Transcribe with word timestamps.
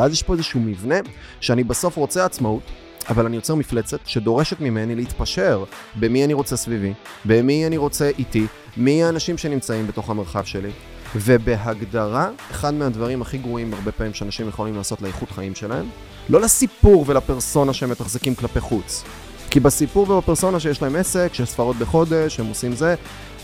ואז 0.00 0.12
יש 0.12 0.22
פה 0.22 0.32
איזשהו 0.32 0.60
מבנה 0.60 0.94
שאני 1.40 1.64
בסוף 1.64 1.96
רוצה 1.96 2.24
עצמאות, 2.24 2.62
אבל 3.08 3.26
אני 3.26 3.36
יוצר 3.36 3.54
מפלצת 3.54 3.98
שדורשת 4.04 4.60
ממני 4.60 4.94
להתפשר 4.94 5.64
במי 5.94 6.24
אני 6.24 6.34
רוצה 6.34 6.56
סביבי, 6.56 6.92
במי 7.24 7.66
אני 7.66 7.76
רוצה 7.76 8.10
איתי, 8.18 8.46
מי 8.76 9.04
האנשים 9.04 9.38
שנמצאים 9.38 9.86
בתוך 9.86 10.10
המרחב 10.10 10.44
שלי. 10.44 10.70
ובהגדרה, 11.16 12.30
אחד 12.50 12.74
מהדברים 12.74 13.22
הכי 13.22 13.38
גרועים 13.38 13.74
הרבה 13.74 13.92
פעמים 13.92 14.14
שאנשים 14.14 14.48
יכולים 14.48 14.76
לעשות 14.76 15.02
לאיכות 15.02 15.30
חיים 15.30 15.54
שלהם, 15.54 15.86
לא 16.28 16.40
לסיפור 16.40 17.04
ולפרסונה 17.08 17.72
שהם 17.72 17.90
מתחזקים 17.90 18.34
כלפי 18.34 18.60
חוץ. 18.60 19.04
כי 19.50 19.60
בסיפור 19.60 20.10
ובפרסונה 20.10 20.60
שיש 20.60 20.82
להם 20.82 20.96
עסק, 20.96 21.30
שיש 21.32 21.50
ספרות 21.50 21.76
בחודש, 21.76 22.40
הם 22.40 22.46
עושים 22.46 22.72
זה, 22.72 22.94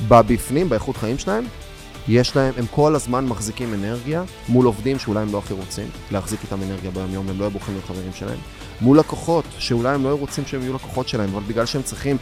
בבפנים, 0.08 0.68
באיכות 0.68 0.96
חיים 0.96 1.18
שלהם, 1.18 1.44
יש 2.08 2.36
להם, 2.36 2.54
הם 2.56 2.66
כל 2.70 2.94
הזמן 2.94 3.26
מחזיקים 3.26 3.74
אנרגיה 3.74 4.24
מול 4.48 4.66
עובדים 4.66 4.98
שאולי 4.98 5.20
הם 5.20 5.32
לא 5.32 5.38
הכי 5.38 5.54
רוצים 5.54 5.88
להחזיק 6.10 6.40
איתם 6.42 6.62
אנרגיה 6.62 6.90
ביום 6.90 7.14
יום, 7.14 7.28
הם 7.28 7.40
לא 7.40 7.48
בוחרים 7.48 7.76
להיות 7.76 7.86
חברים 7.88 8.12
שלהם. 8.14 8.38
מול 8.80 8.98
לקוחות, 8.98 9.44
שאולי 9.58 9.94
הם 9.94 10.04
לא 10.04 10.14
רוצים 10.14 10.44
שהם 10.46 10.62
יהיו 10.62 10.74
לקוחות 10.74 11.08
שלהם, 11.08 11.28
אבל 11.34 11.42
בגלל 11.42 11.66
שהם 11.66 11.82
צריכים 11.82 12.16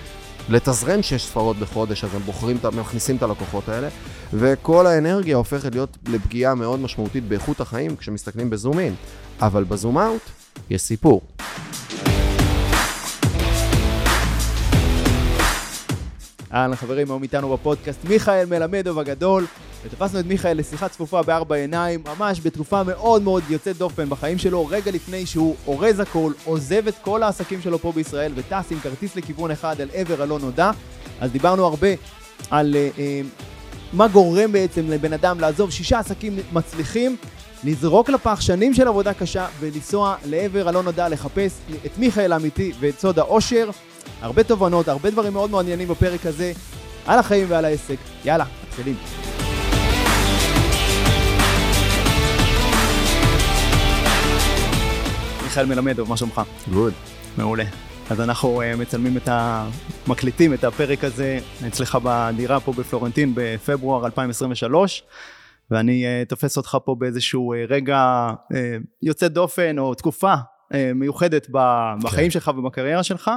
לתזרן 0.48 1.02
שש 1.02 1.24
ספרות 1.24 1.56
בחודש, 1.56 2.04
אז 2.04 2.14
הם 2.14 2.20
בוחרים, 2.20 2.58
מכניסים 2.72 3.16
את 3.16 3.22
הלקוחות 3.22 3.68
האלה, 3.68 3.88
וכל 4.32 4.86
האנרגיה 4.86 5.36
הופכת 5.36 5.74
להיות 5.74 5.96
לפגיעה 6.08 6.54
מאוד 6.54 6.80
משמעותית 6.80 7.24
באיכות 7.28 7.60
החיים 7.60 7.96
כשמסתכלים 7.96 8.50
בזום 8.50 8.78
אין. 8.78 8.94
אבל 9.40 9.64
בזום 9.64 9.98
אאוט 9.98 10.22
יש 10.70 10.82
סיפור. 10.82 11.20
אהלן 16.54 16.76
חברים, 16.76 17.10
היום 17.10 17.22
איתנו 17.22 17.52
בפודקאסט 17.52 18.04
מיכאל 18.04 18.46
מלמדוב 18.46 18.98
הגדול. 18.98 19.46
ותפסנו 19.84 20.20
את 20.20 20.26
מיכאל 20.26 20.58
לשיחה 20.58 20.88
צפופה 20.88 21.22
בארבע 21.22 21.56
עיניים, 21.56 22.02
ממש 22.18 22.40
בתקופה 22.42 22.82
מאוד 22.82 23.22
מאוד 23.22 23.42
יוצאת 23.48 23.76
דופן 23.76 24.08
בחיים 24.08 24.38
שלו, 24.38 24.66
רגע 24.66 24.90
לפני 24.90 25.26
שהוא 25.26 25.56
אורז 25.66 26.00
הכל, 26.00 26.32
עוזב 26.44 26.88
את 26.88 26.94
כל 27.02 27.22
העסקים 27.22 27.62
שלו 27.62 27.78
פה 27.78 27.92
בישראל 27.92 28.32
וטס 28.34 28.72
עם 28.72 28.80
כרטיס 28.80 29.16
לכיוון 29.16 29.50
אחד 29.50 29.80
אל 29.80 29.88
עבר 29.92 30.22
הלא 30.22 30.38
נודע. 30.38 30.70
אז 31.20 31.30
דיברנו 31.30 31.64
הרבה 31.64 31.88
על 32.50 32.74
uh, 32.74 32.96
uh, 32.96 33.00
מה 33.92 34.08
גורם 34.08 34.52
בעצם 34.52 34.90
לבן 34.90 35.12
אדם 35.12 35.40
לעזוב 35.40 35.70
שישה 35.70 35.98
עסקים 35.98 36.38
מצליחים, 36.52 37.16
לזרוק 37.64 38.08
לפח 38.08 38.40
שנים 38.40 38.74
של 38.74 38.88
עבודה 38.88 39.14
קשה 39.14 39.46
ולנסוע 39.60 40.16
לעבר 40.24 40.68
הלא 40.68 40.82
נודע 40.82 41.08
לחפש 41.08 41.58
את 41.86 41.98
מיכאל 41.98 42.32
האמיתי 42.32 42.72
ואת 42.80 42.98
סוד 42.98 43.18
האושר. 43.18 43.70
הרבה 44.20 44.42
תובנות, 44.42 44.88
הרבה 44.88 45.10
דברים 45.10 45.32
מאוד 45.32 45.50
מעניינים 45.50 45.88
בפרק 45.88 46.26
הזה, 46.26 46.52
על 47.06 47.18
החיים 47.18 47.46
ועל 47.50 47.64
העסק. 47.64 47.96
יאללה, 48.24 48.44
מתחילים. 48.68 48.96
מיכאל 55.42 55.66
מלמדוב, 55.66 56.08
מה 56.08 56.16
שלומך? 56.16 56.40
גוד. 56.72 56.92
מעולה. 57.38 57.64
אז 58.10 58.20
אנחנו 58.20 58.62
uh, 58.62 58.76
מצלמים 58.76 59.16
את 59.16 59.28
ה... 59.28 59.68
מקליטים 60.06 60.54
את 60.54 60.64
הפרק 60.64 61.04
הזה 61.04 61.38
אצלך 61.66 61.98
בדירה 62.02 62.60
פה 62.60 62.72
בפלורנטין 62.72 63.32
בפברואר 63.34 64.06
2023, 64.06 65.02
ואני 65.70 66.04
uh, 66.04 66.28
תופס 66.28 66.56
אותך 66.56 66.78
פה 66.84 66.96
באיזשהו 66.98 67.54
uh, 67.54 67.56
רגע 67.68 68.28
uh, 68.52 68.54
יוצא 69.02 69.28
דופן 69.28 69.78
או 69.78 69.94
תקופה 69.94 70.34
uh, 70.34 70.76
מיוחדת 70.94 71.48
בחיים 72.02 72.26
כן. 72.26 72.30
שלך 72.30 72.50
ובקריירה 72.56 73.02
שלך. 73.02 73.30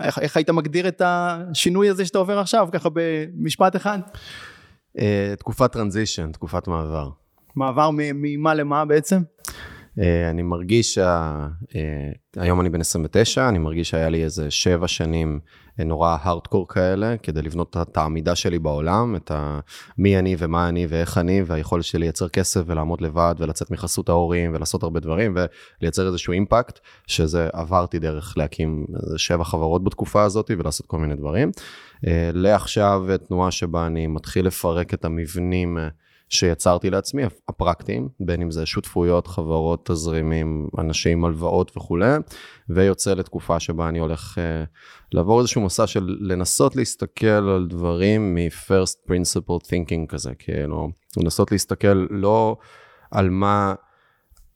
איך, 0.00 0.18
איך 0.18 0.36
היית 0.36 0.50
מגדיר 0.50 0.88
את 0.88 1.02
השינוי 1.04 1.88
הזה 1.88 2.06
שאתה 2.06 2.18
עובר 2.18 2.38
עכשיו, 2.38 2.68
ככה 2.72 2.88
במשפט 2.92 3.76
אחד? 3.76 3.98
Uh, 4.98 5.00
תקופת 5.38 5.72
טרנזישן, 5.72 6.32
תקופת 6.32 6.68
מעבר. 6.68 7.10
מעבר 7.56 7.90
ממה 7.92 8.54
למה 8.54 8.84
בעצם? 8.84 9.22
אה, 10.00 10.30
אני 10.30 10.42
מרגיש 10.42 10.94
שה... 10.94 11.46
אה, 11.74 12.10
היום 12.36 12.60
אני 12.60 12.70
בן 12.70 12.80
29, 12.80 13.48
אני 13.48 13.58
מרגיש 13.58 13.90
שהיה 13.90 14.08
לי 14.08 14.24
איזה 14.24 14.50
שבע 14.50 14.88
שנים 14.88 15.40
אה, 15.80 15.84
נורא 15.84 16.16
הארדקור 16.20 16.68
כאלה, 16.68 17.16
כדי 17.16 17.42
לבנות 17.42 17.76
את 17.76 17.96
העמידה 17.96 18.34
שלי 18.34 18.58
בעולם, 18.58 19.16
את 19.16 19.30
ה... 19.30 19.60
מי 19.98 20.18
אני 20.18 20.36
ומה 20.38 20.68
אני 20.68 20.86
ואיך 20.88 21.18
אני, 21.18 21.42
והיכולת 21.46 21.84
שלי 21.84 22.00
לייצר 22.00 22.28
כסף 22.28 22.60
ולעמוד 22.66 23.00
לבד 23.00 23.34
ולצאת 23.38 23.70
מחסות 23.70 24.08
ההורים 24.08 24.54
ולעשות 24.54 24.82
הרבה 24.82 25.00
דברים 25.00 25.36
ולייצר 25.80 26.06
איזשהו 26.06 26.32
אימפקט, 26.32 26.78
שזה 27.06 27.48
עברתי 27.52 27.98
דרך 27.98 28.34
להקים 28.36 28.86
שבע 29.16 29.44
חברות 29.44 29.84
בתקופה 29.84 30.22
הזאת 30.22 30.50
ולעשות 30.58 30.86
כל 30.86 30.98
מיני 30.98 31.14
דברים. 31.14 31.50
לעכשיו 32.32 33.06
תנועה 33.28 33.50
שבה 33.50 33.86
אני 33.86 34.06
מתחיל 34.06 34.46
לפרק 34.46 34.94
את 34.94 35.04
המבנים. 35.04 35.78
שיצרתי 36.34 36.90
לעצמי, 36.90 37.22
הפרקטיים, 37.48 38.08
בין 38.20 38.42
אם 38.42 38.50
זה 38.50 38.66
שותפויות, 38.66 39.26
חברות, 39.26 39.86
תזרימים, 39.86 40.68
אנשים, 40.78 41.24
הלוואות 41.24 41.76
וכולי, 41.76 42.14
ויוצא 42.68 43.14
לתקופה 43.14 43.60
שבה 43.60 43.88
אני 43.88 43.98
הולך 43.98 44.38
uh, 44.38 44.68
לעבור 45.12 45.40
איזשהו 45.40 45.60
מסע 45.60 45.86
של 45.86 46.16
לנסות 46.20 46.76
להסתכל 46.76 47.26
על 47.26 47.66
דברים 47.70 48.34
מ-first 48.34 49.10
principle 49.10 49.64
thinking 49.66 50.06
כזה, 50.08 50.34
כאילו, 50.38 50.88
לנסות 51.16 51.52
להסתכל 51.52 52.06
לא 52.10 52.56
על 53.10 53.30
מה... 53.30 53.74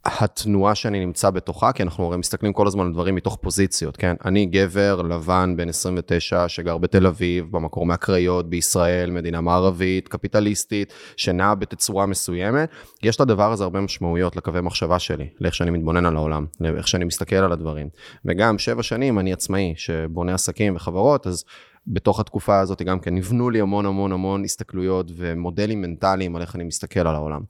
התנועה 0.04 0.74
שאני 0.74 1.06
נמצא 1.06 1.30
בתוכה, 1.30 1.72
כי 1.72 1.82
אנחנו 1.82 2.04
הרי 2.04 2.16
מסתכלים 2.16 2.52
כל 2.52 2.66
הזמן 2.66 2.86
על 2.86 2.92
דברים 2.92 3.14
מתוך 3.14 3.38
פוזיציות, 3.40 3.96
כן? 3.96 4.16
אני 4.24 4.46
גבר 4.46 5.02
לבן 5.02 5.54
בן 5.56 5.68
29 5.68 6.48
שגר 6.48 6.78
בתל 6.78 7.06
אביב, 7.06 7.46
במקור 7.50 7.86
מהקריות, 7.86 8.50
בישראל, 8.50 9.10
מדינה 9.10 9.40
מערבית, 9.40 10.08
קפיטליסטית, 10.08 10.92
שנעה 11.16 11.54
בתצורה 11.54 12.06
מסוימת. 12.06 12.68
יש 13.02 13.20
לדבר 13.20 13.52
הזה 13.52 13.64
הרבה 13.64 13.80
משמעויות 13.80 14.36
לקווי 14.36 14.60
מחשבה 14.60 14.98
שלי, 14.98 15.28
לאיך 15.40 15.54
שאני 15.54 15.70
מתבונן 15.70 16.06
על 16.06 16.16
העולם, 16.16 16.46
לאיך 16.60 16.88
שאני 16.88 17.04
מסתכל 17.04 17.36
על 17.36 17.52
הדברים. 17.52 17.88
וגם 18.24 18.58
שבע 18.58 18.82
שנים 18.82 19.18
אני 19.18 19.32
עצמאי, 19.32 19.74
שבונה 19.76 20.34
עסקים 20.34 20.76
וחברות, 20.76 21.26
אז 21.26 21.44
בתוך 21.88 22.20
התקופה 22.20 22.60
הזאת 22.60 22.82
גם 22.82 23.00
כן 23.00 23.14
נבנו 23.14 23.50
לי 23.50 23.60
המון 23.60 23.86
המון 23.86 24.12
המון 24.12 24.44
הסתכלויות 24.44 25.10
ומודלים 25.16 25.82
מנטליים 25.82 26.36
על 26.36 26.42
איך 26.42 26.56
אני 26.56 26.64
מסתכל 26.64 27.00
על 27.00 27.14
העולם. 27.14 27.40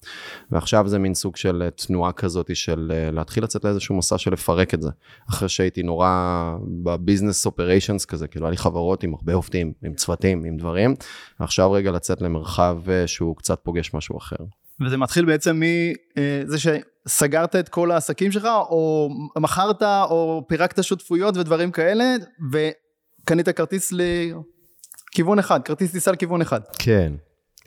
ועכשיו 0.50 0.88
זה 0.88 0.98
מין 0.98 1.14
סוג 1.14 1.36
של 1.36 1.68
תנועה 1.76 2.12
כזאת 2.12 2.56
של 2.56 2.92
אה, 2.94 3.10
להתחיל 3.10 3.44
לצאת 3.44 3.64
לאיזשהו 3.64 3.94
מסע 3.94 4.18
של 4.18 4.32
לפרק 4.32 4.74
את 4.74 4.82
זה. 4.82 4.90
אחרי 5.30 5.48
שהייתי 5.48 5.82
נורא 5.82 6.54
בביזנס 6.82 7.46
אופריישנס 7.46 8.04
כזה, 8.04 8.28
כאילו 8.28 8.46
היה 8.46 8.50
לי 8.50 8.56
חברות 8.56 9.02
עם 9.02 9.14
הרבה 9.14 9.34
עובדים, 9.34 9.72
עם 9.84 9.94
צוותים, 9.94 10.44
עם 10.44 10.56
דברים, 10.56 10.94
ועכשיו 11.40 11.72
רגע 11.72 11.90
לצאת 11.90 12.22
למרחב 12.22 12.90
אה, 12.90 13.06
שהוא 13.06 13.36
קצת 13.36 13.60
פוגש 13.62 13.94
משהו 13.94 14.18
אחר. 14.18 14.36
וזה 14.86 14.96
מתחיל 14.96 15.24
בעצם 15.24 15.60
מזה 15.60 16.68
אה, 16.70 16.76
שסגרת 17.08 17.56
את 17.56 17.68
כל 17.68 17.90
העסקים 17.90 18.32
שלך, 18.32 18.44
או 18.44 19.10
מכרת, 19.38 19.82
או 19.82 20.44
פירקת 20.48 20.84
שותפויות 20.84 21.36
ודברים 21.36 21.70
כאלה, 21.70 22.14
ו... 22.52 22.68
קנית 23.28 23.48
כרטיס 23.48 23.92
לכיוון 25.12 25.38
אחד, 25.38 25.62
כרטיס 25.62 25.92
טיסה 25.92 26.12
לכיוון 26.12 26.40
אחד. 26.40 26.60
כן, 26.78 27.12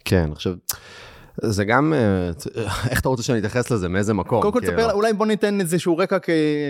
כן, 0.06 0.30
עכשיו... 0.32 0.54
זה 1.42 1.66
גם, 1.66 1.94
אה, 1.94 2.30
איך 2.90 3.00
אתה 3.00 3.10
רוצה 3.10 3.24
שאני 3.24 3.40
אתייחס 3.40 3.72
לזה, 3.72 3.90
מאיזה 3.90 4.14
מקום? 4.14 4.42
קודם 4.42 4.54
כל 4.54 4.62
תספר, 4.62 4.76
כאילו? 4.76 4.92
אולי 4.92 5.14
בוא 5.14 5.26
ניתן 5.26 5.60
איזשהו 5.60 5.98
רקע 5.98 6.18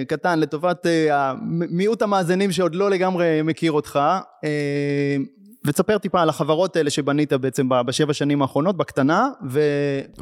קטן 0.07 0.39
לטובת 0.39 0.85
אה, 0.85 1.33
מיעוט 1.47 2.01
המאזינים 2.01 2.51
שעוד 2.51 2.75
לא 2.75 2.89
לגמרי 2.89 3.41
מכיר 3.43 3.71
אותך, 3.71 3.99
אה, 4.43 5.17
ותספר 5.65 5.97
טיפה 5.97 6.21
על 6.21 6.29
החברות 6.29 6.75
האלה 6.75 6.89
שבנית 6.89 7.33
בעצם 7.33 7.69
בשבע 7.85 8.13
שנים 8.13 8.41
האחרונות, 8.41 8.77
בקטנה, 8.77 9.29
ו... 9.49 9.61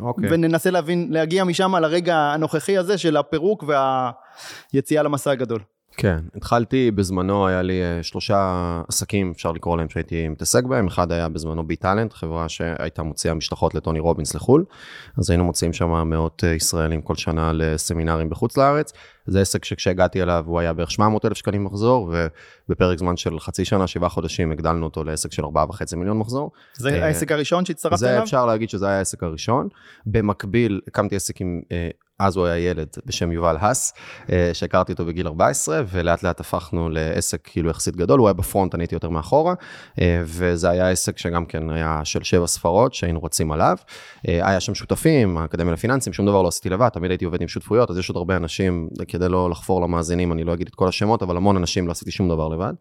אוקיי. 0.02 0.30
וננסה 0.32 0.72
להבין, 0.72 1.08
להגיע 1.12 1.44
משם 1.44 1.76
לרגע 1.76 2.16
הנוכחי 2.16 2.78
הזה 2.78 2.98
של 2.98 3.18
הפירוק 3.18 3.64
והיציאה 4.74 5.04
למסע 5.04 5.32
הגדול. 5.32 5.60
כן, 5.98 6.20
התחלתי 6.36 6.92
בזמנו, 6.92 7.48
היה 7.48 7.62
לי 7.62 7.82
אה, 7.82 8.04
שלושה 8.04 8.82
עסקים, 8.88 9.32
אפשר 9.36 9.52
לקרוא 9.52 9.78
להם, 9.78 9.90
שהייתי 9.90 10.28
מתעסק 10.28 10.64
בהם. 10.64 10.88
אחד 10.88 11.12
היה 11.12 11.30
בזמנו 11.30 11.68
בי 11.68 11.76
טאלנט, 11.76 12.14
חברה 12.14 12.50
שהייתה 12.50 13.04
מוציאה 13.04 13.34
משלחות 13.34 13.76
לטוני 13.76 14.00
רובינס 14.00 14.36
לחו"ל. 14.36 14.66
אז 15.18 15.30
היינו 15.30 15.44
מוציאים 15.44 15.74
שם 15.74 16.10
מאות 16.10 16.44
אה, 16.44 16.50
ישראלים 16.50 17.02
כל 17.02 17.16
שנה 17.16 17.52
לסמינרים 17.54 18.30
בחוץ 18.30 18.58
לארץ. 18.58 18.94
זה 19.28 19.42
עסק 19.42 19.66
שכשהגעתי 19.66 20.22
אליו 20.22 20.44
הוא 20.48 20.60
היה 20.60 20.74
בערך 20.74 20.92
700 20.92 21.26
אלף 21.26 21.38
שקלים 21.38 21.64
מחזור, 21.64 22.14
ובפרק 22.70 22.98
זמן 22.98 23.18
של 23.18 23.40
חצי 23.40 23.66
שנה, 23.66 23.88
שבעה 23.88 24.10
חודשים, 24.10 24.52
הגדלנו 24.52 24.86
אותו 24.86 25.04
לעסק 25.04 25.32
של 25.32 25.44
4.5 25.44 25.96
מיליון 25.96 26.18
מחזור. 26.18 26.52
זה 26.74 26.90
אה, 26.90 27.06
העסק 27.06 27.32
הראשון 27.32 27.66
שהצטרפת 27.66 28.04
אליו? 28.04 28.18
זה 28.18 28.24
אפשר 28.24 28.46
להגיד 28.46 28.70
שזה 28.70 28.88
היה 28.88 28.98
העסק 28.98 29.24
הראשון. 29.24 29.68
במקביל, 30.06 30.82
הקמתי 30.88 31.16
עסק 31.16 31.42
עם 31.42 31.62
אז 32.20 32.38
הוא 32.38 32.46
היה 32.46 32.70
ילד 32.70 32.88
בשם 33.06 33.32
יובל 33.32 33.58
האס, 33.60 33.94
אה, 34.32 34.50
שהכרתי 34.54 34.92
אותו 34.92 35.06
בגיל 35.06 35.28
14, 35.28 35.82
ולאט 35.90 36.24
לאט 36.24 36.40
הפכנו 36.40 36.90
לעסק 36.90 37.40
כאילו 37.44 37.70
יחסית 37.70 37.96
גדול, 37.96 38.20
הוא 38.20 38.28
היה 38.28 38.34
בפרונט, 38.34 38.76
אני 38.76 38.84
הייתי 38.84 38.96
יותר 38.96 39.10
מאחורה, 39.10 39.54
אה, 40.02 40.22
וזה 40.26 40.70
היה 40.70 40.90
עסק 40.90 41.18
שגם 41.18 41.46
כן 41.46 41.70
היה 41.70 42.02
של 42.04 42.24
שבע 42.24 42.48
ספרות 42.48 42.94
שהיינו 42.94 43.24
רצים 43.24 43.52
עליו. 43.52 43.78
אה, 44.28 44.50
היה 44.50 44.60
שם 44.60 44.76
שותפים, 44.76 45.38
האקדמיה 45.38 45.74
לפיננסים, 45.74 46.14
שום 46.14 46.26
דבר 46.26 46.42
לא 46.42 46.48
עשיתי 46.48 46.70
לבד, 46.70 46.90
תמיד 46.90 47.12
הייתי 47.12 47.26
עובד 47.26 47.42
עם 47.42 47.48
שותפויות, 47.48 47.92
אז 47.92 47.98
יש 47.98 48.10
עוד 48.10 48.18
הרבה 48.18 48.38
אנשים, 48.38 48.90
כדי 49.08 49.30
לא 49.30 49.50
לחפור 49.50 49.82
למאזינים, 49.82 50.32
אני 50.32 50.44
לא 50.44 50.54
אגיד 50.54 50.68
את 50.68 50.76
כל 50.76 50.88
השמות, 50.88 51.24
אבל 51.24 51.38
המון 51.38 51.58
אנשים 51.58 51.88
לא 51.88 51.92
עשיתי 51.92 52.12
שום 52.12 52.30
דבר 52.30 52.48
לבד. 52.48 52.74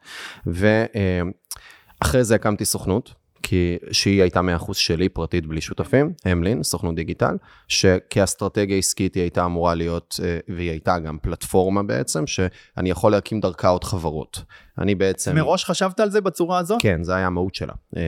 ואחרי 0.46 2.25
זה 2.25 2.35
הקמתי 2.35 2.64
סוכנות. 2.64 3.28
כי 3.43 3.76
שהיא 3.93 4.23
הייתה 4.23 4.40
100% 4.40 4.75
שלי, 4.75 5.08
פרטית, 5.08 5.46
בלי 5.46 5.61
שותפים, 5.61 6.12
המלין, 6.25 6.62
סוכנות 6.62 6.94
דיגיטל, 6.94 7.37
שכאסטרטגיה 7.69 8.79
עסקית 8.79 9.14
היא 9.14 9.23
הייתה 9.23 9.44
אמורה 9.44 9.75
להיות, 9.75 10.20
אה, 10.25 10.38
והיא 10.49 10.70
הייתה 10.70 10.99
גם 10.99 11.19
פלטפורמה 11.23 11.82
בעצם, 11.82 12.26
שאני 12.26 12.90
יכול 12.90 13.12
להקים 13.12 13.40
דרכה 13.40 13.69
עוד 13.69 13.85
חברות. 13.85 14.43
אני 14.79 14.95
בעצם... 14.95 15.35
מראש 15.35 15.65
חשבת 15.65 16.01
על 16.01 16.11
זה 16.11 16.21
בצורה 16.21 16.59
הזו? 16.59 16.77
כן, 16.81 17.03
זה 17.03 17.15
היה 17.15 17.27
המהות 17.27 17.55
שלה. 17.55 17.73
Uh, 17.95 17.99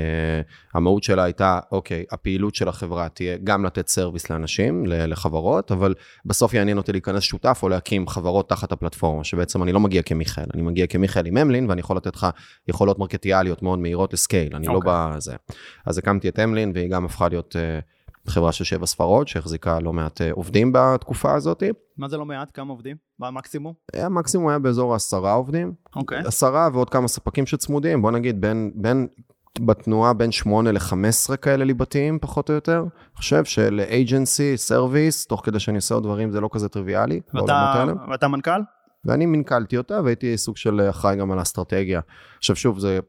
המהות 0.74 1.02
שלה 1.02 1.24
הייתה, 1.24 1.58
אוקיי, 1.72 2.04
הפעילות 2.10 2.54
של 2.54 2.68
החברה 2.68 3.08
תהיה 3.08 3.36
גם 3.44 3.64
לתת 3.64 3.88
סרוויס 3.88 4.30
לאנשים, 4.30 4.86
לחברות, 4.86 5.72
אבל 5.72 5.94
בסוף 6.24 6.54
יעניין 6.54 6.76
אותי 6.76 6.92
להיכנס 6.92 7.22
שותף 7.22 7.60
או 7.62 7.68
להקים 7.68 8.08
חברות 8.08 8.48
תחת 8.48 8.72
הפלטפורמה, 8.72 9.24
שבעצם 9.24 9.62
אני 9.62 9.72
לא 9.72 9.80
מגיע 9.80 10.02
כמיכאל, 10.02 10.46
אני 10.54 10.62
מגיע 10.62 10.86
כמיכאל 10.86 11.26
עם 11.26 11.36
אמלין, 11.36 11.70
ואני 11.70 11.80
יכול 11.80 11.96
לתת 11.96 12.16
לך 12.16 12.26
יכולות 12.68 12.98
מרקטיאליות 12.98 13.62
מאוד 13.62 13.78
מהירות 13.78 14.12
ל 14.12 14.19
scale, 14.19 14.56
אני 14.56 14.66
אוקיי. 14.66 14.70
לא 14.70 14.76
אוקיי. 14.76 14.92
בזה. 15.16 15.34
אז 15.86 15.98
הקמתי 15.98 16.28
את 16.28 16.38
אמלין, 16.38 16.72
והיא 16.74 16.90
גם 16.90 17.04
הפכה 17.04 17.28
להיות... 17.28 17.56
אה, 17.56 17.99
חברה 18.30 18.52
של 18.52 18.64
שבע 18.64 18.86
ספרות, 18.86 19.28
שהחזיקה 19.28 19.80
לא 19.80 19.92
מעט 19.92 20.20
עובדים 20.30 20.72
בתקופה 20.74 21.34
הזאת. 21.34 21.62
מה 21.96 22.08
זה 22.08 22.16
לא 22.16 22.24
מעט? 22.24 22.50
כמה 22.54 22.70
עובדים? 22.70 22.96
מה 23.18 23.28
המקסימום? 23.28 23.72
המקסימום 23.94 24.48
היה 24.48 24.58
באזור 24.58 24.94
עשרה 24.94 25.32
עובדים. 25.32 25.72
אוקיי. 25.96 26.20
אוקיי. 26.20 26.28
עשרה 26.28 26.68
ועוד 26.72 26.90
כמה 26.90 27.08
ספקים 27.08 27.46
שצמודים, 27.46 28.02
בוא 28.02 28.10
נגיד 28.10 28.40
בין, 28.40 28.72
בין 28.74 29.08
בתנועה 29.60 30.12
בין 30.12 30.32
8 30.32 30.72
ל-15 30.72 31.36
כאלה 31.36 31.64
ליבתיים, 31.64 32.18
פחות 32.18 32.48
או 32.48 32.54
יותר. 32.54 32.78
אני 32.80 33.16
חושב 33.16 33.44
של 33.44 33.78
agency, 33.78 34.56
service, 34.56 35.26
תוך 35.26 35.40
כדי 35.44 35.60
שאני 35.60 35.76
עושה 35.76 35.94
עוד 35.94 36.04
דברים, 36.04 36.30
זה 36.30 36.40
לא 36.40 36.48
כזה 36.52 36.68
טריוויאלי. 36.68 37.20
ואתה, 37.34 37.84
ואתה 38.10 38.28
מנכ"ל? 38.28 38.60
ואני 39.04 39.26
מנכ"לתי 39.26 39.76
אותה, 39.76 40.00
והייתי 40.04 40.36
סוג 40.36 40.56
של 40.56 40.86
אחראי 40.90 41.16
גם 41.16 41.32
על 41.32 41.38
האסטרטגיה. 41.38 42.00
עכשיו 42.38 42.56
שוב, 42.56 42.78
זה 42.78 43.00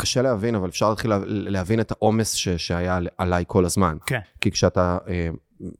קשה 0.00 0.22
להבין, 0.22 0.54
אבל 0.54 0.68
אפשר 0.68 0.90
להתחיל 0.90 1.12
להבין 1.26 1.80
את 1.80 1.90
העומס 1.90 2.34
שהיה 2.34 2.98
עליי 3.18 3.44
כל 3.46 3.64
הזמן. 3.64 3.96
כן. 4.06 4.20
כי 4.40 4.50
כשאתה 4.50 4.98
אה, 5.08 5.28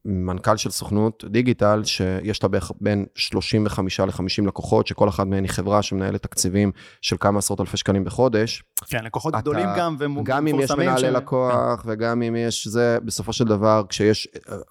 מנכ"ל 0.04 0.56
של 0.56 0.70
סוכנות 0.70 1.24
דיגיטל, 1.28 1.82
שיש 1.84 2.42
לה 2.42 2.48
בערך 2.48 2.72
בין 2.80 3.06
35 3.14 4.00
ל-50 4.00 4.46
לקוחות, 4.46 4.86
שכל 4.86 5.08
אחת 5.08 5.26
מהן 5.26 5.44
היא 5.44 5.50
חברה 5.50 5.82
שמנהלת 5.82 6.22
תקציבים 6.22 6.72
של 7.02 7.16
כמה 7.20 7.38
עשרות 7.38 7.60
אלפי 7.60 7.76
שקלים 7.76 8.04
בחודש. 8.04 8.62
כן, 8.86 9.04
לקוחות 9.04 9.34
אתה, 9.34 9.40
גדולים 9.40 9.66
גם 9.76 9.96
ומפורסמים. 9.98 10.24
גם 10.24 10.46
אם 10.46 10.60
יש 10.60 10.70
מנהלי 10.70 11.00
ש... 11.00 11.04
לקוח, 11.04 11.82
כן. 11.82 11.88
וגם 11.90 12.22
אם 12.22 12.36
יש 12.36 12.66
זה, 12.66 12.98
בסופו 13.04 13.32
של 13.32 13.44
דבר, 13.44 13.82
כשיש, 13.88 14.28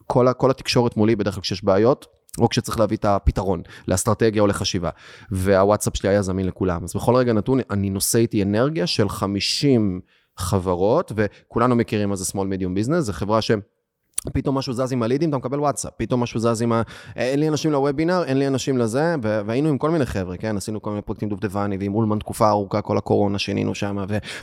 כל, 0.07 0.27
כל 0.37 0.51
התקשורת 0.51 0.97
מולי, 0.97 1.15
בדרך 1.15 1.33
כלל 1.33 1.41
כשיש 1.41 1.63
בעיות, 1.63 2.18
או 2.37 2.49
כשצריך 2.49 2.79
להביא 2.79 2.97
את 2.97 3.05
הפתרון 3.05 3.61
לאסטרטגיה 3.87 4.41
או 4.41 4.47
לחשיבה. 4.47 4.89
והוואטסאפ 5.31 5.97
שלי 5.97 6.09
היה 6.09 6.21
זמין 6.21 6.47
לכולם. 6.47 6.83
אז 6.83 6.93
בכל 6.95 7.15
רגע 7.15 7.33
נתון, 7.33 7.59
אני 7.69 7.89
נושא 7.89 8.19
איתי 8.19 8.43
אנרגיה 8.43 8.87
של 8.87 9.09
50 9.09 10.01
חברות, 10.37 11.11
וכולנו 11.15 11.75
מכירים 11.75 12.09
מה 12.09 12.15
זה 12.15 12.31
small 12.31 12.35
medium 12.35 12.87
business, 12.87 12.99
זו 12.99 13.13
חברה 13.13 13.41
ש... 13.41 13.51
פתאום 14.33 14.57
משהו 14.57 14.73
זז 14.73 14.91
עם 14.91 15.03
הלידים, 15.03 15.29
אתה 15.29 15.37
מקבל 15.37 15.59
וואטסאפ, 15.59 15.93
פתאום 15.97 16.23
משהו 16.23 16.39
זז 16.39 16.61
עם 16.61 16.71
ה... 16.71 16.81
אין 17.15 17.39
לי 17.39 17.49
אנשים 17.49 17.71
לוובינר, 17.71 18.23
אין 18.23 18.37
לי 18.37 18.47
אנשים 18.47 18.77
לזה, 18.77 19.15
והיינו 19.21 19.69
עם 19.69 19.77
כל 19.77 19.89
מיני 19.89 20.05
חבר'ה, 20.05 20.37
כן? 20.37 20.57
עשינו 20.57 20.81
כל 20.81 20.89
מיני 20.89 21.01
פרויקטים 21.01 21.29
דובדבני, 21.29 21.77
ועם 21.79 21.95
אולמן 21.95 22.19
תקופה 22.19 22.49
ארוכה, 22.49 22.81
כל 22.81 22.97
הקורונה 22.97 23.39
שינינו 23.39 23.75
שם, 23.75 23.97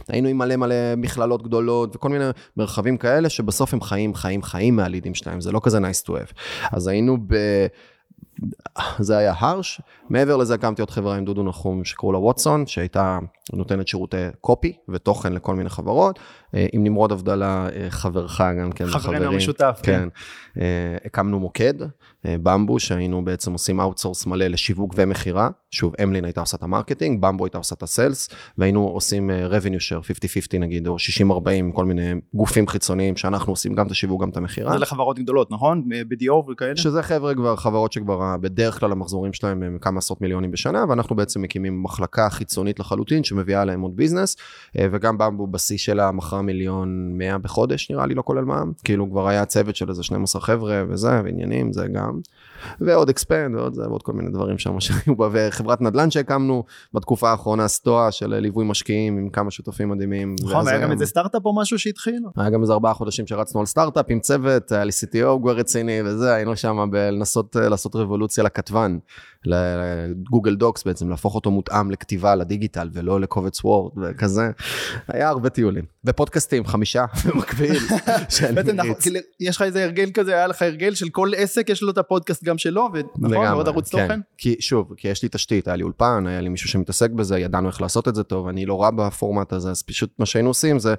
והיינו 0.09 0.29
עם 0.29 0.39
מלא 0.39 0.57
מלא 0.57 0.75
מכללות 0.97 1.43
גדולות, 1.43 1.97
וכל 1.97 2.09
מיני 2.09 2.25
מרחבים 2.57 2.97
כאלה, 2.97 3.29
שבסוף 3.29 3.75
הם 3.75 3.81
חיים, 3.81 4.15
חיים, 4.15 4.43
חיים 4.43 4.77
מהלידים 4.77 5.15
שלהם, 5.15 5.41
זה 5.41 5.53
לא 5.53 5.61
כזה 5.63 5.79
nice 5.79 6.07
to 6.07 6.11
have. 6.11 6.33
אז 6.73 6.87
היינו 6.87 7.17
ב... 7.27 7.37
זה 8.99 9.17
היה 9.17 9.35
harsh. 9.39 9.81
מעבר 10.11 10.37
לזה 10.37 10.55
הקמתי 10.55 10.83
עוד 10.83 10.91
חברה 10.91 11.17
עם 11.17 11.25
דודו 11.25 11.43
נחום 11.43 11.85
שקראו 11.85 12.13
לה 12.13 12.19
ווטסון, 12.19 12.67
שהייתה 12.67 13.19
נותנת 13.53 13.89
שירותי 13.89 14.17
קופי 14.41 14.77
ותוכן 14.89 15.33
לכל 15.33 15.55
מיני 15.55 15.69
חברות. 15.69 16.19
אה, 16.55 16.67
עם 16.73 16.85
נמרוד 16.85 17.13
אבדלה, 17.13 17.69
אה, 17.69 17.87
חברך 17.91 18.41
גם 18.61 18.73
כן, 18.73 18.87
חברנו 18.87 19.33
המשותף, 19.33 19.81
כן. 19.83 20.09
כן. 20.55 20.61
אה, 20.61 20.97
הקמנו 21.05 21.41
מוקד, 21.41 21.75
במבו, 22.25 22.79
שהיינו 22.79 23.25
בעצם 23.25 23.53
עושים 23.53 23.81
outsource 23.81 24.27
מלא 24.27 24.47
לשיווק 24.47 24.95
ומכירה. 24.97 25.49
שוב, 25.71 25.95
אמלין 26.03 26.25
הייתה 26.25 26.41
עושה 26.41 26.57
את 26.57 26.63
ה 26.63 26.68
marketing, 26.68 27.23
במבו 27.23 27.45
הייתה 27.45 27.59
עושה 27.59 27.75
את 27.75 27.83
ה 27.83 27.89
sales, 27.89 28.29
והיינו 28.59 28.89
עושים 28.89 29.31
revenue 29.31 29.81
share 29.81 30.03
50-50 30.55 30.59
נגיד, 30.59 30.87
או 30.87 30.97
60-40, 30.97 31.73
כל 31.73 31.85
מיני 31.85 32.13
גופים 32.35 32.69
חיצוניים, 32.69 33.17
שאנחנו 33.17 33.53
עושים 33.53 33.75
גם 33.75 33.87
את 33.87 33.91
השיווק, 33.91 34.23
גם 34.23 34.29
את 34.29 34.37
המכירה. 34.37 34.73
זה 34.73 34.79
לחברות 34.79 35.19
גדולות, 35.19 35.51
נכון? 35.51 35.83
בדיור 35.89 36.51
וכאלה? 36.53 36.77
שזה 36.77 37.03
חבר'ה 37.03 37.35
כבר, 37.35 37.57
חברות 37.57 37.93
שכבר 37.93 38.23
בדרך 38.41 38.81
כלל 38.81 38.93
המחזורים 38.93 39.33
שלהם 39.33 39.63
הם 39.63 39.79
כמה 39.81 39.99
עשרות 39.99 40.21
מיליונים 40.21 40.51
בשנה, 40.51 40.85
ואנחנו 40.89 41.17
בעצם 41.17 41.43
מקימים 41.43 41.83
מחלקה 41.83 42.31
חיצונית 42.31 42.81
לחלוטין, 42.81 43.25
שמביאה 43.25 43.65
להם 43.65 43.81
עוד 43.81 43.97
ביזנס, 43.97 44.37
וגם 44.79 45.19
במבו 45.19 45.47
בשיא 45.47 45.79
שלה 45.79 46.11
מכרה 46.11 46.43
מיליון 46.43 47.19
100 47.19 47.39
בחודש, 47.39 47.91
נראה 47.91 48.07
לי, 48.07 48.15
לא 48.15 48.23
כולל 48.23 48.45
מע"מ. 48.45 48.73
כאילו 48.85 49.11
כבר 49.11 49.29
היה 49.29 49.45
צוות 49.45 49.77
של 49.77 49.89
איזה 49.89 50.03
12 50.03 50.43
חבר'ה 50.43 50.85
וזה, 50.89 51.21
ועניינים, 51.25 51.73
זה 51.73 51.87
גם. 51.93 52.21
ועוד 52.81 53.09
אקספנד 53.09 53.55
ועוד 53.55 53.75
זה, 53.75 53.83
ועוד 53.83 54.03
כל 54.03 54.13
מיני 54.13 54.31
דברים 54.31 54.59
שם 54.59 54.81
שהיו 54.81 55.17
בה, 55.17 55.29
וחברת 55.33 55.81
נדל"ן 55.81 56.11
שהקמנו 56.11 56.65
בתקופה 56.95 57.31
האחרונה, 57.31 57.69
סטואה 57.69 58.13
של 58.13 58.35
ליווי 58.35 58.65
משקיעים 58.65 59.19
עם 59.19 59.31
כמה 59.31 59.51
שותפים 59.51 59.89
מדהימים. 59.89 60.37
נכון, 60.43 60.69
היה 60.69 60.79
גם 60.79 60.93
איזה 60.93 61.07
סטארט-אפ 61.07 61.45
או 61.45 61.57
משהו 61.57 61.79
שהתחיל? 61.79 62.23
היה 62.37 62.51
גם 62.51 62.63
איזה 62.63 62.73
ארבעה 62.73 62.95
חודשים 62.95 63.27
שרצנו 63.27 63.61
על 63.61 63.67
סטארט-אפ 63.67 64.07
עם 64.09 64.21
צוות, 64.21 64.73
היה 64.73 64.85
לי 64.85 64.93
CTO 64.93 65.49
רציני 65.51 66.03
וזה, 66.05 66.35
היינו 66.35 66.57
שם 66.57 66.89
בלנסות 66.91 67.57
לעשות 67.57 67.97
רבולוציה 67.97 68.45
לכתבן. 68.45 68.99
לגוגל 69.47 70.55
דוקס 70.55 70.85
בעצם, 70.85 71.11
להפוך 71.11 71.35
אותו 71.35 71.51
מותאם 71.51 71.91
לכתיבה, 71.91 72.35
לדיגיטל, 72.35 72.89
ולא 72.93 73.21
לקובץ 73.21 73.65
וורד 73.65 73.93
וכזה. 74.03 74.51
היה 75.09 75.29
הרבה 75.29 75.49
טיולים. 75.49 75.85
ופודקאסטים, 76.05 76.67
חמישה 76.67 77.05
במקביל, 77.25 77.77
מריץ. 78.75 79.03
כאילו, 79.03 79.21
יש 79.41 79.57
לך 79.57 79.63
איזה 79.63 79.85
הרגל 79.85 80.11
כזה, 80.15 80.35
היה 80.35 80.47
לך 80.47 80.63
הרגל 80.63 80.95
של 80.95 81.09
כל 81.09 81.31
עסק, 81.37 81.69
יש 81.69 81.83
לו 81.83 81.91
את 81.91 81.99
הפודקאסט 81.99 82.45
גם 82.45 82.59
שלו, 82.59 82.89
ונכון, 82.93 83.47
ועוד 83.47 83.69
ערוץ 83.69 83.95
כן. 83.95 84.03
תוכן? 84.03 84.21
כי 84.39 84.57
שוב, 84.61 84.95
כי 84.97 85.09
יש 85.09 85.23
לי 85.23 85.29
תשתית, 85.33 85.69
היה 85.69 85.77
לי 85.77 85.83
אולפן, 85.83 86.25
היה 86.27 86.41
לי 86.41 86.49
מישהו 86.49 86.69
שמתעסק 86.69 87.11
בזה, 87.11 87.39
ידענו 87.39 87.69
איך 87.69 87.83
לעשות 87.83 88.09
את 88.09 88.15
זה 88.15 88.23
טוב, 88.23 88.49
אני 88.49 88.67
לא 88.67 88.83
רע 88.83 88.91
בפורמט 88.91 89.53
הזה, 89.53 89.71
אז 89.71 89.83
פשוט 89.83 90.11
מה 90.19 90.27
שהיינו 90.27 90.51
עושים 90.51 90.79
זה... 90.79 90.95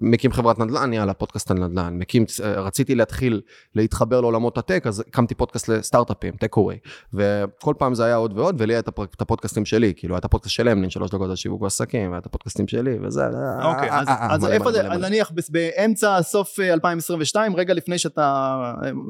מקים 0.00 0.32
חברת 0.32 0.58
נדל"ן, 0.58 0.92
יאללה, 0.92 1.14
פודקאסט 1.14 1.50
על 1.50 1.58
נדל"ן, 1.58 1.98
מקים, 1.98 2.24
רציתי 2.44 2.94
להתחיל 2.94 3.40
להתחבר 3.74 4.20
לעולמות 4.20 4.58
הטק, 4.58 4.86
אז 4.86 5.00
הקמתי 5.00 5.34
פודקאסט 5.34 5.68
לסטארט-אפים, 5.68 6.36
טק 6.36 6.56
אווי, 6.56 6.78
וכל 7.14 7.74
פעם 7.78 7.94
זה 7.94 8.04
היה 8.04 8.16
עוד 8.16 8.38
ועוד, 8.38 8.56
ולי 8.58 8.74
היה 8.74 8.80
את 8.80 9.20
הפודקאסטים 9.20 9.64
שלי, 9.64 9.92
כאילו, 9.96 10.14
היה 10.14 10.18
את 10.18 10.24
הפודקאסט 10.24 10.54
של 10.54 10.68
אמנין, 10.68 10.90
שלוש 10.90 11.10
דקות 11.10 11.30
על 11.30 11.36
שיווק 11.36 11.62
ועסקים, 11.62 12.10
והיה 12.10 12.18
את 12.18 12.26
הפודקאסטים 12.26 12.68
שלי, 12.68 12.98
וזה, 13.02 13.22
אוקיי, 13.64 13.88
אז 14.30 14.46
איפה 14.46 14.72
זה, 14.72 14.82
נניח 14.82 15.32
באמצע, 15.48 16.22
סוף 16.22 16.60
2022, 16.60 17.56
רגע 17.56 17.74
לפני 17.74 17.98
שאתה 17.98 18.54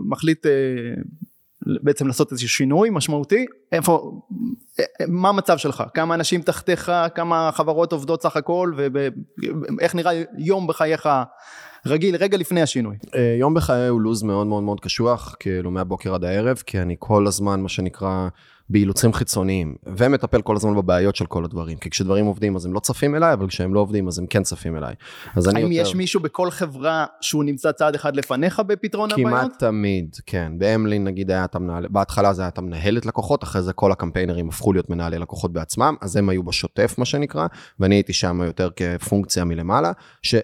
מחליט 0.09 0.47
בעצם 1.67 2.07
לעשות 2.07 2.33
איזה 2.33 2.49
שינוי 2.49 2.91
משמעותי, 2.93 3.47
איפה, 3.73 4.21
מה 5.09 5.29
המצב 5.29 5.59
שלך, 5.59 5.83
כמה 5.95 6.15
אנשים 6.15 6.43
תחתיך, 6.43 6.93
כמה 7.15 7.51
חברות 7.53 7.93
עובדות 7.93 8.23
סך 8.23 8.37
הכל, 8.37 8.73
ואיך 9.79 9.95
נראה 9.95 10.23
יום 10.39 10.67
בחייך 10.67 11.09
רגיל, 11.87 12.17
רגע 12.17 12.37
לפני 12.37 12.63
השינוי. 12.63 12.97
אה, 13.15 13.37
יום 13.39 13.55
בחיי 13.55 13.89
הוא 13.89 14.01
לו"ז 14.01 14.23
מאוד 14.23 14.47
מאוד 14.47 14.63
מאוד 14.63 14.81
קשוח, 14.81 15.35
כאילו 15.41 15.71
מהבוקר 15.71 16.15
עד 16.15 16.25
הערב, 16.25 16.63
כי 16.67 16.81
אני 16.81 16.97
כל 16.99 17.27
הזמן, 17.27 17.61
מה 17.61 17.69
שנקרא, 17.69 18.29
באילוצים 18.71 19.13
חיצוניים, 19.13 19.77
ומטפל 19.97 20.43
כל 20.43 20.57
הזמן 20.57 20.77
בבעיות 20.77 21.17
של 21.17 21.27
כל 21.27 21.45
הדברים. 21.45 21.79
כי 21.79 21.91
כשדברים 21.91 22.27
עובדים 22.27 22.57
אז 22.57 22.67
הם 22.67 22.75
לא 22.75 22.81
צפים 22.81 23.15
אליי, 23.15 23.33
אבל 23.33 23.49
כשהם 23.49 23.75
לא 23.75 23.81
עובדים 23.81 24.09
אז 24.09 24.19
הם 24.19 24.27
כן 24.27 24.43
צפים 24.43 24.77
אליי. 24.77 24.95
אז 25.37 25.47
האם 25.47 25.57
יותר... 25.57 25.73
יש 25.73 25.95
מישהו 25.95 26.21
בכל 26.21 26.51
חברה 26.51 27.07
שהוא 27.21 27.45
נמצא 27.45 27.73
צעד 27.73 27.95
אחד 27.95 28.17
לפניך 28.17 28.61
בפתרון 28.67 29.11
כמעט 29.11 29.21
הבעיות? 29.27 29.51
כמעט 29.51 29.59
תמיד, 29.59 30.17
כן. 30.27 30.53
באמלין 30.59 31.05
נגיד 31.05 31.31
היה 31.31 31.45
את 31.45 31.55
המנהל, 31.55 31.87
בהתחלה 31.91 32.33
זה 32.33 32.43
היה 32.43 32.49
את 32.49 32.59
המנהלת 32.59 33.07
לקוחות, 33.07 33.43
אחרי 33.43 33.63
זה 33.63 33.73
כל 33.73 33.93
הקמפיינרים 33.93 34.49
הפכו 34.49 34.73
להיות 34.73 34.91
מנהלי 34.91 35.19
לקוחות 35.19 35.53
בעצמם, 35.53 35.95
אז 36.01 36.17
הם 36.17 36.29
היו 36.29 36.43
בשוטף 36.43 36.95
מה 36.99 37.05
שנקרא, 37.05 37.47
ואני 37.81 37.95
הייתי 37.95 38.13
שם 38.13 38.41
יותר 38.43 38.69
כפונקציה 38.77 39.45
מלמעלה, 39.45 39.93
ש... 40.23 40.35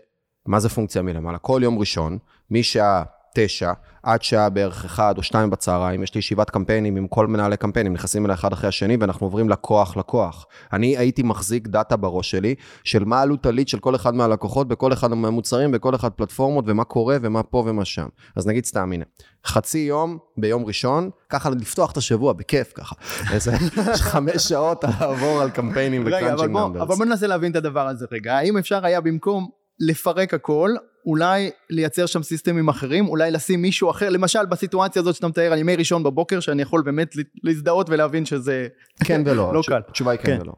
מה 0.47 0.61
זה 0.61 0.69
פונקציה 0.69 1.03
מלמעלה? 1.03 1.39
כל 1.39 1.61
יום 1.65 1.79
ראשון, 1.79 2.19
משעה 2.51 3.03
תשע, 3.35 3.73
עד 4.03 4.23
שעה 4.23 4.49
בערך 4.49 4.85
אחד 4.85 5.15
או 5.17 5.23
שתיים 5.23 5.51
בצהריים, 5.51 6.03
יש 6.03 6.15
לי 6.15 6.19
ישיבת 6.19 6.51
קמפיינים 6.51 6.97
עם 6.97 7.09
כל 7.09 7.27
מנהלי 7.27 7.57
קמפיינים, 7.57 7.93
נכנסים 7.93 8.27
אליי 8.27 8.35
אחד 8.35 8.53
אחרי 8.53 8.69
השני 8.69 8.97
ואנחנו 9.01 9.27
עוברים 9.27 9.49
לקוח 9.49 9.97
לקוח. 9.97 10.47
אני 10.73 10.97
הייתי 10.97 11.23
מחזיק 11.23 11.67
data 11.69 11.97
בראש 11.97 12.31
שלי, 12.31 12.55
של 12.85 13.05
מה 13.05 13.21
עלות 13.21 13.47
הליד 13.47 13.69
של 13.69 13.79
כל 13.79 13.95
אחד 13.95 14.15
מהלקוחות, 14.15 14.69
בכל 14.69 14.93
אחד 14.93 15.15
מהמוצרים, 15.15 15.71
בכל 15.71 15.95
אחד 15.95 16.13
פלטפורמות, 16.13 16.65
ומה 16.69 16.85
קורה 16.85 17.17
ומה 17.23 17.43
פה 17.43 17.65
ומה 17.67 17.85
שם. 17.85 18.07
אז 18.37 18.47
נגיד 18.47 18.65
סתם, 18.65 18.93
הנה, 18.93 19.05
חצי 19.47 19.79
יום 19.79 20.19
ביום 20.37 20.65
ראשון, 20.65 21.11
ככה 21.29 21.51
לפתוח 21.51 21.93
את 21.93 21.97
השבוע, 21.97 22.33
בכיף 22.33 22.73
ככה. 22.75 22.95
איזה 23.35 23.53
חמש 23.97 24.49
שעות 24.49 24.85
לעבור 24.85 25.41
על 25.41 25.51
קמפיינים 25.51 26.03
ו 26.07 26.11
crunching 26.11 26.51
numbers. 26.51 26.83
אבל 26.83 26.95
בוא 26.95 27.05
ננסה 27.05 27.27
להבין 27.27 27.51
את 27.51 27.57
הדבר 27.57 27.89
הזה 27.89 28.07
רגע. 28.13 28.37
האם 28.37 28.59
אפשר 28.59 28.87
היה 28.87 29.01
במקום 29.01 29.62
לפרק 29.81 30.35
הכל, 30.35 30.71
אולי 31.07 31.51
לייצר 31.71 32.07
שם 32.07 32.23
סיסטמים 32.23 32.69
אחרים, 32.69 33.09
אולי 33.09 33.31
לשים 33.31 33.63
מישהו 33.63 33.91
אחר, 33.91 34.09
למשל 34.11 34.47
בסיטואציה 34.47 35.03
הזאת 35.03 35.15
שאתה 35.15 35.29
מתאר 35.29 35.53
על 35.53 35.59
ימי 35.59 35.77
ראשון 35.77 36.03
בבוקר, 36.03 36.41
שאני 36.41 36.63
יכול 36.63 36.83
באמת 36.83 37.17
להזדהות 37.45 37.91
ולהבין 37.91 38.25
שזה 38.25 38.69
כן 39.05 39.23
ולא, 39.27 39.53
לא 39.55 39.63
קל. 39.67 39.81
התשובה 39.89 40.11
היא 40.11 40.21
כן, 40.21 40.37
כן 40.37 40.43
ולא. 40.43 40.53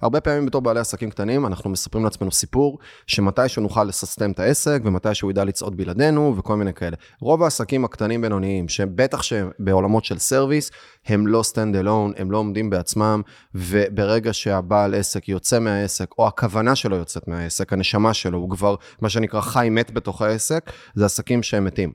הרבה 0.00 0.20
פעמים 0.20 0.46
בתור 0.46 0.62
בעלי 0.62 0.80
עסקים 0.80 1.10
קטנים, 1.10 1.46
אנחנו 1.46 1.70
מספרים 1.70 2.04
לעצמנו 2.04 2.32
סיפור, 2.32 2.78
שמתישהו 3.06 3.62
נוכל 3.62 3.84
לססטם 3.84 4.30
את 4.30 4.40
העסק, 4.40 4.80
ומתישהו 4.84 5.30
ידע 5.30 5.44
לצעוד 5.44 5.76
בלעדינו, 5.76 6.34
וכל 6.36 6.56
מיני 6.56 6.74
כאלה. 6.74 6.96
רוב 7.20 7.42
העסקים 7.42 7.84
הקטנים 7.84 8.20
בינוניים, 8.20 8.68
שבטח 8.68 9.22
שבעולמות 9.22 10.04
של 10.04 10.18
service, 10.18 10.70
הם 11.06 11.26
לא 11.26 11.42
stand 11.42 11.76
alone, 11.76 12.12
הם 12.16 12.30
לא 12.30 12.38
עומדים 12.38 12.70
בעצמם, 12.70 13.22
וברגע 13.54 14.32
שהבעל 14.32 14.94
עסק 14.94 15.28
יוצא 15.28 15.58
מהעסק, 15.58 16.10
או 16.18 16.26
הכוונה 16.26 16.74
שלו 16.74 16.96
יוצאת 16.96 17.28
מהעסק, 17.28 17.72
הנשמה 17.72 18.14
שלו, 18.14 18.38
הוא 18.38 18.50
כבר, 18.50 18.74
מה 19.00 19.08
שנקרא, 19.08 19.40
חי 19.40 19.68
מת 19.70 19.90
בתוך 19.90 20.22
העסק, 20.22 20.70
זה 20.94 21.04
עסקים 21.04 21.42
שהם 21.42 21.64
מתים. 21.64 21.92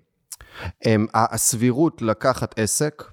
הם, 0.85 1.05
הסבירות 1.13 2.01
לקחת 2.01 2.59
עסק 2.59 3.03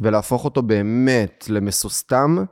ולהפוך 0.00 0.44
אותו 0.44 0.62
באמת 0.62 1.44
למסוסתם, 1.48 2.44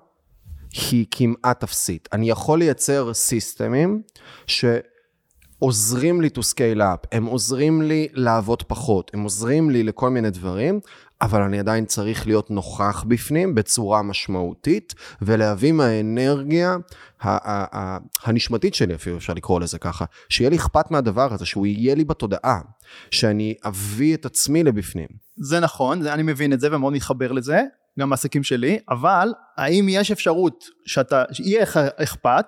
היא 0.73 1.07
כמעט 1.11 1.63
אפסית. 1.63 2.09
אני 2.13 2.31
יכול 2.31 2.59
לייצר 2.59 3.15
סיסטמים 3.15 4.03
שעוזרים 4.47 6.21
לי 6.21 6.29
to 6.35 6.41
scale 6.41 6.81
up, 6.81 7.07
הם 7.13 7.27
עוזרים 7.27 7.83
לי 7.83 8.09
לעבוד 8.13 8.63
פחות, 8.63 9.11
הם 9.15 9.23
עוזרים 9.23 9.71
לי 9.71 9.83
לכל 9.83 10.11
מיני 10.11 10.31
דברים, 10.31 10.81
אבל 11.23 11.43
אני 11.43 11.59
עדיין 11.59 11.85
צריך 11.85 12.27
להיות 12.27 12.51
נוכח 12.51 13.05
בפנים 13.09 13.55
בצורה 13.55 14.03
משמעותית, 14.03 14.95
ולהביא 15.23 15.73
מהאנרגיה 15.73 16.77
הנשמתית 18.25 18.75
שלי, 18.75 18.95
אפילו 18.95 19.17
אפשר 19.17 19.35
לקרוא 19.35 19.61
לזה 19.61 19.79
ככה, 19.79 20.05
שיהיה 20.29 20.51
לי 20.51 20.57
אכפת 20.57 20.91
מהדבר 20.91 21.35
הזה, 21.35 21.47
שהוא 21.47 21.67
יהיה 21.67 21.95
לי 21.95 22.05
בתודעה, 22.05 22.61
שאני 23.11 23.55
אביא 23.65 24.15
את 24.15 24.27
עצמי 24.27 24.65
לבפנים. 24.65 25.09
זה 25.37 25.61
נכון, 25.61 26.07
אני 26.07 26.23
מבין 26.23 26.53
את 26.53 26.61
זה 26.61 26.69
ומאוד 26.77 26.93
מתחבר 26.93 27.33
לזה, 27.33 27.63
גם 27.99 28.11
בעסקים 28.11 28.43
שלי, 28.43 28.79
אבל 28.89 29.33
האם 29.57 29.87
יש 29.89 30.11
אפשרות 30.11 30.65
שאתה, 30.87 31.25
שיהיה 31.33 31.63
לך 31.63 31.81
אכפת, 31.97 32.47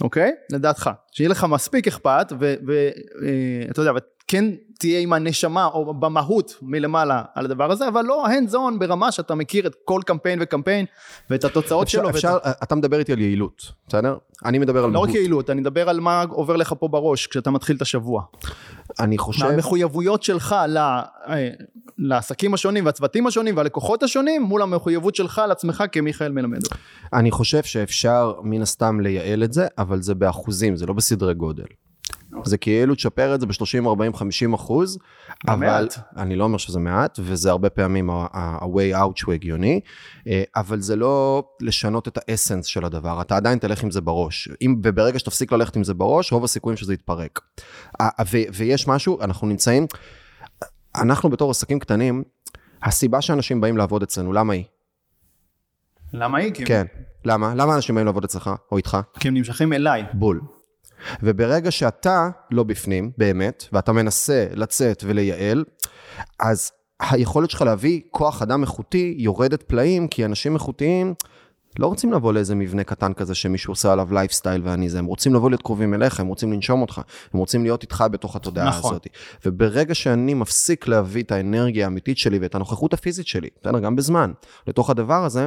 אוקיי? 0.00 0.30
לדעתך, 0.52 0.90
שיהיה 1.12 1.30
לך 1.30 1.44
מספיק 1.44 1.86
אכפת, 1.86 2.32
ואתה 2.32 3.80
אה, 3.80 3.88
יודע, 3.88 3.92
כן 4.28 4.44
תהיה 4.84 5.00
עם 5.00 5.12
הנשמה 5.12 5.66
או 5.66 5.94
במהות 5.94 6.58
מלמעלה 6.62 7.22
על 7.34 7.44
הדבר 7.44 7.72
הזה, 7.72 7.88
אבל 7.88 8.04
לא 8.04 8.26
hands 8.26 8.52
on 8.52 8.78
ברמה 8.78 9.12
שאתה 9.12 9.34
מכיר 9.34 9.66
את 9.66 9.74
כל 9.84 10.00
קמפיין 10.06 10.38
וקמפיין 10.42 10.86
ואת 11.30 11.44
התוצאות 11.44 11.86
אפשר, 11.86 11.98
שלו. 11.98 12.10
אפשר, 12.10 12.38
ואת... 12.44 12.56
אתה 12.62 12.74
מדבר 12.74 12.98
איתי 12.98 13.12
על 13.12 13.18
יעילות, 13.18 13.72
בסדר? 13.88 14.16
אני 14.44 14.58
מדבר 14.58 14.78
על 14.78 14.84
לא 14.84 14.92
מהות. 14.92 15.08
לא 15.08 15.12
רק 15.12 15.16
יעילות, 15.16 15.50
אני 15.50 15.60
מדבר 15.60 15.88
על 15.88 16.00
מה 16.00 16.24
עובר 16.30 16.56
לך 16.56 16.74
פה 16.78 16.88
בראש 16.88 17.26
כשאתה 17.26 17.50
מתחיל 17.50 17.76
את 17.76 17.82
השבוע. 17.82 18.22
אני 19.00 19.18
חושב... 19.18 19.46
המחויבויות 19.46 20.22
שלך 20.22 20.56
ל... 20.68 20.78
אה, 20.78 21.50
לעסקים 21.98 22.54
השונים 22.54 22.86
והצוותים 22.86 23.26
השונים 23.26 23.56
והלקוחות 23.56 24.02
השונים 24.02 24.42
מול 24.42 24.62
המחויבות 24.62 25.14
שלך 25.14 25.42
לעצמך 25.48 25.84
כמיכאל 25.92 26.32
מלמדו. 26.32 26.68
אני 27.12 27.30
חושב 27.30 27.62
שאפשר 27.62 28.34
מן 28.42 28.62
הסתם 28.62 29.00
לייעל 29.00 29.44
את 29.44 29.52
זה, 29.52 29.66
אבל 29.78 30.02
זה 30.02 30.14
באחוזים, 30.14 30.76
זה 30.76 30.86
לא 30.86 30.92
בסדרי 30.92 31.34
גודל. 31.34 31.64
זה 32.44 32.58
כאילו 32.58 32.94
תשפר 32.94 33.34
את 33.34 33.40
זה 33.40 33.46
ב-30, 33.46 33.86
40, 33.86 34.14
50 34.14 34.54
אחוז. 34.54 34.98
אבל 35.48 35.56
מעט. 35.56 35.98
אני 36.16 36.36
לא 36.36 36.44
אומר 36.44 36.58
שזה 36.58 36.80
מעט, 36.80 37.18
וזה 37.22 37.50
הרבה 37.50 37.70
פעמים 37.70 38.10
ה-way 38.10 38.96
out 38.96 39.12
שהוא 39.14 39.34
הגיוני, 39.34 39.80
אה, 40.28 40.42
אבל 40.56 40.80
זה 40.80 40.96
לא 40.96 41.44
לשנות 41.60 42.08
את 42.08 42.18
האסנס 42.28 42.66
של 42.66 42.84
הדבר, 42.84 43.20
אתה 43.20 43.36
עדיין 43.36 43.58
תלך 43.58 43.82
עם 43.82 43.90
זה 43.90 44.00
בראש. 44.00 44.48
אם, 44.62 44.76
וברגע 44.82 45.18
שתפסיק 45.18 45.52
ללכת 45.52 45.76
עם 45.76 45.84
זה 45.84 45.94
בראש, 45.94 46.32
רוב 46.32 46.44
הסיכויים 46.44 46.76
שזה 46.76 46.94
יתפרק. 46.94 47.40
ו- 48.02 48.38
ויש 48.54 48.88
משהו, 48.88 49.20
אנחנו 49.20 49.46
נמצאים, 49.46 49.86
אנחנו 50.96 51.30
בתור 51.30 51.50
עסקים 51.50 51.78
קטנים, 51.78 52.22
הסיבה 52.82 53.20
שאנשים 53.20 53.60
באים 53.60 53.76
לעבוד 53.76 54.02
אצלנו, 54.02 54.32
למה 54.32 54.52
היא? 54.52 54.64
למה 56.12 56.38
היא? 56.38 56.52
כן. 56.66 56.84
למה? 57.24 57.54
למה 57.54 57.74
אנשים 57.76 57.94
באים 57.94 58.06
לעבוד 58.06 58.24
אצלך 58.24 58.50
או 58.72 58.76
איתך? 58.76 58.98
כי 59.20 59.28
הם 59.28 59.34
נמשכים 59.34 59.72
אליי. 59.72 60.04
בול. 60.12 60.40
וברגע 61.22 61.70
שאתה 61.70 62.28
לא 62.50 62.62
בפנים, 62.62 63.10
באמת, 63.18 63.64
ואתה 63.72 63.92
מנסה 63.92 64.46
לצאת 64.52 65.04
ולייעל, 65.06 65.64
אז 66.40 66.72
היכולת 67.00 67.50
שלך 67.50 67.62
להביא 67.62 68.00
כוח 68.10 68.42
אדם 68.42 68.62
איכותי 68.62 69.14
יורדת 69.18 69.62
פלאים, 69.62 70.08
כי 70.08 70.24
אנשים 70.24 70.54
איכותיים 70.54 71.14
לא 71.78 71.86
רוצים 71.86 72.12
לבוא 72.12 72.32
לאיזה 72.32 72.54
מבנה 72.54 72.84
קטן 72.84 73.12
כזה 73.12 73.34
שמישהו 73.34 73.72
עושה 73.72 73.92
עליו 73.92 74.08
לייפסטייל 74.14 74.62
ואני 74.64 74.88
זה, 74.88 74.98
הם 74.98 75.04
רוצים 75.04 75.34
לבוא 75.34 75.50
להיות 75.50 75.62
קרובים 75.62 75.94
אליך, 75.94 76.20
הם 76.20 76.26
רוצים 76.26 76.52
לנשום 76.52 76.82
אותך, 76.82 77.00
הם 77.34 77.40
רוצים 77.40 77.62
להיות 77.62 77.82
איתך 77.82 78.04
בתוך 78.10 78.36
התודעה 78.36 78.68
נכון. 78.68 78.90
הזאת. 78.90 79.06
וברגע 79.46 79.94
שאני 79.94 80.34
מפסיק 80.34 80.88
להביא 80.88 81.22
את 81.22 81.32
האנרגיה 81.32 81.84
האמיתית 81.84 82.18
שלי 82.18 82.38
ואת 82.38 82.54
הנוכחות 82.54 82.94
הפיזית 82.94 83.26
שלי, 83.26 83.48
בסדר, 83.62 83.78
גם 83.78 83.96
בזמן, 83.96 84.32
לתוך 84.66 84.90
הדבר 84.90 85.24
הזה, 85.24 85.46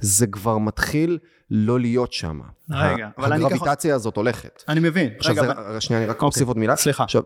זה 0.00 0.26
כבר 0.26 0.58
מתחיל 0.58 1.18
לא 1.50 1.80
להיות 1.80 2.12
שם. 2.12 2.40
רגע, 2.70 3.08
אבל 3.18 3.32
אני 3.32 3.44
הגרביטציה 3.44 3.94
הזאת 3.94 4.16
הולכת. 4.16 4.62
אני 4.68 4.80
מבין. 4.80 5.10
עכשיו, 5.18 5.32
רגע, 5.32 5.42
זה, 5.42 5.52
אבל- 5.52 5.80
שנייה, 5.80 6.02
אני 6.02 6.10
רק 6.10 6.16
אוקיי, 6.16 6.26
אוסיף 6.26 6.48
עוד 6.48 6.58
מילה. 6.58 6.76
סליחה. 6.76 7.04
עכשיו, 7.04 7.22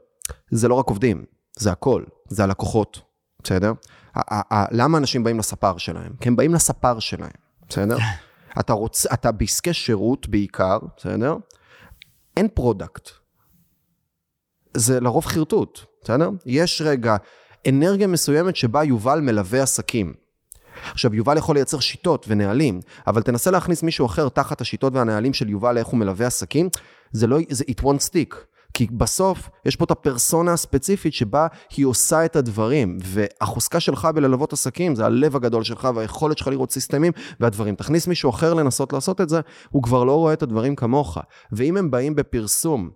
זה 0.50 0.68
לא 0.68 0.74
רק 0.74 0.86
עובדים, 0.86 1.24
זה 1.58 1.72
הכל, 1.72 2.04
זה 2.28 2.44
הלקוחות, 2.44 3.00
בסדר? 3.42 3.72
למה 4.70 4.98
אנשים 4.98 5.24
באים 5.24 5.38
לספר 5.38 5.76
שלהם? 5.78 6.12
כי 6.20 6.28
הם 6.28 6.36
באים 6.36 6.54
לספר 6.54 6.98
שלהם, 6.98 7.30
בסדר? 7.70 7.96
אתה 8.60 8.72
רוצה, 8.72 9.08
אתה 9.12 9.32
בעסקי 9.32 9.72
שירות 9.72 10.28
בעיקר, 10.28 10.78
בסדר? 10.96 11.36
אין 12.36 12.48
product. 12.54 13.10
זה 14.74 15.00
לרוב 15.00 15.24
חרטוט, 15.24 15.80
בסדר? 16.02 16.30
יש 16.46 16.82
רגע 16.84 17.16
אנרגיה 17.68 18.06
מסוימת 18.06 18.56
שבה 18.56 18.84
יובל 18.84 19.20
מלווה 19.20 19.62
עסקים. 19.62 20.12
עכשיו, 20.92 21.14
יובל 21.14 21.36
יכול 21.38 21.56
לייצר 21.56 21.80
שיטות 21.80 22.26
ונהלים, 22.28 22.80
אבל 23.06 23.22
תנסה 23.22 23.50
להכניס 23.50 23.82
מישהו 23.82 24.06
אחר 24.06 24.28
תחת 24.28 24.60
השיטות 24.60 24.92
והנהלים 24.94 25.34
של 25.34 25.48
יובל 25.48 25.74
לאיך 25.74 25.86
הוא 25.86 25.98
מלווה 25.98 26.26
עסקים, 26.26 26.68
זה 27.12 27.26
לא, 27.26 27.38
זה 27.50 27.64
it 27.70 27.82
won't 27.82 28.08
stick. 28.10 28.36
כי 28.74 28.86
בסוף 28.90 29.50
יש 29.66 29.76
פה 29.76 29.84
את 29.84 29.90
הפרסונה 29.90 30.52
הספציפית 30.52 31.14
שבה 31.14 31.46
היא 31.76 31.86
עושה 31.86 32.24
את 32.24 32.36
הדברים, 32.36 32.98
והחוזקה 33.04 33.80
שלך 33.80 34.08
בללוות 34.14 34.52
עסקים 34.52 34.94
זה 34.94 35.06
הלב 35.06 35.36
הגדול 35.36 35.64
שלך 35.64 35.88
והיכולת 35.94 36.38
שלך 36.38 36.48
לראות 36.48 36.72
סיסטמים 36.72 37.12
והדברים. 37.40 37.74
תכניס 37.74 38.06
מישהו 38.06 38.30
אחר 38.30 38.54
לנסות 38.54 38.92
לעשות 38.92 39.20
את 39.20 39.28
זה, 39.28 39.40
הוא 39.70 39.82
כבר 39.82 40.04
לא 40.04 40.14
רואה 40.16 40.32
את 40.32 40.42
הדברים 40.42 40.76
כמוך. 40.76 41.18
ואם 41.52 41.76
הם 41.76 41.90
באים 41.90 42.14
בפרסום 42.14 42.90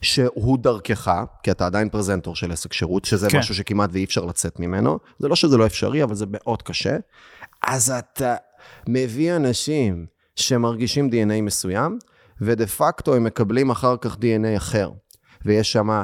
שהוא 0.00 0.58
דרכך, 0.58 1.24
כי 1.42 1.50
אתה 1.50 1.66
עדיין 1.66 1.88
פרזנטור 1.88 2.36
של 2.36 2.52
עסק 2.52 2.72
שירות, 2.72 3.04
שזה 3.04 3.30
כן. 3.30 3.38
משהו 3.38 3.54
שכמעט 3.54 3.90
ואי 3.92 4.04
אפשר 4.04 4.24
לצאת 4.24 4.60
ממנו, 4.60 4.98
זה 5.18 5.28
לא 5.28 5.36
שזה 5.36 5.56
לא 5.56 5.66
אפשרי, 5.66 6.02
אבל 6.02 6.14
זה 6.14 6.26
מאוד 6.28 6.62
קשה, 6.62 6.96
אז 7.62 7.90
אתה 7.90 8.36
מביא 8.88 9.36
אנשים 9.36 10.06
שמרגישים 10.36 11.10
DNA 11.10 11.42
מסוים, 11.42 11.98
ודה 12.40 12.66
פקטו 12.66 13.14
הם 13.14 13.24
מקבלים 13.24 13.70
אחר 13.70 13.96
כך 14.00 14.14
DNA 14.16 14.56
אחר, 14.56 14.90
ויש 15.44 15.72
שם 15.72 16.02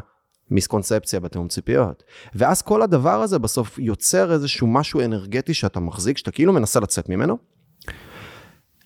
מיסקונספציה 0.50 1.20
בתיאום 1.20 1.48
ציפיות. 1.48 2.02
ואז 2.34 2.62
כל 2.62 2.82
הדבר 2.82 3.22
הזה 3.22 3.38
בסוף 3.38 3.78
יוצר 3.78 4.32
איזשהו 4.32 4.66
משהו 4.66 5.00
אנרגטי 5.00 5.54
שאתה 5.54 5.80
מחזיק, 5.80 6.18
שאתה 6.18 6.30
כאילו 6.30 6.52
מנסה 6.52 6.80
לצאת 6.80 7.08
ממנו, 7.08 7.38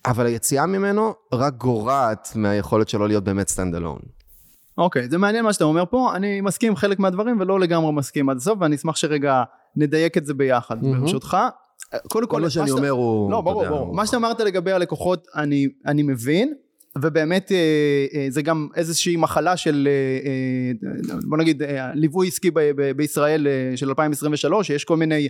אבל 0.07 0.27
היציאה 0.27 0.67
ממנו 0.67 1.15
רק 1.33 1.55
גורעת 1.55 2.29
מהיכולת 2.35 2.89
שלו 2.89 3.07
להיות 3.07 3.25
באמת 3.25 3.49
stand 3.49 3.75
alone. 3.75 3.99
אוקיי, 4.79 5.09
זה 5.09 5.19
מעניין 5.19 5.45
מה 5.45 5.53
שאתה 5.53 5.65
אומר 5.65 5.85
פה, 5.91 6.13
אני 6.17 6.41
מסכים 6.41 6.69
עם 6.69 6.77
חלק 6.77 6.99
מהדברים 6.99 7.41
ולא 7.41 7.61
לגמרי 7.61 7.93
מסכים 7.93 8.29
עד 8.29 8.37
הסוף, 8.37 8.59
ואני 8.61 8.77
אשמח 8.77 8.97
שרגע 8.97 9.43
נדייק 9.77 10.19
את 10.19 10.27
זה 10.27 10.35
ביחד, 10.35 10.83
מהמם. 10.83 11.01
ברשותך. 11.01 11.37
קודם 12.09 12.27
כל, 12.27 12.37
כל 12.37 12.41
מה 12.43 12.51
שאני 12.51 12.67
שאתה- 12.67 12.79
אומר 12.79 12.91
הוא... 12.91 13.31
לא, 13.31 13.41
ברור, 13.41 13.65
ברור. 13.69 13.95
מה 13.95 14.07
שאתה 14.07 14.17
אמרת 14.17 14.41
לגבי 14.41 14.73
הלקוחות, 14.73 15.27
אני, 15.37 15.69
אני 15.87 16.03
מבין, 16.03 16.55
ובאמת 17.03 17.53
אה, 17.53 17.57
אה, 18.15 18.27
זה 18.29 18.43
גם 18.43 18.69
איזושהי 18.75 19.17
מחלה 19.17 19.57
של, 19.57 19.89
אה, 19.91 20.89
בוא 21.29 21.39
נגיד, 21.39 21.63
ליווי 21.95 22.29
עסקי 22.29 22.51
בישראל 22.97 23.47
של 23.77 23.89
2023, 23.89 24.67
שיש 24.67 24.85
כל 24.85 24.97
מיני 24.97 25.29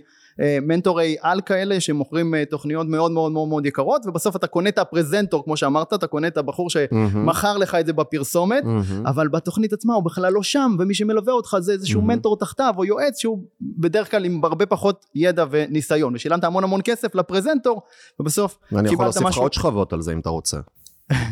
מנטורי 0.62 1.16
על 1.20 1.40
כאלה 1.40 1.80
שמוכרים 1.80 2.34
תוכניות 2.50 2.86
מאוד 2.86 3.10
מאוד 3.10 3.32
מאוד 3.32 3.48
מאוד 3.48 3.66
יקרות, 3.66 4.06
ובסוף 4.06 4.36
אתה 4.36 4.46
קונה 4.46 4.68
את 4.68 4.78
הפרזנטור, 4.78 5.44
כמו 5.44 5.56
שאמרת, 5.56 5.92
אתה 5.92 6.06
קונה 6.06 6.26
את 6.26 6.36
הבחור. 6.36 6.70
שמכר 6.70 7.56
לך 7.56 7.74
את 7.74 7.86
זה 7.86 7.92
בפרסומת. 7.92 8.64
אבל 9.06 9.28
בתוכנית 9.28 9.72
עצמה 9.72 9.94
הוא 9.94 10.04
בכלל 10.04 10.32
לא 10.32 10.42
שם, 10.42 10.76
ומי 10.78 10.94
שמלווה 10.94 11.32
אותך 11.32 11.56
זה 11.60 11.72
איזשהו. 11.72 12.02
מנטור 12.02 12.36
תחתיו, 12.36 12.74
או 12.76 12.84
יועץ 12.84 13.18
שהוא 13.18 13.38
בדרך 13.60 14.10
כלל 14.10 14.24
עם 14.24 14.44
הרבה 14.44 14.66
פחות 14.66 15.06
ידע 15.14 15.44
וניסיון, 15.50 16.14
ושילמת 16.14 16.44
המון 16.44 16.64
המון 16.64 16.80
כסף 16.84 17.14
לפרזנטור, 17.14 17.82
ובסוף 18.20 18.58
ואני 18.72 18.86
יכול 18.86 18.96
קיבלת 18.96 19.04
להוסיף 19.04 19.22
לך 19.22 19.28
משהו, 19.28 19.42
עוד 19.42 19.52
שכבות 19.52 19.92
על 19.92 20.02
זה 20.02 20.12
אם 20.12 20.18
אתה 20.18 20.28
רוצה. 20.28 20.58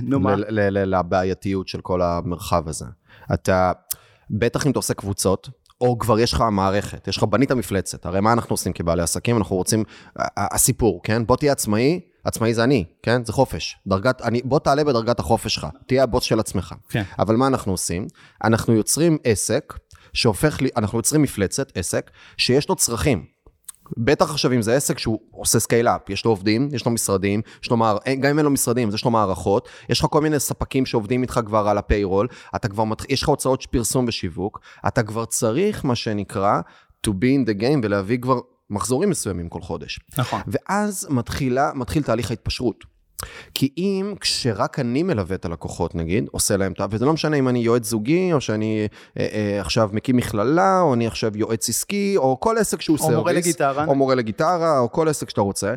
נו 0.02 0.20
מה, 0.20 0.34
לבעייתיות 0.70 1.68
של 1.68 1.80
כל 1.80 2.02
המרחב 2.02 2.68
הזה. 2.68 2.84
אתה, 3.34 3.72
בטח 4.30 4.66
אם 4.66 4.70
אתה 4.70 4.78
עושה 4.78 4.94
קבוצות, 4.94 5.48
או 5.80 5.98
כבר 5.98 6.18
יש 6.18 6.32
לך 6.32 6.44
מערכת, 6.52 7.08
יש 7.08 7.16
לך 7.16 7.24
בנית 7.24 7.52
מפלצת. 7.52 8.06
הרי 8.06 8.20
מה 8.20 8.32
אנחנו 8.32 8.52
עושים 8.52 8.72
כבעלי 8.72 9.02
עסקים? 9.02 9.36
אנחנו 9.36 9.56
רוצים, 9.56 9.84
הסיפור, 10.36 11.00
כן? 11.04 11.26
בוא 11.26 11.36
תהיה 11.36 11.52
עצמאי, 11.52 12.00
עצמאי 12.24 12.54
זה 12.54 12.64
אני, 12.64 12.84
כן? 13.02 13.24
זה 13.24 13.32
חופש. 13.32 13.76
דרגת, 13.86 14.22
אני, 14.22 14.42
בוא 14.44 14.58
תעלה 14.58 14.84
בדרגת 14.84 15.20
החופש 15.20 15.54
שלך, 15.54 15.66
תהיה 15.86 16.02
הבוס 16.02 16.24
של 16.24 16.40
עצמך. 16.40 16.74
כן. 16.88 17.02
אבל 17.18 17.36
מה 17.36 17.46
אנחנו 17.46 17.72
עושים? 17.72 18.06
אנחנו 18.44 18.74
יוצרים 18.74 19.18
עסק 19.24 19.74
שהופך 20.12 20.60
לי, 20.62 20.68
אנחנו 20.76 20.98
יוצרים 20.98 21.22
מפלצת, 21.22 21.72
עסק, 21.74 22.10
שיש 22.36 22.68
לו 22.68 22.76
צרכים. 22.76 23.24
בטח 23.96 24.30
עכשיו 24.30 24.52
אם 24.52 24.62
זה 24.62 24.76
עסק 24.76 24.98
שהוא 24.98 25.18
עושה 25.30 25.60
scale-up, 25.60 26.10
יש 26.10 26.24
לו 26.24 26.30
עובדים, 26.30 26.68
יש 26.72 26.86
לו 26.86 26.92
משרדים, 26.92 27.40
יש 27.62 27.70
לו 27.70 27.76
מער... 27.76 27.98
גם 28.20 28.30
אם 28.30 28.38
אין 28.38 28.44
לו 28.44 28.50
משרדים, 28.50 28.88
אז 28.88 28.94
יש 28.94 29.04
לו 29.04 29.10
מערכות, 29.10 29.68
יש 29.88 30.00
לך 30.00 30.06
כל 30.10 30.20
מיני 30.20 30.40
ספקים 30.40 30.86
שעובדים 30.86 31.22
איתך 31.22 31.40
כבר 31.46 31.68
על 31.68 31.78
ה 31.78 31.84
payroll, 31.84 32.28
אתה 32.56 32.68
כבר 32.68 32.84
מתח... 32.84 33.04
יש 33.08 33.22
לך 33.22 33.28
הוצאות 33.28 33.66
פרסום 33.70 34.04
ושיווק, 34.08 34.60
אתה 34.86 35.02
כבר 35.02 35.24
צריך, 35.24 35.84
מה 35.84 35.94
שנקרא, 35.94 36.60
to 37.06 37.10
be 37.10 37.12
in 37.24 37.50
the 37.50 37.60
game 37.60 37.80
ולהביא 37.82 38.18
כבר 38.18 38.40
מחזורים 38.70 39.10
מסוימים 39.10 39.48
כל 39.48 39.60
חודש. 39.60 40.00
נכון. 40.18 40.40
ואז 40.46 41.06
מתחילה, 41.10 41.70
מתחיל 41.74 42.02
תהליך 42.02 42.30
ההתפשרות. 42.30 42.91
כי 43.54 43.72
אם 43.78 44.14
כשרק 44.20 44.78
אני 44.78 45.02
מלווה 45.02 45.36
את 45.36 45.44
הלקוחות 45.44 45.94
נגיד, 45.94 46.28
עושה 46.30 46.56
להם 46.56 46.72
את 46.72 46.80
ה... 46.80 46.86
וזה 46.90 47.04
לא 47.04 47.12
משנה 47.12 47.36
אם 47.36 47.48
אני 47.48 47.58
יועץ 47.58 47.84
זוגי, 47.84 48.32
או 48.32 48.40
שאני 48.40 48.88
אה, 49.18 49.26
אה, 49.32 49.60
עכשיו 49.60 49.90
מקים 49.92 50.16
מכללה, 50.16 50.80
או 50.80 50.94
אני 50.94 51.06
עכשיו 51.06 51.32
יועץ 51.34 51.68
עסקי, 51.68 52.14
או 52.16 52.40
כל 52.40 52.58
עסק 52.58 52.80
שהוא 52.80 52.94
או 52.94 52.98
service. 52.98 53.16
מורה 53.16 53.32
לגיטרה. 53.32 53.84
או 53.84 53.94
מורה 53.94 54.14
לגיטרה, 54.14 54.78
או 54.78 54.92
כל 54.92 55.08
עסק 55.08 55.30
שאתה 55.30 55.40
רוצה. 55.40 55.74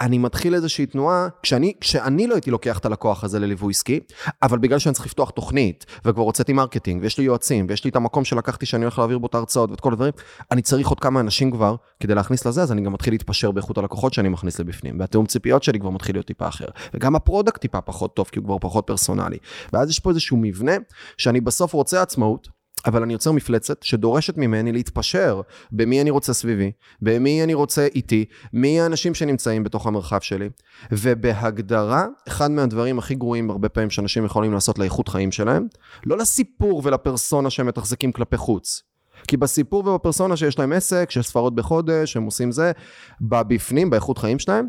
אני 0.00 0.18
מתחיל 0.18 0.54
איזושהי 0.54 0.86
תנועה, 0.86 1.28
כשאני, 1.42 1.72
כשאני 1.80 2.26
לא 2.26 2.34
הייתי 2.34 2.50
לוקח 2.50 2.78
את 2.78 2.86
הלקוח 2.86 3.24
הזה 3.24 3.38
לליווי 3.38 3.70
עסקי, 3.70 4.00
אבל 4.42 4.58
בגלל 4.58 4.78
שאני 4.78 4.94
צריך 4.94 5.06
לפתוח 5.06 5.30
תוכנית, 5.30 5.86
וכבר 6.04 6.22
הוצאתי 6.22 6.52
marketing, 6.52 7.02
ויש 7.02 7.18
לי 7.18 7.24
יועצים, 7.24 7.66
ויש 7.68 7.84
לי 7.84 7.90
את 7.90 7.96
המקום 7.96 8.24
שלקחתי 8.24 8.66
שאני 8.66 8.84
הולך 8.84 8.98
להעביר 8.98 9.18
בו 9.18 9.26
את 9.26 9.34
ההרצאות 9.34 9.70
ואת 9.70 9.80
כל 9.80 9.92
הדברים, 9.92 10.12
אני 10.50 10.62
צריך 10.62 10.88
עוד 10.88 11.00
כמה 11.00 11.20
אנשים 11.20 11.50
כבר 11.50 11.76
כדי 12.00 12.14
להכניס 12.14 12.46
לזה, 12.46 12.62
אז 12.62 12.72
אני 12.72 12.82
גם 12.82 12.92
מתחיל 12.92 13.14
להתפשר 13.14 13.50
באיכות 13.50 13.78
הלקוחות 13.78 14.14
שאני 14.14 14.28
מכניס 14.28 14.60
לבפנים, 14.60 15.00
והתיאום 15.00 15.26
ציפיות 15.26 15.62
שלי 15.62 15.80
כבר 15.80 15.90
מתחיל 15.90 16.14
להיות 16.14 16.26
טיפה 16.26 16.48
אחר. 16.48 16.66
וגם 16.94 17.16
ה 17.16 17.22
product 17.22 17.60
טיפה 17.60 17.80
פחות 17.80 18.16
טוב, 18.16 18.28
כי 18.32 18.38
הוא 18.38 18.46
כבר 18.46 18.58
פחות 18.60 18.86
פרסונלי. 18.86 19.38
ואז 19.72 19.90
יש 19.90 20.00
פה 20.00 20.10
איזשהו 20.10 20.36
מבנה, 20.36 20.72
שאני 21.16 21.40
בסוף 21.40 21.72
רוצה 21.72 22.02
עצמאות, 22.02 22.59
אבל 22.86 23.02
אני 23.02 23.12
יוצר 23.12 23.32
מפלצת 23.32 23.82
שדורשת 23.82 24.36
ממני 24.36 24.72
להתפשר 24.72 25.40
במי 25.72 26.00
אני 26.00 26.10
רוצה 26.10 26.32
סביבי, 26.32 26.72
במי 27.02 27.44
אני 27.44 27.54
רוצה 27.54 27.86
איתי, 27.94 28.24
מי 28.52 28.80
האנשים 28.80 29.14
שנמצאים 29.14 29.64
בתוך 29.64 29.86
המרחב 29.86 30.20
שלי. 30.20 30.48
ובהגדרה, 30.92 32.06
אחד 32.28 32.50
מהדברים 32.50 32.98
הכי 32.98 33.14
גרועים 33.14 33.50
הרבה 33.50 33.68
פעמים 33.68 33.90
שאנשים 33.90 34.24
יכולים 34.24 34.52
לעשות 34.52 34.78
לאיכות 34.78 35.08
חיים 35.08 35.32
שלהם, 35.32 35.66
לא 36.06 36.18
לסיפור 36.18 36.82
ולפרסונה 36.84 37.50
שהם 37.50 37.66
מתחזקים 37.66 38.12
כלפי 38.12 38.36
חוץ. 38.36 38.82
כי 39.28 39.36
בסיפור 39.36 39.86
ובפרסונה 39.86 40.36
שיש 40.36 40.58
להם 40.58 40.72
עסק, 40.72 41.10
שיש 41.10 41.26
ספרות 41.26 41.54
בחודש, 41.54 42.16
הם 42.16 42.22
עושים 42.22 42.52
זה, 42.52 42.72
בבפנים, 43.20 43.90
באיכות 43.90 44.18
חיים 44.18 44.38
שלהם, 44.38 44.68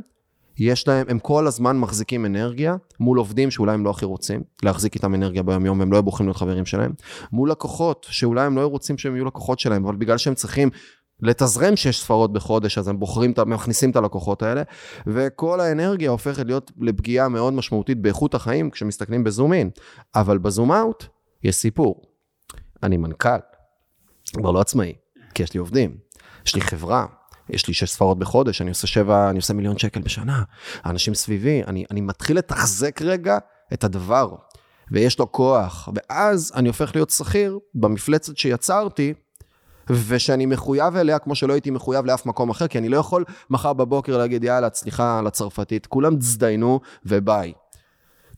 יש 0.64 0.88
להם, 0.88 1.06
הם 1.10 1.20
כל 1.20 1.48
הזמן 1.48 1.78
מחזיקים 1.78 2.26
אנרגיה 2.26 2.76
מול 3.00 3.18
עובדים 3.18 3.52
שאולי 3.52 3.74
הם 3.74 3.86
לא 3.86 3.90
הכי 3.90 4.06
רוצים 4.06 4.44
להחזיק 4.64 4.96
איתם 4.96 5.16
אנרגיה 5.16 5.44
ביום 5.44 5.66
יום 5.66 5.80
והם 5.80 5.92
לא 5.92 6.02
בוחרים 6.02 6.28
להיות 6.28 6.38
חברים 6.38 6.66
שלהם, 6.66 6.94
מול 7.32 7.52
לקוחות 7.52 8.08
שאולי 8.10 8.46
הם 8.46 8.58
לא 8.58 8.66
רוצים 8.66 8.98
שהם 8.98 9.16
יהיו 9.16 9.26
לקוחות 9.26 9.60
שלהם, 9.60 9.86
אבל 9.86 9.96
בגלל 9.96 10.18
שהם 10.18 10.34
צריכים 10.34 10.70
לתזרם 11.20 11.76
שש 11.76 12.00
ספרות 12.00 12.34
בחודש, 12.34 12.78
אז 12.78 12.88
הם 12.88 13.00
בוחרים, 13.00 13.34
מכניסים 13.46 13.92
את 13.92 13.96
הלקוחות 13.96 14.44
האלה, 14.44 14.62
וכל 15.08 15.60
האנרגיה 15.60 16.10
הופכת 16.10 16.46
להיות 16.46 16.72
לפגיעה 16.80 17.30
מאוד 17.30 17.54
משמעותית 17.54 18.02
באיכות 18.02 18.36
החיים 18.36 18.70
כשמסתכלים 18.70 19.24
בזום 19.24 19.54
אין, 19.54 19.70
אבל 20.16 20.38
בזום 20.38 20.72
אאוט 20.72 21.06
יש 21.44 21.56
סיפור. 21.56 22.02
אני 22.84 22.98
מנכ"ל, 22.98 23.40
כבר 24.34 24.52
לא 24.52 24.62
עצמאי, 24.62 24.94
כי 25.34 25.44
יש 25.44 25.54
לי 25.54 25.60
עובדים, 25.60 25.98
יש 26.46 26.56
לי 26.56 26.62
חברה, 26.62 27.06
יש 27.50 27.68
לי 27.68 27.74
שש 27.74 27.92
ספרות 27.92 28.20
בחודש, 28.20 28.62
אני 28.62 28.70
עושה 28.70 28.88
שבע, 28.88 29.30
אני 29.30 29.38
עושה 29.38 29.54
מיליון 29.54 29.78
שקל 29.78 30.02
בשנה, 30.02 30.44
האנשים 30.84 31.14
סביבי, 31.14 31.64
אני, 31.68 31.86
אני 31.92 32.02
מתחיל 32.02 32.38
לתחזק 32.38 33.02
רגע 33.02 33.38
את 33.74 33.84
הדבר, 33.84 34.36
ויש 34.92 35.20
לו 35.20 35.32
כוח, 35.32 35.90
ואז 35.96 36.52
אני 36.56 36.68
הופך 36.68 36.92
להיות 36.96 37.10
שכיר 37.10 37.60
במפלצת 37.76 38.38
שיצרתי, 38.38 39.14
ושאני 39.90 40.46
מחויב 40.46 40.96
אליה 40.96 41.20
כמו 41.20 41.36
שלא 41.36 41.54
הייתי 41.54 41.72
מחויב 41.72 42.06
לאף 42.06 42.26
מקום 42.26 42.50
אחר, 42.50 42.68
כי 42.68 42.78
אני 42.78 42.90
לא 42.90 42.98
יכול 42.98 43.26
מחר 43.50 43.74
בבוקר 43.74 44.18
להגיד, 44.18 44.44
יאללה, 44.44 44.68
סליחה 44.74 45.20
על 45.20 45.28
הצרפתית, 45.28 45.86
כולם 45.86 46.16
תזדיינו 46.16 46.80
וביי. 47.06 47.54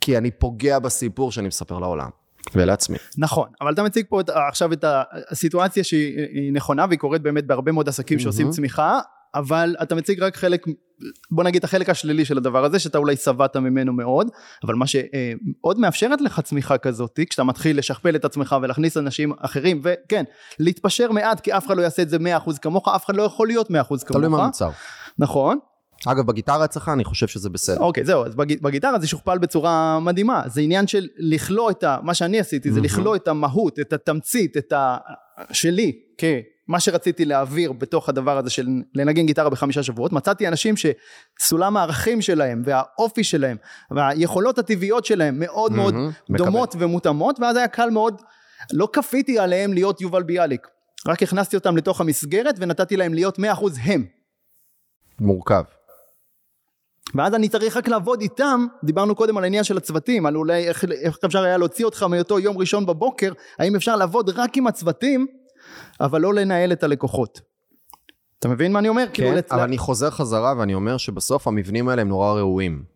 כי 0.02 0.18
אני 0.18 0.32
פוגע 0.32 0.80
בסיפור 0.80 1.32
שאני 1.32 1.48
מספר 1.48 1.80
לעולם. 1.80 2.10
ולעצמי. 2.56 2.98
נכון, 3.18 3.50
אבל 3.62 3.74
אתה 3.74 3.84
מציג 3.84 4.06
פה 4.10 4.22
את, 4.22 4.30
עכשיו 4.30 4.74
את 4.74 4.86
הסיטואציה 5.32 5.84
שהיא 5.84 6.54
נכונה 6.54 6.86
והיא 6.88 7.00
קורית 7.00 7.22
באמת 7.22 7.46
בהרבה 7.48 7.72
מאוד 7.72 7.90
עסקים 7.90 8.20
שעושים 8.20 8.50
צמיחה, 8.50 9.00
אבל 9.36 9.76
אתה 9.82 9.96
מציג 9.96 10.24
רק 10.24 10.36
חלק, 10.36 10.66
בוא 11.32 11.44
נגיד 11.44 11.64
החלק 11.64 11.90
השלילי 11.90 12.26
של 12.26 12.38
הדבר 12.38 12.66
הזה, 12.66 12.80
שאתה 12.80 12.98
אולי 12.98 13.16
שבעת 13.16 13.58
ממנו 13.58 13.94
מאוד, 13.94 14.28
אבל 14.64 14.76
מה 14.76 14.88
שעוד 14.88 15.80
מאפשרת 15.80 16.22
לך 16.22 16.40
צמיחה 16.40 16.78
כזאת, 16.78 17.20
כשאתה 17.30 17.44
מתחיל 17.44 17.78
לשכפל 17.78 18.16
את 18.16 18.26
עצמך 18.26 18.56
ולהכניס 18.62 18.98
אנשים 18.98 19.34
אחרים, 19.40 19.82
וכן, 19.84 20.24
להתפשר 20.60 21.12
מעט, 21.12 21.40
כי 21.40 21.54
אף 21.58 21.68
אחד 21.68 21.78
לא 21.78 21.82
יעשה 21.82 22.02
את 22.02 22.10
זה 22.10 22.18
100% 22.46 22.58
כמוך, 22.62 22.88
אף 22.88 23.06
אחד 23.06 23.16
לא 23.16 23.24
יכול 23.24 23.48
להיות 23.48 23.70
100% 23.70 23.72
כמוך. 23.72 24.04
תלוי 24.04 24.28
מה 24.28 24.46
מוצר. 24.46 24.70
נכון. 25.20 25.60
אגב, 26.08 26.28
בגיטרה 26.28 26.66
אצלך 26.66 26.90
אני 26.90 27.04
חושב 27.04 27.28
שזה 27.28 27.50
בסדר. 27.50 27.80
אוקיי, 27.80 28.06
זהו, 28.06 28.26
אז 28.26 28.36
בג, 28.36 28.62
בגיטרה 28.62 29.00
זה 29.00 29.08
שוכפל 29.08 29.38
בצורה 29.38 30.00
מדהימה. 30.00 30.44
זה 30.46 30.62
עניין 30.62 30.88
של 30.88 31.08
לכלוא 31.18 31.72
את 31.72 31.84
ה... 31.84 31.98
מה 32.04 32.14
שאני 32.14 32.40
עשיתי 32.40 32.72
זה 32.72 32.82
לכלוא 32.82 33.16
את 33.16 33.28
המהות, 33.28 33.80
את 33.80 33.94
התמצית, 33.94 34.58
את 34.58 34.74
ה... 34.74 34.98
שלי, 35.52 36.00
כמה 36.18 36.80
שרציתי 36.80 37.26
להעביר 37.26 37.72
בתוך 37.72 38.10
הדבר 38.10 38.38
הזה 38.38 38.50
של 38.50 38.68
לנגן 38.96 39.26
גיטרה 39.26 39.50
בחמישה 39.50 39.84
שבועות. 39.84 40.12
מצאתי 40.12 40.48
אנשים 40.48 40.76
שסולם 40.78 41.78
הערכים 41.78 42.22
שלהם 42.22 42.62
והאופי 42.66 43.24
שלהם 43.24 43.58
והיכולות 43.92 44.60
הטבעיות 44.60 45.06
שלהם 45.06 45.40
מאוד 45.40 45.72
מאוד 45.72 45.96
דומות 46.30 46.76
ומותאמות, 46.80 47.40
ואז 47.40 47.58
היה 47.58 47.68
קל 47.68 47.90
מאוד, 47.90 48.22
לא 48.74 48.90
כפיתי 48.94 49.40
עליהם 49.40 49.74
להיות 49.74 50.02
יובל 50.02 50.24
ביאליק. 50.24 50.68
רק 51.08 51.24
הכנסתי 51.24 51.56
אותם 51.56 51.78
לתוך 51.78 52.02
המסגרת 52.02 52.56
ונתתי 52.60 52.98
להם 52.98 53.14
להיות 53.14 53.40
100% 53.40 53.42
הם. 53.84 54.06
מורכב. 55.20 55.64
ואז 57.16 57.34
אני 57.36 57.50
צריך 57.50 57.78
רק 57.78 57.88
לעבוד 57.88 58.22
איתם, 58.22 58.66
דיברנו 58.84 59.16
קודם 59.16 59.38
על 59.38 59.44
העניין 59.44 59.64
של 59.64 59.78
הצוותים, 59.78 60.26
על 60.26 60.36
אולי 60.36 60.68
איך, 60.68 60.86
איך 61.02 61.18
אפשר 61.26 61.44
היה 61.44 61.58
להוציא 61.58 61.86
אותך 61.86 62.04
מאותו 62.04 62.40
יום 62.40 62.58
ראשון 62.58 62.86
בבוקר, 62.86 63.32
האם 63.60 63.76
אפשר 63.76 63.96
לעבוד 63.96 64.30
רק 64.30 64.58
עם 64.58 64.68
הצוותים, 64.68 65.28
אבל 66.02 66.22
לא 66.22 66.34
לנהל 66.34 66.72
את 66.72 66.84
הלקוחות. 66.84 67.42
אתה 68.40 68.48
מבין 68.48 68.72
מה 68.72 68.80
אני 68.80 68.90
אומר? 68.90 69.06
כן, 69.06 69.14
כאילו 69.14 69.30
אבל 69.52 69.62
אני 69.62 69.78
חוזר 69.78 70.10
חזרה 70.10 70.54
ואני 70.58 70.74
אומר 70.74 70.98
שבסוף 70.98 71.48
המבנים 71.48 71.90
האלה 71.90 72.02
הם 72.02 72.08
נורא 72.08 72.34
ראויים. 72.34 72.93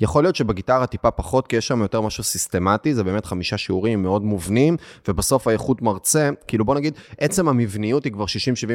יכול 0.00 0.24
להיות 0.24 0.36
שבגיטרה 0.36 0.86
טיפה 0.86 1.10
פחות, 1.10 1.46
כי 1.46 1.56
יש 1.56 1.68
שם 1.68 1.82
יותר 1.82 2.00
משהו 2.00 2.24
סיסטמטי, 2.24 2.94
זה 2.94 3.04
באמת 3.04 3.26
חמישה 3.26 3.58
שיעורים 3.58 4.02
מאוד 4.02 4.24
מובנים, 4.24 4.76
ובסוף 5.08 5.46
האיכות 5.46 5.82
מרצה, 5.82 6.30
כאילו 6.46 6.64
בוא 6.64 6.74
נגיד, 6.74 6.94
עצם 7.18 7.48
המבניות 7.48 8.04
היא 8.04 8.12
כבר 8.12 8.24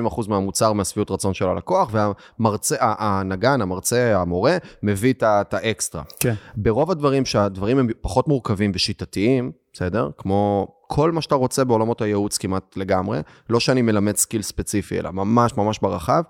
60-70% 0.10 0.30
מהמוצר, 0.30 0.74
מהשביעות 0.74 1.12
רצון 1.12 1.34
של 1.34 1.48
הלקוח, 1.48 1.90
והמרצה, 1.92 2.76
הנגן, 2.80 3.62
המרצה, 3.62 4.22
המורה, 4.22 4.58
מביא 4.84 5.14
את 5.14 5.54
האקסטרה. 5.54 6.04
כן. 6.20 6.34
ברוב 6.56 6.92
הדברים, 6.92 7.26
שהדברים 7.26 7.80
הם 7.80 7.88
פחות 8.02 8.28
מורכבים 8.28 8.72
ושיטתיים, 8.76 9.52
בסדר? 9.74 10.10
כמו 10.18 10.68
כל 10.88 11.12
מה 11.12 11.22
שאתה 11.22 11.36
רוצה 11.36 11.64
בעולמות 11.64 12.02
הייעוץ 12.02 12.38
כמעט 12.38 12.78
לגמרי, 12.78 13.20
לא 13.50 13.60
שאני 13.60 13.82
מלמד 13.82 14.16
skill 14.16 14.42
ספציפי, 14.42 15.00
אלא 15.00 15.12
ממש 15.12 15.58
ממש 15.58 15.80
ברחב, 15.80 16.22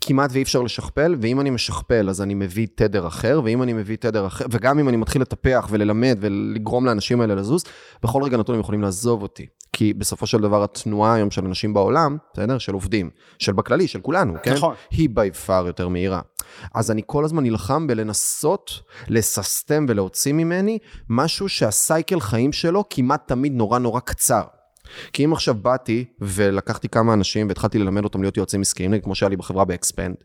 כמעט 0.00 0.30
ואי 0.32 0.42
אפשר 0.42 0.62
לשכפל, 0.62 1.16
ואם 1.20 1.40
אני 1.40 1.50
משכפל 1.50 2.08
אז 2.08 2.22
אני 2.22 2.34
מביא 2.34 2.66
תדר 2.74 3.06
אחר, 3.06 3.40
ואם 3.44 3.62
אני 3.62 3.72
מביא 3.72 3.96
תדר 3.96 4.26
אחר, 4.26 4.44
וגם 4.50 4.78
אם 4.78 4.88
אני 4.88 4.96
מתחיל 4.96 5.22
לטפח 5.22 5.68
וללמד 5.70 6.18
ולגרום 6.20 6.86
לאנשים 6.86 7.20
האלה 7.20 7.34
לזוז, 7.34 7.64
בכל 8.02 8.22
רגע 8.22 8.36
נתון 8.36 8.54
הם 8.54 8.60
יכולים 8.60 8.82
לעזוב 8.82 9.22
אותי. 9.22 9.46
כי 9.72 9.94
בסופו 9.94 10.26
של 10.26 10.40
דבר 10.40 10.64
התנועה 10.64 11.14
היום 11.14 11.30
של 11.30 11.44
אנשים 11.44 11.74
בעולם, 11.74 12.16
בסדר? 12.32 12.58
של 12.58 12.74
עובדים, 12.74 13.10
של 13.38 13.52
בכללי, 13.52 13.88
של 13.88 14.00
כולנו, 14.00 14.34
כן? 14.42 14.54
נכון. 14.54 14.74
היא 14.90 15.08
by 15.12 15.30
far 15.30 15.66
יותר 15.66 15.88
מהירה. 15.88 16.20
אז 16.74 16.90
אני 16.90 17.02
כל 17.06 17.24
הזמן 17.24 17.42
נלחם 17.42 17.86
בלנסות 17.86 18.70
לססטם 19.08 19.86
ולהוציא 19.88 20.32
ממני 20.32 20.78
משהו 21.08 21.48
שה 21.48 21.75
cycle 21.75 22.20
חיים 22.20 22.52
שלו 22.52 22.84
כמעט 22.90 23.28
תמיד 23.28 23.52
נורא 23.52 23.78
נורא 23.78 24.00
קצר. 24.00 24.42
כי 25.12 25.24
אם 25.24 25.32
עכשיו 25.32 25.54
באתי 25.54 26.04
ולקחתי 26.18 26.88
כמה 26.88 27.14
אנשים 27.14 27.48
והתחלתי 27.48 27.78
ללמד 27.78 28.04
אותם 28.04 28.22
להיות 28.22 28.36
יועצים 28.36 28.60
עסקיים, 28.60 29.00
כמו 29.00 29.14
שהיה 29.14 29.30
לי 29.30 29.36
בחברה 29.36 29.64
באקספנד, 29.64 30.16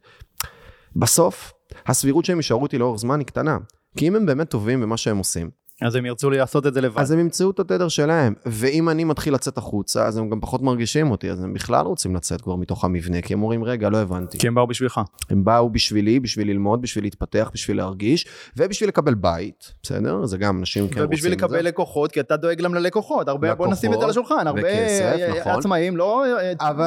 בסוף 0.96 1.54
הסבירות 1.88 2.26
שהם 2.26 2.38
יישארו 2.38 2.66
איתי 2.66 2.78
לאורך 2.78 3.00
זמן 3.00 3.20
היא 3.20 3.28
קטנה. 3.28 3.58
כי 3.98 4.08
אם 4.08 4.16
הם 4.16 4.26
באמת 4.26 4.50
טובים 4.50 4.82
במה 4.82 4.98
שהם 4.98 5.18
עושים, 5.18 5.50
אז 5.82 5.96
הם 5.96 6.06
ירצו 6.06 6.30
לעשות 6.30 6.68
את 6.68 6.74
זה 6.74 6.82
לבד. 6.82 7.02
אז 7.02 7.12
הם 7.12 7.20
ימצאו 7.20 7.52
את 7.52 7.60
התדר 7.60 7.88
שלהם. 7.88 8.34
ואם 8.46 8.90
אני 8.90 9.04
מתחיל 9.04 9.34
לצאת 9.34 9.58
החוצה, 9.58 10.06
אז 10.06 10.18
הם 10.18 10.30
גם 10.30 10.40
פחות 10.42 10.62
מרגישים 10.62 11.12
אותי, 11.12 11.32
אז 11.32 11.44
הם 11.44 11.54
בכלל 11.54 11.86
רוצים 11.86 12.16
לצאת 12.16 12.42
כבר 12.42 12.56
מתוך 12.56 12.86
המבנה, 12.86 13.22
כי 13.22 13.34
הם 13.34 13.42
אומרים, 13.42 13.64
רגע, 13.64 13.90
לא 13.90 13.98
הבנתי. 13.98 14.38
כי 14.38 14.48
הם 14.48 14.56
באו 14.56 14.68
בשבילך. 14.68 15.02
הם 15.30 15.46
באו 15.46 15.70
בשבילי, 15.70 16.20
בשביל 16.20 16.48
ללמוד, 16.48 16.82
בשביל 16.82 17.04
להתפתח, 17.04 17.52
בשביל 17.54 17.78
להרגיש, 17.78 18.28
ובשביל 18.58 18.90
לקבל 18.90 19.14
בית, 19.14 19.74
בסדר? 19.84 20.26
זה 20.26 20.38
גם 20.38 20.60
אנשים 20.60 20.84
כן 20.84 20.88
רוצים 20.88 21.04
את 21.04 21.10
זה. 21.10 21.16
ובשביל 21.16 21.32
לקבל 21.32 21.66
לקוחות, 21.66 22.12
כי 22.12 22.20
אתה 22.20 22.38
דואג 22.38 22.62
להם 22.62 22.74
ללקוחות. 22.74 23.28
הרבה, 23.28 23.56
בוא 23.56 23.68
נשים 23.68 23.94
את 23.94 24.00
זה 24.00 24.04
על 24.04 24.10
השולחן, 24.10 24.48
הרבה 24.48 24.62
וכסף, 24.62 25.16
נכון. 25.40 25.52
עצמאים 25.52 25.98
לא, 25.98 26.24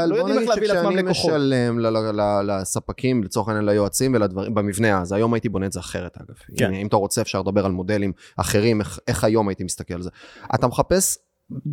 לא 0.08 0.16
יודעים 0.16 0.38
איך 0.38 0.48
להביא 0.48 0.68
לעצמם 0.68 0.96
לקוחות. 0.96 1.30
אבל 1.30 1.40
בוא 1.40 1.58
נגיד 1.58 1.68
שכשאני 1.72 1.82
משלם 1.82 2.48
לספקים, 2.48 3.24
לצורך 3.24 3.48
העניין 3.48 3.64
ליועצים 3.64 4.14
ולדברים, 4.14 4.54
במבנה 4.54 5.00
אז, 5.00 5.12
היום 5.12 5.34
הייתי 5.34 5.48
בונה 5.48 5.66
את 5.66 5.72
זה 5.72 5.80
אחרת 5.80 6.16
אגב. 6.16 6.34
כן. 6.56 6.72
אם 6.72 6.86
אתה 6.86 6.96
רוצה 6.96 7.20
אפשר 7.20 7.40
לדבר 7.40 7.66
על 7.66 7.72
מודלים 7.72 8.12
אחרים, 8.36 8.81
איך, 8.82 8.98
איך 9.08 9.24
היום 9.24 9.48
הייתי 9.48 9.64
מסתכל 9.64 9.94
על 9.94 10.02
זה. 10.02 10.10
אתה 10.54 10.66
מחפש 10.66 11.18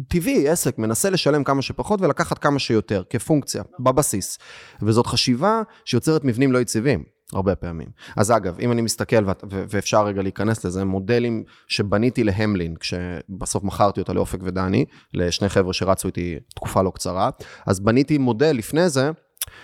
טבעי, 0.08 0.50
עסק 0.50 0.78
מנסה 0.78 1.10
לשלם 1.10 1.44
כמה 1.44 1.62
שפחות 1.62 2.02
ולקחת 2.02 2.38
כמה 2.38 2.60
שיותר, 2.60 3.04
כפונקציה, 3.10 3.64
בבסיס. 3.80 4.38
וזאת 4.82 5.08
חשיבה 5.08 5.62
שיוצרת 5.86 6.24
מבנים 6.24 6.52
לא 6.52 6.60
יציבים. 6.60 7.04
הרבה 7.34 7.56
פעמים. 7.56 7.88
אז 8.18 8.32
אגב, 8.32 8.60
אם 8.60 8.72
אני 8.72 8.82
מסתכל, 8.82 9.26
ו- 9.26 9.64
ואפשר 9.70 10.06
רגע 10.06 10.22
להיכנס 10.22 10.66
לזה, 10.66 10.86
מודלים 10.86 11.44
שבניתי 11.68 12.24
להמלין, 12.24 12.76
כשבסוף 12.76 13.64
מכרתי 13.64 14.00
אותה 14.00 14.14
לאופק 14.14 14.40
ודני, 14.44 14.86
לשני 15.14 15.50
חבר'ה 15.50 15.74
שרצו 15.74 16.08
איתי 16.08 16.40
תקופה 16.56 16.82
לא 16.82 16.92
קצרה, 16.96 17.30
אז 17.68 17.80
בניתי 17.80 18.18
מודל 18.18 18.52
לפני 18.52 18.90
זה 18.90 19.12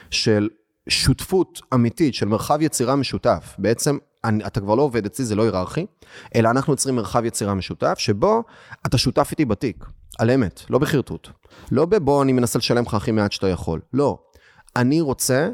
של 0.10 0.50
שותפות 0.90 1.62
אמיתית, 1.74 2.14
של 2.14 2.26
מרחב 2.26 2.62
יצירה 2.62 2.96
משותף. 2.96 3.56
בעצם 3.58 3.98
אני, 4.26 4.46
אתה 4.46 4.60
כבר 4.60 4.76
לא 4.76 4.82
עובד 4.82 5.06
אצלי, 5.06 5.26
זה 5.26 5.36
לא 5.36 5.44
היררכי, 5.44 5.86
אלא 6.36 6.50
אנחנו 6.50 6.74
יוצרים 6.74 6.96
מרחב 6.96 7.26
יצירה 7.26 7.54
משותף, 7.54 7.96
שבו 7.98 8.44
אתה 8.86 8.98
שותף 8.98 9.28
איתי 9.32 9.46
בתיק, 9.46 9.86
על 10.20 10.32
אמת, 10.32 10.62
לא 10.70 10.80
בחרטוט. 10.80 11.30
לא 11.72 11.86
בבוא 11.86 12.24
אני 12.24 12.34
מנסה 12.34 12.60
לשלם 12.60 12.84
לך 12.84 12.94
הכי 12.94 13.12
מעט 13.12 13.32
שאתה 13.32 13.48
יכול. 13.48 13.82
לא. 13.94 14.18
אני 14.76 15.02
רוצה 15.02 15.50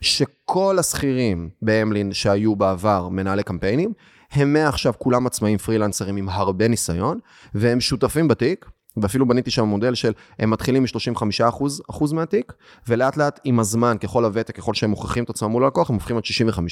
שכל 0.00 0.78
השכירים 0.78 1.50
באמלין 1.62 2.12
שהיו 2.12 2.56
בעבר 2.56 3.08
מנהלי 3.08 3.42
קמפיינים, 3.42 3.92
הם 4.32 4.52
מעכשיו 4.52 4.92
כולם 4.98 5.26
עצמאים 5.26 5.58
פרילנסרים 5.58 6.16
עם 6.16 6.28
הרבה 6.28 6.68
ניסיון, 6.68 7.18
והם 7.54 7.80
שותפים 7.80 8.28
בתיק, 8.28 8.66
ואפילו 8.96 9.28
בניתי 9.28 9.50
שם 9.50 9.64
מודל 9.64 9.94
של, 9.94 10.12
הם 10.38 10.50
מתחילים 10.50 10.82
מ-35% 10.82 11.48
אחוז, 11.48 11.82
אחוז 11.90 12.12
מהתיק, 12.12 12.52
ולאט 12.88 13.16
לאט 13.16 13.40
עם 13.44 13.60
הזמן, 13.60 13.96
ככל 14.00 14.24
הוותק, 14.24 14.56
ככל 14.56 14.74
שהם 14.74 14.90
מוכיחים 14.90 15.24
את 15.24 15.30
עצמם 15.30 15.50
מול 15.50 15.64
הלקוח, 15.64 15.90
הם 15.90 15.94
הופכים 15.94 16.16
עד 16.16 16.22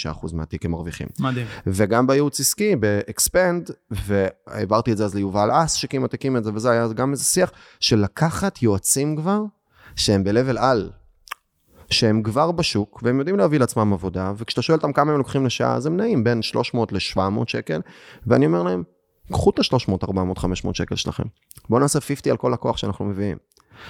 65% 0.06 0.10
אחוז 0.10 0.32
מהתיק 0.32 0.64
הם 0.64 0.70
מרוויחים. 0.70 1.06
מדהים. 1.20 1.46
וגם 1.66 2.06
בייעוץ 2.06 2.40
עסקי, 2.40 2.76
באקספנד, 2.76 3.70
והעברתי 3.90 4.92
את 4.92 4.96
זה 4.96 5.04
אז 5.04 5.14
ליובל 5.14 5.50
אס, 5.52 5.72
שכמעט 5.72 6.14
הקים 6.14 6.36
את 6.36 6.44
זה, 6.44 6.50
וזה 6.54 6.70
היה 6.70 6.88
גם 6.88 7.12
איזה 7.12 7.24
שיח 7.24 7.52
של 7.80 7.98
לקחת 7.98 8.62
יועצים 8.62 9.16
כבר, 9.16 9.40
שהם 9.96 10.24
ב-level 10.24 10.58
על, 10.58 10.90
שהם 11.90 12.22
כבר 12.22 12.52
בשוק, 12.52 13.00
והם 13.02 13.18
יודעים 13.18 13.38
להביא 13.38 13.58
לעצמם 13.58 13.92
עבודה, 13.92 14.32
וכשאתה 14.36 14.62
שואל 14.62 14.76
אותם 14.76 14.92
כמה 14.92 15.12
הם 15.12 15.18
לוקחים 15.18 15.46
לשעה, 15.46 15.74
אז 15.74 15.86
הם 15.86 15.96
נעים 15.96 16.24
בין 16.24 16.42
300 16.42 16.92
ל-700 16.92 17.20
שקל, 17.46 17.80
ואני 18.26 18.46
אומר 18.46 18.62
להם, 18.62 18.82
קחו 19.32 19.50
את 19.50 19.58
ה-300, 19.58 19.92
400, 20.04 20.38
500 20.38 20.76
שקל 20.76 20.96
שלכם. 20.96 21.24
בואו 21.68 21.80
נעשה 21.80 22.00
50 22.00 22.30
על 22.30 22.36
כל 22.36 22.50
לקוח 22.52 22.76
שאנחנו 22.76 23.04
מביאים. 23.04 23.36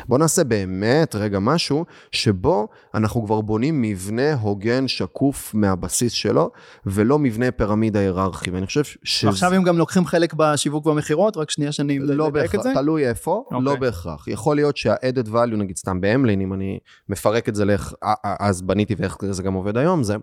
בואו 0.08 0.18
נעשה 0.18 0.44
באמת 0.44 1.14
רגע 1.14 1.38
משהו 1.38 1.84
שבו 2.10 2.68
אנחנו 2.94 3.26
כבר 3.26 3.40
בונים 3.40 3.82
מבנה 3.82 4.34
הוגן, 4.34 4.88
שקוף 4.88 5.54
מהבסיס 5.54 6.12
שלו, 6.12 6.50
ולא 6.86 7.18
מבנה 7.18 7.50
פירמידה 7.50 8.00
היררכי. 8.00 8.50
ואני 8.50 8.66
חושב 8.66 8.84
ש... 8.84 9.24
עכשיו 9.24 9.54
הם 9.54 9.62
גם 9.62 9.78
לוקחים 9.78 10.06
חלק 10.06 10.34
בשיווק 10.34 10.86
והמכירות, 10.86 11.36
רק 11.36 11.50
שנייה 11.50 11.72
שאני 11.72 11.98
לא 11.98 12.28
לדייק 12.28 12.54
את 12.54 12.62
זה? 12.62 12.68
בהכרח, 12.68 12.82
תלוי 12.82 13.08
איפה, 13.08 13.44
אוקיי. 13.46 13.58
לא 13.62 13.76
בהכרח. 13.76 14.28
יכול 14.28 14.56
להיות 14.56 14.76
שה-added 14.76 15.28
value, 15.28 15.56
נגיד 15.56 15.76
סתם 15.76 16.00
באמלין, 16.00 16.40
אם 16.40 16.52
אני 16.52 16.78
מפרק 17.08 17.48
את 17.48 17.54
זה 17.54 17.64
לאיך, 17.64 17.94
אז 18.24 18.62
בניתי 18.62 18.94
ואיך 18.98 19.16
זה 19.30 19.42
גם 19.42 19.54
עובד 19.54 19.76
היום, 19.76 20.02
זה, 20.02 20.16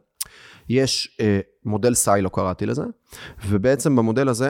יש 0.70 1.18
אה, 1.20 1.40
מודל 1.66 1.94
סיילו 1.94 2.30
קראתי 2.30 2.66
לזה, 2.66 2.84
ובעצם 3.48 3.96
במודל 3.96 4.30
הזה, 4.30 4.50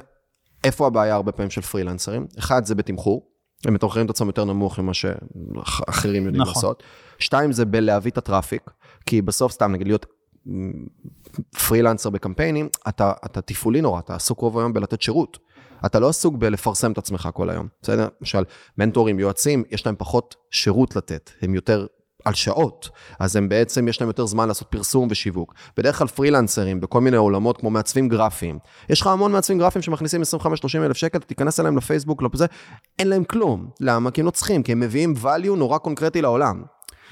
איפה 0.63 0.87
הבעיה 0.87 1.15
הרבה 1.15 1.31
פעמים 1.31 1.49
של 1.49 1.61
פרילנסרים? 1.61 2.27
אחד, 2.39 2.65
זה 2.65 2.75
בתמחור. 2.75 3.31
הם 3.65 3.73
מתמחרים 3.73 4.05
את 4.05 4.09
עצמם 4.09 4.27
יותר 4.27 4.45
נמוך 4.45 4.79
ממה 4.79 4.93
שאחרים 4.93 6.25
יודעים 6.25 6.41
נכון. 6.41 6.53
לעשות. 6.55 6.83
שתיים, 7.19 7.51
זה 7.51 7.65
בלהביא 7.65 8.11
את 8.11 8.17
הטראפיק, 8.17 8.71
כי 9.05 9.21
בסוף 9.21 9.51
סתם, 9.51 9.71
נגיד 9.71 9.87
להיות 9.87 10.05
פרילנסר 11.67 12.09
בקמפיינים, 12.09 12.69
אתה, 12.89 13.13
אתה 13.25 13.41
תפעולי 13.41 13.81
נורא, 13.81 13.99
אתה 13.99 14.15
עסוק 14.15 14.39
רוב 14.39 14.59
היום 14.59 14.73
בלתת 14.73 15.01
שירות. 15.01 15.39
אתה 15.85 15.99
לא 15.99 16.09
עסוק 16.09 16.35
בלפרסם 16.35 16.91
את 16.91 16.97
עצמך 16.97 17.29
כל 17.33 17.49
היום, 17.49 17.67
בסדר? 17.81 18.07
למשל, 18.21 18.43
מנטורים, 18.77 19.19
יועצים, 19.19 19.63
יש 19.71 19.85
להם 19.85 19.95
פחות 19.97 20.35
שירות 20.51 20.95
לתת, 20.95 21.31
הם 21.41 21.55
יותר 21.55 21.87
על 22.25 22.33
שעות, 22.33 22.89
אז 23.19 23.35
הם 23.35 23.49
בעצם, 23.49 23.87
יש 23.87 24.01
להם 24.01 24.07
יותר 24.09 24.25
זמן 24.25 24.47
לעשות 24.47 24.67
פרסום 24.67 25.07
ושיווק. 25.11 25.53
בדרך 25.77 25.97
כלל 25.97 26.07
פרילנסרים 26.07 26.79
בכל 26.79 27.01
מיני 27.01 27.17
עולמות 27.17 27.57
כמו 27.57 27.69
מעצבים 27.69 28.09
גרפיים. 28.09 28.59
יש 28.89 29.01
לך 29.01 29.07
המון 29.07 29.31
מעצבים 29.31 29.59
גרפיים 29.59 29.81
שמכניסים 29.81 30.21
25-30 30.21 30.45
אלף 30.75 30.97
שקל, 30.97 31.19
תיכנס 31.19 31.59
אליהם 31.59 31.77
לפייסבוק, 31.77 32.23
לזה, 32.33 32.45
אין 32.99 33.07
להם 33.07 33.23
כלום. 33.23 33.69
למה? 33.79 34.11
כי 34.11 34.21
הם 34.21 34.25
לא 34.25 34.31
צריכים, 34.31 34.63
כי 34.63 34.71
הם 34.71 34.79
מביאים 34.79 35.13
value 35.23 35.55
נורא 35.57 35.77
קונקרטי 35.77 36.21
לעולם. 36.21 36.63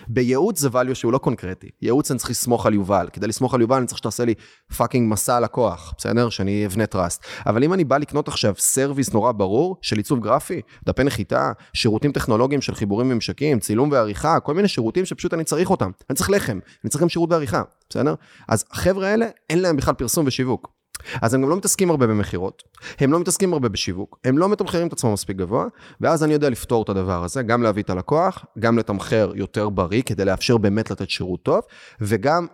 בייעוץ 0.08 0.60
זה 0.60 0.70
value 0.70 0.96
שהוא 0.96 1.14
לא 1.14 1.18
קונקרטי. 1.18 1.70
ייעוץ 1.82 2.12
אני 2.12 2.20
צריך 2.20 2.30
לסמוך 2.30 2.66
על 2.66 2.74
יובל. 2.74 3.08
כדי 3.14 3.28
לסמוך 3.28 3.54
על 3.54 3.62
יובל 3.62 3.78
אני 3.78 3.86
צריך 3.86 3.98
שתעשה 3.98 4.26
לי 4.26 4.34
fucking 4.78 5.12
מסע 5.12 5.40
לקוח, 5.40 5.94
בסדר? 5.98 6.30
שאני 6.30 6.66
אבנה 6.66 6.86
trust. 6.86 7.26
אבל 7.46 7.64
אם 7.64 7.74
אני 7.74 7.84
בא 7.84 7.98
לקנות 7.98 8.28
עכשיו 8.28 8.54
service 8.58 9.14
נורא 9.14 9.32
ברור 9.32 9.78
של 9.82 9.98
עיצוב 9.98 10.20
גרפי, 10.20 10.62
דפי 10.86 11.04
נחיתה, 11.04 11.52
שירותים 11.74 12.12
טכנולוגיים 12.12 12.62
של 12.62 12.76
חיבורים 12.76 13.12
וממשקים, 13.12 13.60
צילום 13.60 13.92
ועריכה, 13.92 14.40
כל 14.40 14.54
מיני 14.54 14.68
שירותים 14.68 15.06
שפשוט 15.06 15.34
אני 15.34 15.44
צריך 15.44 15.70
אותם. 15.70 15.92
אני 16.10 16.16
צריך 16.16 16.30
לחם, 16.30 16.60
אני 16.84 16.90
צריך 16.90 17.02
גם 17.02 17.10
שירות 17.10 17.32
ועריכה, 17.32 17.62
בסדר? 17.90 18.16
אז 18.48 18.66
החבר'ה 18.72 19.08
האלה, 19.08 19.26
אין 19.50 19.62
להם 19.62 19.78
בכלל 19.78 19.94
פרסום 19.94 20.28
ושיווק. 20.28 20.79
אז 21.22 21.34
הם 21.34 21.42
גם 21.42 21.50
לא 21.50 21.58
מתעסקים 21.58 21.90
הרבה 21.90 22.08
במכירות, 22.08 22.64
הם 23.00 23.12
לא 23.12 23.20
מתעסקים 23.20 23.54
הרבה 23.54 23.70
בשיווק, 23.70 24.20
הם 24.24 24.38
לא 24.38 24.50
מתמחרים 24.50 24.88
את 24.88 24.94
עצמם 24.94 25.14
מספיק 25.14 25.38
גבוה, 25.38 25.66
ואז 26.02 26.24
אני 26.24 26.34
יודע 26.34 26.50
לפתור 26.50 26.84
את 26.84 26.90
הדבר 26.90 27.24
הזה, 27.24 27.44
גם 27.44 27.64
להביא 27.64 27.84
את 27.84 27.90
הלקוח, 27.90 28.46
גם 28.60 28.78
לתמחר 28.78 29.32
יותר 29.36 29.70
בריא, 29.70 30.02
כדי 30.02 30.26
לאפשר 30.26 30.58
באמת 30.58 30.92
לתת 30.92 31.10
שירות 31.10 31.44
טוב, 31.44 31.62
וגם 32.02 32.48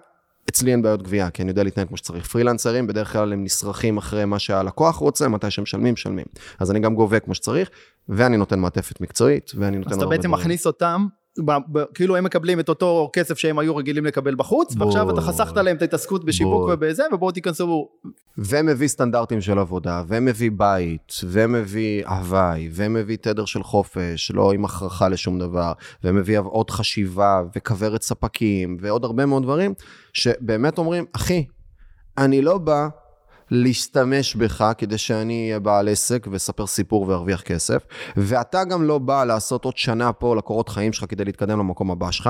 אצלי 0.50 0.72
אין 0.72 0.82
בעיות 0.82 1.04
גבייה, 1.04 1.30
כי 1.30 1.42
אני 1.42 1.52
יודע 1.52 1.64
להתנהג 1.64 1.88
כמו 1.88 1.98
שצריך. 1.98 2.28
פרילנסרים, 2.28 2.88
בדרך 2.88 3.14
כלל 3.14 3.34
הם 3.34 3.44
נסרחים 3.44 3.98
אחרי 3.98 4.26
מה 4.26 4.40
שהלקוח 4.40 4.96
רוצה, 4.96 5.28
מתי 5.28 5.52
שמשלמים, 5.52 5.94
משלמים. 5.94 6.26
אז 6.60 6.72
אני 6.72 6.80
גם 6.80 6.96
גובה 6.96 7.20
כמו 7.20 7.36
שצריך, 7.36 7.70
ואני 8.10 8.38
נותן 8.38 8.60
מעטפת 8.60 9.02
מקצועית, 9.02 9.52
ואני 9.56 9.78
נותן 9.78 9.90
אז 9.90 9.96
אתה 9.96 10.04
הרבה 10.04 10.16
בעצם 10.16 10.28
דברים. 10.28 10.42
מכניס 10.42 10.68
אותם, 10.68 11.08
ב- 11.39 11.78
ב- 11.78 11.84
כאילו 11.93 12.15
הם 12.15 12.24
מקבלים 12.24 12.60
את 12.60 12.69
אותו 12.69 13.10
כסף 13.13 13.38
שהם 13.38 13.60
היו 13.60 13.76
רגילים 13.76 14.06
לקבל 14.06 14.36
בחוץ, 14.36 14.76
ועכשיו 14.78 15.10
אתה. 15.10 15.21
חסכת 15.21 15.58
להם 15.58 15.76
את 15.76 15.82
ההתעסקות 15.82 16.26
בשיווק 16.26 16.63
בול. 16.63 16.74
ובזה, 16.74 17.04
ובואו 17.13 17.32
תיכנסו 17.32 17.89
ומביא 18.38 18.88
סטנדרטים 18.88 19.41
של 19.41 19.60
עבודה, 19.60 20.04
ומביא 20.08 20.52
בית, 20.52 21.13
ומביא 21.24 22.06
הוואי, 22.08 22.69
ומביא 22.71 23.17
תדר 23.21 23.45
של 23.45 23.63
חופש, 23.63 24.32
לא 24.32 24.52
עם 24.54 24.65
הכרחה 24.65 25.10
לשום 25.10 25.39
דבר, 25.39 25.74
ומביא 26.04 26.39
עוד 26.39 26.69
חשיבה, 26.69 27.41
וכוורת 27.56 28.02
ספקים, 28.02 28.78
ועוד 28.82 29.04
הרבה 29.04 29.26
מאוד 29.26 29.43
דברים, 29.43 29.74
שבאמת 30.13 30.78
אומרים, 30.78 31.06
אחי, 31.13 31.45
אני 32.17 32.41
לא 32.41 32.58
בא 32.58 32.88
להשתמש 33.52 34.36
בך 34.36 34.72
כדי 34.78 34.98
שאני 34.98 35.46
אהיה 35.48 35.60
בעל 35.60 35.90
עסק 35.90 36.28
ואספר 36.32 36.68
סיפור 36.68 37.08
וארוויח 37.08 37.42
כסף, 37.42 37.86
ואתה 38.18 38.64
גם 38.64 38.84
לא 38.84 38.98
בא 38.98 39.24
לעשות 39.24 39.66
עוד 39.66 39.78
שנה 39.78 40.14
פה 40.14 40.36
לקורות 40.36 40.70
חיים 40.70 40.94
שלך 40.94 41.06
כדי 41.10 41.26
להתקדם 41.26 41.60
למקום 41.60 41.92
הבא 41.92 42.12
שלך. 42.12 42.30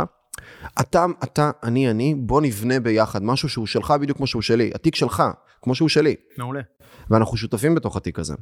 אתה, 0.79 1.05
אתה, 1.23 1.51
אני, 1.63 1.91
אני, 1.91 2.15
בוא 2.15 2.41
נבנה 2.41 2.79
ביחד 2.79 3.23
משהו 3.23 3.49
שהוא 3.49 3.65
שלך 3.65 3.93
בדיוק 4.01 4.17
כמו 4.17 4.27
שהוא 4.27 4.41
שלי, 4.41 4.71
התיק 4.75 4.95
שלך, 4.95 5.23
כמו 5.61 5.75
שהוא 5.75 5.89
שלי. 5.89 6.15
מעולה. 6.37 6.61
ואנחנו 7.09 7.37
שותפים 7.37 7.75
בתוך 7.75 7.97
התיק 7.97 8.19
הזה. 8.19 8.33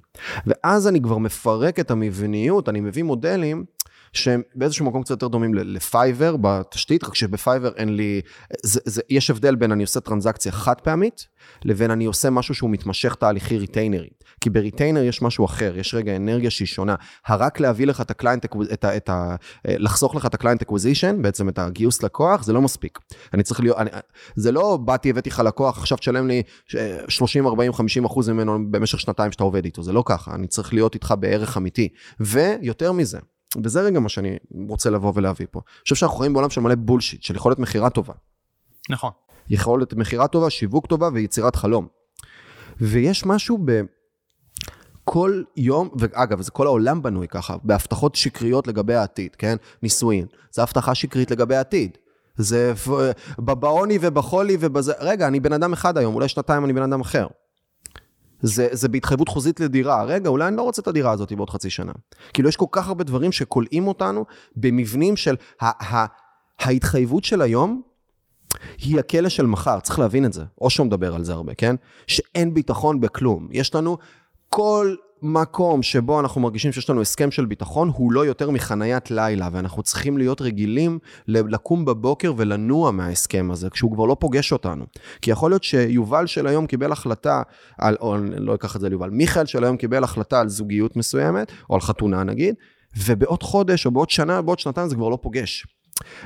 ואז 0.47 0.87
אני 0.87 1.01
כבר 1.01 1.17
מפרק 1.17 1.79
את 1.79 1.91
המבניות, 1.91 2.69
אני 2.69 2.79
מביא 2.79 3.03
מודלים 3.03 3.65
שהם 4.13 4.41
באיזשהו 4.55 4.85
מקום 4.85 5.03
קצת 5.03 5.11
יותר 5.11 5.27
דומים 5.27 5.53
ל 5.53 5.65
Fiverr 5.65 6.35
בתשתית, 6.37 7.03
רק 7.03 7.15
שב 7.15 7.34
Fiverr 7.34 7.71
אין 7.75 7.95
לי, 7.95 8.21
זה, 8.63 8.79
זה, 8.85 9.01
יש 9.09 9.29
הבדל 9.29 9.55
בין 9.55 9.71
אני 9.71 9.83
עושה 9.83 9.99
טרנזקציה 9.99 10.51
חד 10.51 10.81
פעמית, 10.81 11.27
לבין 11.65 11.91
אני 11.91 12.05
עושה 12.05 12.29
משהו 12.29 12.55
שהוא 12.55 12.69
מתמשך 12.69 13.15
תהליכי 13.15 13.57
ריטיינרי. 13.57 14.09
כי 14.41 14.49
ב 14.49 14.55
retainer 14.55 15.03
יש 15.03 15.21
משהו 15.21 15.45
אחר, 15.45 15.77
יש 15.77 15.93
רגע 15.93 16.15
אנרגיה 16.15 16.49
שהיא 16.49 16.67
שונה. 16.67 16.95
הרק 17.27 17.59
להביא 17.59 17.87
לך 17.87 18.01
את 18.01 18.11
ה 18.11 18.16
client, 18.16 18.45
את 18.73 18.83
ה, 18.83 18.97
את 18.97 19.09
ה, 19.09 19.35
לחסוך 19.65 20.15
לך 20.15 20.25
את 20.25 20.33
ה 20.33 20.37
client 20.37 20.61
acquisition, 20.61 21.21
בעצם 21.21 21.49
את 21.49 21.59
הגיוס 21.59 22.03
לקוח, 22.03 22.43
זה 22.43 22.53
לא 22.53 22.61
מספיק. 22.61 22.99
אני 23.33 23.43
צריך 23.43 23.59
להיות, 23.59 23.77
אני, 23.77 23.89
זה 24.35 24.51
לא 24.51 24.77
באתי, 24.77 25.09
הבאתי 25.09 25.29
לך 25.29 25.39
לקוח, 25.45 25.77
עכשיו 25.77 25.97
תשלם 25.97 26.27
לי 26.27 26.43
30, 27.07 27.47
40, 27.47 27.73
50 27.73 28.05
אחוז 28.05 28.29
ממנו 28.29 28.71
במשך 28.71 28.99
שנתיים 28.99 29.31
שאתה 29.31 29.43
עובד 29.43 29.65
איתו, 29.65 29.83
זה 29.83 29.93
לא 29.93 30.03
ככה, 30.05 30.35
אני 30.35 30.47
צריך 30.47 30.73
להיות 30.73 30.93
איתך 30.93 31.13
בערך 31.19 31.57
אמיתי. 31.57 31.89
ויותר 32.19 32.91
מזה, 32.91 33.19
וזה 33.63 33.81
רגע 33.81 33.99
מה 33.99 34.09
שאני 34.09 34.37
רוצה 34.69 34.89
לבוא 34.89 35.11
ולהביא 35.15 35.47
פה. 35.51 35.59
אני 35.59 35.83
חושב 35.83 35.95
שאנחנו 35.95 36.17
חיים 36.17 36.33
בעולם 36.33 36.49
של 36.49 36.61
מלא 36.61 36.75
בולשיט, 36.75 37.23
של 37.23 37.35
יכולת 37.35 37.59
מכירה 37.59 37.89
טובה. 37.89 38.13
נכון. 38.89 39.11
יכולת 39.49 39.93
מכירה 39.93 40.27
טובה, 40.27 40.49
שיווק 40.49 40.87
טובה 40.87 41.09
ויצירת 41.13 41.55
חלום. 41.55 41.87
ויש 42.81 43.25
משהו 43.25 43.57
ב... 43.65 43.81
כל 45.05 45.43
יום, 45.57 45.89
ואגב, 45.99 46.41
זה 46.41 46.51
כל 46.51 46.67
העולם 46.67 47.01
בנוי 47.01 47.27
ככה, 47.27 47.55
בהבטחות 47.63 48.15
שקריות 48.15 48.67
לגבי 48.67 48.93
העתיד, 48.93 49.35
כן? 49.35 49.55
נישואין. 49.83 50.25
זו 50.51 50.61
הבטחה 50.61 50.95
שקרית 50.95 51.31
לגבי 51.31 51.55
העתיד. 51.55 51.97
זה 52.35 52.73
בעוני 53.37 53.97
ובחולי 54.01 54.57
ובזה... 54.59 54.93
רגע, 54.99 55.27
אני 55.27 55.39
בן 55.39 55.53
אדם 55.53 55.73
אחד 55.73 55.97
היום, 55.97 56.15
אולי 56.15 56.27
שנתיים 56.27 56.65
אני 56.65 56.73
בן 56.73 56.81
אדם 56.81 57.01
אחר. 57.01 57.27
זה, 58.43 58.67
זה 58.71 58.87
בהתחייבות 58.87 59.29
חוזית 59.29 59.59
לדירה. 59.59 60.03
רגע, 60.03 60.29
אולי 60.29 60.47
אני 60.47 60.57
לא 60.57 60.61
רוצה 60.61 60.81
את 60.81 60.87
הדירה 60.87 61.11
הזאת 61.11 61.33
בעוד 61.33 61.49
חצי 61.49 61.69
שנה. 61.69 61.91
כאילו, 62.33 62.49
יש 62.49 62.55
כל 62.55 62.65
כך 62.71 62.87
הרבה 62.87 63.03
דברים 63.03 63.31
שכולאים 63.31 63.87
אותנו 63.87 64.25
במבנים 64.55 65.15
של 65.15 65.35
ה- 65.61 65.95
ה- 65.95 66.05
ההתחייבות 66.59 67.23
של 67.23 67.41
היום, 67.41 67.81
היא 68.77 68.99
הכלא 68.99 69.29
של 69.29 69.45
מחר, 69.45 69.79
צריך 69.79 69.99
להבין 69.99 70.25
את 70.25 70.33
זה. 70.33 70.43
אושו 70.61 70.85
מדבר 70.85 71.15
על 71.15 71.23
זה 71.23 71.33
הרבה, 71.33 71.53
כן? 71.53 71.75
שאין 72.07 72.53
ביטחון 72.53 73.01
בכלום. 73.01 73.47
יש 73.51 73.75
לנו 73.75 73.97
כל 74.49 74.95
מקום 75.23 75.83
שבו 75.83 76.19
אנחנו 76.19 76.41
מרגישים 76.41 76.71
שיש 76.71 76.89
לנו 76.89 77.01
הסכם 77.01 77.31
של 77.31 77.45
ביטחון, 77.45 77.91
הוא 77.93 78.11
לא 78.11 78.25
יותר 78.25 78.49
מחניית 78.49 79.11
לילה, 79.11 79.49
ואנחנו 79.51 79.83
צריכים 79.83 80.17
להיות 80.17 80.41
רגילים 80.41 80.99
לקום 81.27 81.85
בבוקר 81.85 82.33
ולנוע 82.37 82.91
מההסכם 82.91 83.49
הזה, 83.51 83.69
כשהוא 83.69 83.93
כבר 83.93 84.05
לא 84.05 84.17
פוגש 84.19 84.51
אותנו. 84.51 84.85
כי 85.21 85.31
יכול 85.31 85.51
להיות 85.51 85.63
שיובל 85.63 86.27
של 86.27 86.47
היום 86.47 86.67
קיבל 86.67 86.91
החלטה 86.91 87.41
על, 87.77 87.95
או 88.01 88.15
אני 88.15 88.29
לא 88.37 88.55
אקח 88.55 88.75
את 88.75 88.81
זה 88.81 88.89
ליובל, 88.89 89.09
מיכאל 89.09 89.45
של 89.45 89.63
היום 89.63 89.77
קיבל 89.77 90.03
החלטה 90.03 90.39
על 90.39 90.49
זוגיות 90.49 90.95
מסוימת, 90.95 91.51
או 91.69 91.75
על 91.75 91.81
חתונה 91.81 92.23
נגיד, 92.23 92.55
ובעוד 93.05 93.43
חודש 93.43 93.85
או 93.85 93.91
בעוד 93.91 94.09
שנה, 94.09 94.41
בעוד 94.41 94.59
שנתיים 94.59 94.89
זה 94.89 94.95
כבר 94.95 95.09
לא 95.09 95.17
פוגש. 95.21 95.65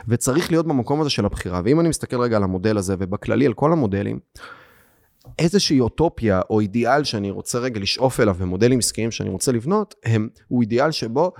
וצריך 0.07 0.51
להיות 0.51 0.67
במקום 0.67 1.01
הזה 1.01 1.09
של 1.09 1.25
הבחירה. 1.25 1.61
ואם 1.65 1.79
אני 1.79 1.89
מסתכל 1.89 2.21
רגע 2.21 2.37
על 2.37 2.43
המודל 2.43 2.77
הזה, 2.77 2.95
ובכללי 2.99 3.45
על 3.45 3.53
כל 3.53 3.71
המודלים, 3.71 4.19
איזושהי 5.39 5.79
אוטופיה 5.79 6.41
או 6.49 6.59
אידיאל 6.59 7.03
שאני 7.03 7.31
רוצה 7.31 7.59
רגע 7.59 7.79
לשאוף 7.79 8.19
אליו 8.19 8.35
ומודלים 8.37 8.79
עסקיים 8.79 9.11
שאני 9.11 9.29
רוצה 9.29 9.51
לבנות, 9.51 9.95
הם, 10.05 10.29
הוא 10.47 10.61
אידיאל 10.61 10.91
שבו 10.91 11.31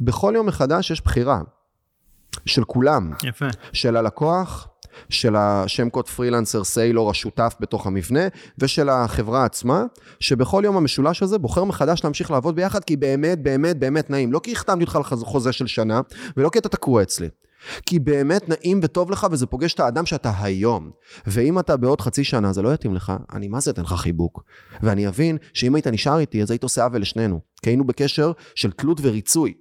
בכל 0.00 0.32
יום 0.36 0.46
מחדש 0.46 0.90
יש 0.90 1.00
בחירה 1.00 1.40
של 2.46 2.64
כולם. 2.64 3.12
יפה. 3.22 3.46
של 3.72 3.96
הלקוח, 3.96 4.68
של 5.08 5.36
השם 5.36 5.90
קוד 5.90 6.08
פרילנסר 6.08 6.64
סיילור 6.64 7.10
השותף 7.10 7.54
בתוך 7.60 7.86
המבנה, 7.86 8.20
ושל 8.58 8.88
החברה 8.88 9.44
עצמה, 9.44 9.84
שבכל 10.20 10.62
יום 10.64 10.76
המשולש 10.76 11.22
הזה 11.22 11.38
בוחר 11.38 11.64
מחדש 11.64 12.04
להמשיך 12.04 12.30
לעבוד 12.30 12.56
ביחד, 12.56 12.84
כי 12.84 12.96
באמת, 12.96 13.42
באמת, 13.42 13.78
באמת 13.78 14.10
נעים. 14.10 14.32
לא 14.32 14.40
כי 14.42 14.52
החתמתי 14.52 14.84
אותך 14.84 14.96
על 14.96 15.18
חוזה 15.18 15.52
של 15.52 15.66
שנה, 15.66 16.00
ולא 16.36 16.48
כי 16.48 16.58
אתה 16.58 16.68
תקוע 16.68 17.02
אצלי. 17.02 17.28
כי 17.86 17.98
באמת 17.98 18.48
נעים 18.48 18.80
וטוב 18.82 19.10
לך 19.10 19.26
וזה 19.30 19.46
פוגש 19.46 19.74
את 19.74 19.80
האדם 19.80 20.06
שאתה 20.06 20.32
היום. 20.38 20.90
ואם 21.26 21.58
אתה 21.58 21.76
בעוד 21.76 22.00
חצי 22.00 22.24
שנה 22.24 22.52
זה 22.52 22.62
לא 22.62 22.74
יתאים 22.74 22.94
לך, 22.94 23.12
אני 23.32 23.48
מה 23.48 23.60
זה 23.60 23.70
אתן 23.70 23.82
לך 23.82 23.92
חיבוק. 23.92 24.44
ואני 24.82 25.08
אבין 25.08 25.38
שאם 25.54 25.74
היית 25.74 25.86
נשאר 25.86 26.18
איתי 26.18 26.42
אז 26.42 26.50
היית 26.50 26.62
עושה 26.62 26.84
עוול 26.84 27.00
לשנינו. 27.00 27.40
כי 27.62 27.70
היינו 27.70 27.84
בקשר 27.84 28.32
של 28.54 28.72
תלות 28.72 28.98
וריצוי. 29.02 29.54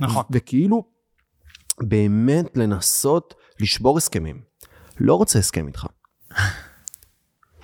נכון. 0.00 0.24
וכאילו, 0.30 0.84
באמת 1.80 2.56
לנסות 2.56 3.34
לשבור 3.60 3.98
הסכמים. 3.98 4.40
לא 5.00 5.14
רוצה 5.14 5.38
הסכם 5.38 5.66
איתך. 5.66 5.86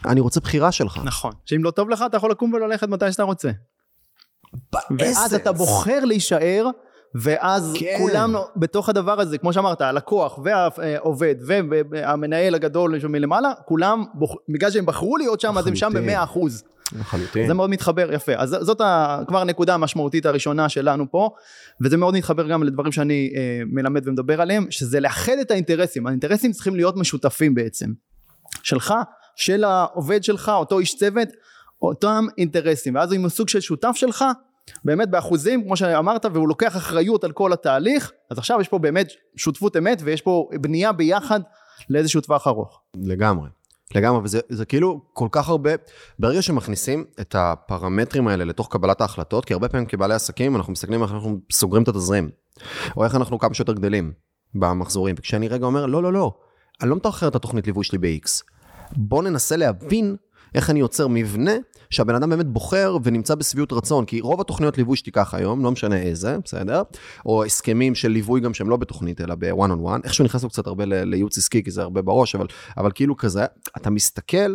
אני 0.05 0.21
רוצה 0.21 0.40
בחירה 0.40 0.73
שלך. 0.73 1.01
נכון. 1.05 1.33
שאם 1.45 1.64
לא 1.64 1.71
טוב 1.71 1.90
לך 1.90 2.05
אתה 2.07 2.16
יכול 2.16 2.31
לקום 2.31 2.53
וללכת 2.53 2.88
מתי 2.88 3.12
שאתה 3.12 3.23
רוצה. 3.23 3.51
ואז 4.99 5.35
אתה 5.35 5.53
בוחר 5.53 6.05
להישאר 6.05 6.66
ואז 7.14 7.75
כן. 7.79 7.96
כולם 7.99 8.35
בתוך 8.57 8.88
הדבר 8.88 9.20
הזה, 9.20 9.38
כמו 9.38 9.53
שאמרת, 9.53 9.81
הלקוח 9.81 10.38
והעובד 10.44 11.35
והמנהל 11.90 12.55
הגדול 12.55 12.94
מלמעלה, 13.09 13.53
כולם, 13.64 14.05
בגלל 14.49 14.70
שהם 14.70 14.87
בחרו 14.87 15.16
להיות 15.16 15.40
שם, 15.40 15.59
אז 15.59 15.66
הם 15.66 15.77
שם 15.77 15.90
במאה 15.94 16.23
אחוז. 16.23 16.62
לחלוטין. 16.99 17.46
זה 17.46 17.55
מאוד 17.55 17.70
מתחבר, 17.70 18.12
יפה. 18.12 18.33
אז 18.37 18.57
זאת 18.61 18.81
ה, 18.81 19.20
כבר 19.29 19.40
הנקודה 19.40 19.75
המשמעותית 19.75 20.27
הראשונה 20.27 20.68
שלנו 20.68 21.11
פה, 21.11 21.31
וזה 21.81 21.96
מאוד 21.96 22.14
מתחבר 22.14 22.49
גם 22.49 22.62
לדברים 22.62 22.92
שאני 22.92 23.33
אה, 23.37 23.61
מלמד 23.66 24.09
ומדבר 24.09 24.40
עליהם, 24.40 24.66
שזה 24.70 25.01
לאחד 25.01 25.33
את 25.40 25.51
האינטרסים. 25.51 26.07
האינטרסים 26.07 26.53
צריכים 26.53 26.77
להיות 26.77 26.96
משותפים 26.96 27.55
בעצם. 27.55 27.87
שלך, 28.62 28.94
של 29.37 29.64
העובד 29.64 30.25
שלך, 30.25 30.49
אותו 30.49 30.79
איש 30.79 30.96
צוות, 30.96 31.29
אותם 31.83 32.27
אינטרסים. 32.38 32.94
ואז 32.94 33.12
אם 33.12 33.20
הוא 33.20 33.29
סוג 33.29 33.49
של 33.49 33.61
שותף 33.61 33.92
שלך, 33.94 34.25
באמת 34.85 35.11
באחוזים 35.11 35.64
כמו 35.64 35.76
שאמרת 35.76 36.26
והוא 36.33 36.48
לוקח 36.48 36.76
אחריות 36.76 37.24
על 37.24 37.33
כל 37.33 37.52
התהליך 37.52 38.12
אז 38.30 38.38
עכשיו 38.38 38.61
יש 38.61 38.68
פה 38.68 38.78
באמת 38.78 39.09
שותפות 39.37 39.76
אמת 39.76 40.02
ויש 40.04 40.22
פה 40.22 40.48
בנייה 40.61 40.92
ביחד 40.92 41.40
לאיזשהו 41.90 42.20
טווח 42.20 42.46
ארוך. 42.46 42.80
לגמרי. 42.96 43.48
לגמרי, 43.94 44.20
וזה 44.24 44.40
זה 44.48 44.64
כאילו 44.64 45.00
כל 45.12 45.28
כך 45.33 45.48
הרבה, 45.48 45.70
ברגע 46.18 46.42
שמכניסים 46.42 47.04
את 47.20 47.35
הפרמטרים 47.38 48.28
האלה 48.28 48.44
לתוך 48.44 48.68
קבלת 48.70 49.00
ההחלטות, 49.00 49.44
כי 49.44 49.52
הרבה 49.52 49.68
פעמים 49.68 49.87
כבעלי 49.87 50.14
עסקים 50.14 50.56
אנחנו 50.56 50.72
מסתכלים 50.72 51.02
איך 51.02 51.12
אנחנו 51.12 51.38
סוגרים 51.52 51.83
את 51.83 51.88
התזרים, 51.88 52.30
או 52.96 53.04
איך 53.04 53.14
אנחנו 53.14 53.38
כמה 53.38 53.54
שיותר 53.54 53.72
גדלים 53.72 54.12
במחזורים, 54.54 55.14
וכשאני 55.18 55.48
רגע 55.48 55.66
אומר, 55.66 55.87
לא, 55.87 56.02
לא, 56.02 56.12
לא, 56.12 56.33
אני 56.83 56.90
לא 56.90 56.96
מתאחר 56.96 57.28
את 57.28 57.35
התוכנית 57.35 57.66
ליווי 57.66 57.85
שלי 57.85 57.98
ב-X, 57.98 58.42
בוא 58.96 59.22
ננסה 59.22 59.56
להבין 59.56 60.16
איך 60.55 60.71
אני 60.71 60.81
יוצר 60.81 61.09
מבנה 61.09 61.53
שהבן 61.91 62.15
אדם 62.15 62.31
באמת 62.31 62.47
בוחר 62.47 62.97
ונמצא 63.03 63.35
בשביעות 63.35 63.73
רצון, 63.73 64.05
כי 64.05 64.21
רוב 64.21 64.41
התוכניות 64.41 64.79
ליווי 64.79 64.97
שתיקח 64.97 65.35
היום, 65.35 65.65
לא 65.65 65.71
משנה 65.71 65.97
איזה, 65.97 66.37
בסדר? 66.45 66.83
או 67.27 67.45
הסכמים 67.45 67.95
של 67.95 68.09
ליווי 68.09 68.41
גם 68.41 68.55
שהם 68.55 68.71
לא 68.71 68.77
בתוכנית, 68.77 69.21
אלא 69.21 69.35
ב-one 69.39 69.71
on 69.71 69.87
one, 69.87 70.01
איכשהו 70.05 70.25
נכנסנו 70.25 70.49
קצת 70.49 70.67
הרבה 70.67 70.85
לייעוץ 70.87 71.39
עסקי, 71.39 71.65
כי 71.65 71.71
זה 71.71 71.83
הרבה 71.83 72.03
בראש, 72.03 72.35
אבל, 72.35 72.47
אבל 72.77 72.93
כאילו 72.95 73.17
כזה, 73.17 73.45
אתה 73.77 73.91
מסתכל 73.91 74.55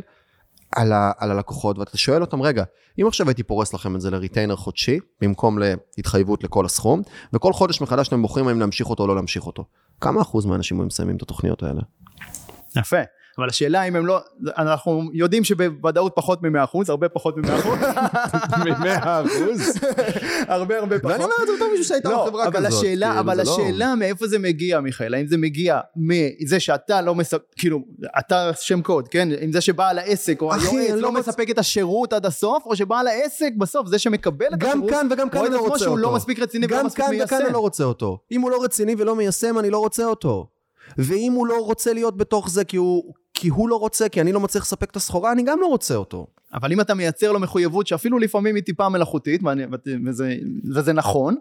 על, 0.76 0.94
על 1.18 1.32
הלקוחות 1.32 1.80
ואתה 1.80 1.98
שואל 1.98 2.22
אותם, 2.22 2.42
רגע, 2.42 2.64
אם 3.02 3.08
עכשיו 3.08 3.28
הייתי 3.28 3.44
פורס 3.44 3.74
לכם 3.74 3.96
את 3.96 4.02
זה 4.02 4.12
לריטיינר 4.12 4.56
חודשי, 4.56 5.00
במקום 5.22 5.60
להתחייבות 5.98 6.44
לכל 6.44 6.66
הסכום, 6.66 7.02
וכל 7.34 7.54
חודש 7.54 7.82
מחדש 7.82 8.08
אתם 8.08 8.22
בוחרים 8.22 8.48
האם 8.48 8.60
להמשיך 8.60 8.90
אותו 8.90 9.04
או 9.04 9.08
לא 9.08 9.16
להמשיך 9.16 9.48
אותו, 9.48 9.66
כמה 10.02 10.22
אחוז 10.22 10.46
מהאנשים 10.46 10.78
מסיימים 10.78 11.16
את 11.16 11.22
התוכניות 11.22 11.64
האלה? 11.64 11.82
יפה. 12.76 12.98
אבל 13.38 13.50
השאלה 13.50 13.84
אם 13.84 13.96
הם 13.96 14.06
לא, 14.06 14.20
אנחנו 14.58 15.02
יודעים 15.14 15.44
שבוודאות 15.44 16.12
פחות 16.16 16.44
מ-100 16.44 16.64
אחוז, 16.64 16.90
הרבה 16.90 17.10
פחות 17.10 17.38
מ-100 17.38 17.60
אחוז. 17.60 17.80
מ-100 18.58 18.88
אחוז? 19.00 19.80
הרבה 20.48 20.78
הרבה 20.80 21.00
פחות. 21.00 21.12
ואני 21.12 21.24
אומר 21.24 21.34
את 21.42 21.48
זה 21.48 21.54
בתור 21.56 21.68
מישהו 21.72 21.86
שהייתה 21.86 22.10
לא, 22.10 22.26
בחברה 22.26 22.52
כזאת. 22.52 22.66
השאלה, 22.66 23.08
כאילו, 23.08 23.20
אבל 23.20 23.36
זה 23.38 23.44
לא- 23.44 23.52
השאלה 23.52 23.96
מאיפה 23.96 24.28
זה 24.28 24.40
מגיע 24.40 24.80
מיכאל, 24.80 25.14
האם 25.14 25.28
זה 25.28 25.38
מגיע 25.38 25.80
מזה 25.96 26.60
שאתה 26.60 27.02
לא 27.02 27.16
מספק, 27.16 27.42
כאילו, 27.58 27.80
אתה 28.20 28.52
שם 28.60 28.82
קוד, 28.82 29.08
כן? 29.08 29.30
אם 29.44 29.52
זה 29.52 29.62
שבעל 29.62 30.00
העסק 30.00 30.42
או 30.42 30.54
היועץ 30.54 30.90
לא 30.90 30.98
לא 31.02 31.12
מספק 31.12 31.50
את 31.50 31.58
השירות 31.60 32.14
עד 32.14 32.26
הסוף, 32.26 32.64
או 32.66 32.76
שבעל 32.76 33.08
העסק 33.08 33.52
בסוף 33.58 33.88
זה 33.88 34.00
שמקבל 34.00 34.46
את 34.54 34.60
גם 34.60 34.70
השירות, 34.70 34.90
כאן 34.90 35.08
וגם 35.12 35.30
כאן 35.30 35.42
אני 35.46 35.54
לא 35.54 35.60
רוצה 35.60 35.86
אותו. 35.86 35.98
לא 35.98 36.12
מספיק 36.16 36.40
רציני 36.40 36.66
ולא 36.66 36.78
גם 36.80 36.86
מספיק 36.86 37.06
כאן 37.06 37.14
וכאן 37.14 37.18
מיישם. 37.38 37.46
אני 37.46 37.54
לא 37.54 37.60
רוצה 37.60 37.84
אותו. 37.84 38.20
אם 38.32 38.42
הוא 38.42 38.52
לא 38.52 38.64
רציני 38.64 38.96
ולא 38.98 39.16
מיישם, 39.16 39.60
אני 39.60 39.70
לא 39.70 39.78
רוצה 39.80 40.06
אותו. 40.06 40.48
ואם 40.98 41.32
הוא 41.36 41.48
לא 41.48 41.58
רוצה 41.66 41.94
להיות 41.94 42.18
בתוך 42.18 42.50
זה 42.50 42.64
כי 42.64 42.78
הוא, 42.78 43.14
כי 43.36 43.48
הוא 43.48 43.70
לא 43.70 43.76
רוצה, 43.76 44.10
כי 44.10 44.22
אני 44.22 44.32
לא 44.32 44.40
מצליח 44.40 44.64
לספק 44.64 44.92
את 44.92 44.96
הסחורה, 44.96 45.32
אני 45.32 45.44
גם 45.44 45.62
לא 45.62 45.68
רוצה 45.68 45.96
אותו. 45.96 46.28
אבל 46.54 46.72
אם 46.72 46.82
אתה 46.82 46.94
מייצר 46.94 47.32
לו 47.32 47.40
מחויבות 47.40 47.88
שאפילו 47.88 48.20
לפעמים 48.20 48.56
היא 48.56 48.64
טיפה 48.64 48.90
מלאכותית 48.90 49.44
ואני, 49.44 49.64
וזה, 50.06 50.36
וזה 50.76 50.94
נכון 50.94 51.36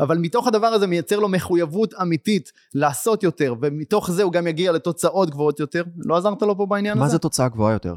אבל 0.00 0.18
מתוך 0.18 0.46
הדבר 0.46 0.66
הזה 0.66 0.86
מייצר 0.86 1.18
לו 1.18 1.28
מחויבות 1.28 1.94
אמיתית 2.02 2.52
לעשות 2.74 3.22
יותר 3.22 3.54
ומתוך 3.60 4.10
זה 4.10 4.22
הוא 4.22 4.32
גם 4.32 4.46
יגיע 4.46 4.72
לתוצאות 4.72 5.30
גבוהות 5.30 5.60
יותר 5.60 5.82
לא 5.96 6.16
עזרת 6.16 6.42
לו 6.42 6.56
פה 6.56 6.66
בעניין 6.66 6.98
מה 6.98 7.04
הזה? 7.04 7.12
זה 7.12 7.18
תוצאה 7.18 7.48
גבוהה 7.48 7.72
יותר? 7.72 7.94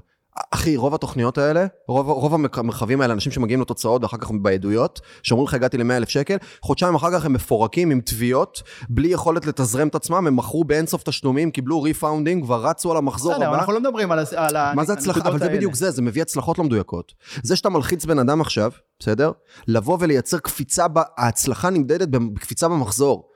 אחי, 0.51 0.77
רוב 0.77 0.95
התוכניות 0.95 1.37
האלה, 1.37 1.65
רוב, 1.87 2.09
רוב 2.09 2.33
המרחבים 2.33 3.01
האלה, 3.01 3.13
אנשים 3.13 3.31
שמגיעים 3.31 3.61
לתוצאות 3.61 4.03
ואחר 4.03 4.17
כך 4.17 4.31
בעדויות, 4.41 5.01
שאומרים 5.23 5.47
לך 5.47 5.53
הגעתי 5.53 5.77
ל-100 5.77 5.91
אלף 5.91 6.09
שקל, 6.09 6.37
חודשיים 6.61 6.95
אחר 6.95 7.11
כך 7.11 7.25
הם 7.25 7.33
מפורקים 7.33 7.91
עם 7.91 8.01
תביעות, 8.01 8.61
בלי 8.89 9.07
יכולת 9.07 9.45
לתזרם 9.45 9.87
את 9.87 9.95
עצמם, 9.95 10.27
הם 10.27 10.35
מכרו 10.35 10.63
באינסוף 10.63 11.03
תשלומים, 11.03 11.51
קיבלו 11.51 11.81
refunding, 11.81 12.43
כבר 12.43 12.67
רצו 12.67 12.91
על 12.91 12.97
המחזור 12.97 13.33
בסדר, 13.33 13.47
הבא. 13.47 13.57
אנחנו 13.57 13.73
לא 13.73 13.79
מדברים 13.79 14.11
על, 14.11 14.19
על 14.35 14.55
מה 14.75 14.85
זה 14.85 14.93
הצלחה? 14.93 15.29
אבל 15.29 15.39
זה. 15.39 15.49
בדיוק 15.49 15.75
זה, 15.75 15.91
זה 15.91 16.01
מביא 16.01 16.21
הצלחות 16.21 16.57
לא 16.57 16.63
מדויקות. 16.63 17.13
זה 17.43 17.55
שאתה 17.55 17.69
מלחיץ 17.69 18.05
בן 18.05 18.19
אדם 18.19 18.41
עכשיו, 18.41 18.71
בסדר? 18.99 19.31
לבוא 19.67 19.97
ולייצר 19.99 20.37
קפיצה, 20.37 20.87
ב... 20.87 20.99
ההצלחה 21.17 21.69
נמדדת 21.69 22.07
בקפיצה 22.07 22.67
במחזור. 22.67 23.29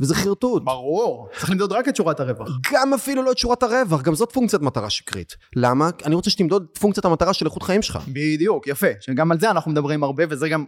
וזה 0.00 0.14
חרטוט. 0.14 0.64
ברור 0.64 1.28
צריך 1.38 1.50
למדוד 1.50 1.72
רק 1.72 1.88
את 1.88 1.96
שורת 1.96 2.20
הרווח 2.20 2.48
גם 2.72 2.94
אפילו 2.94 3.22
לא 3.22 3.32
את 3.32 3.38
שורת 3.38 3.62
הרווח, 3.62 4.02
גם 4.02 4.14
זאת 4.14 4.32
פונקציית 4.32 4.62
מטרה 4.62 4.90
שקרית. 4.90 5.36
למה? 5.56 5.90
אני 6.04 6.14
רוצה 6.14 6.30
שתמדוד 6.30 6.66
את 6.72 6.78
פונקציית 6.78 7.04
המטרה 7.04 7.32
של 7.34 7.46
איכות 7.46 7.62
חיים 7.62 7.82
שלך. 7.82 7.98
בדיוק 8.08 8.66
יפה 8.66 8.86
שגם 9.00 9.32
על 9.32 9.40
זה 9.40 9.50
אנחנו 9.50 9.70
מדברים 9.70 10.02
הרבה 10.02 10.24
וזה 10.28 10.48
גם 10.48 10.64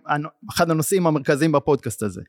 אחד 0.51 0.71
הנושאים 0.71 1.07
המרכזיים 1.07 1.53
בפודקאסט 1.53 2.03
הזה 2.03 2.21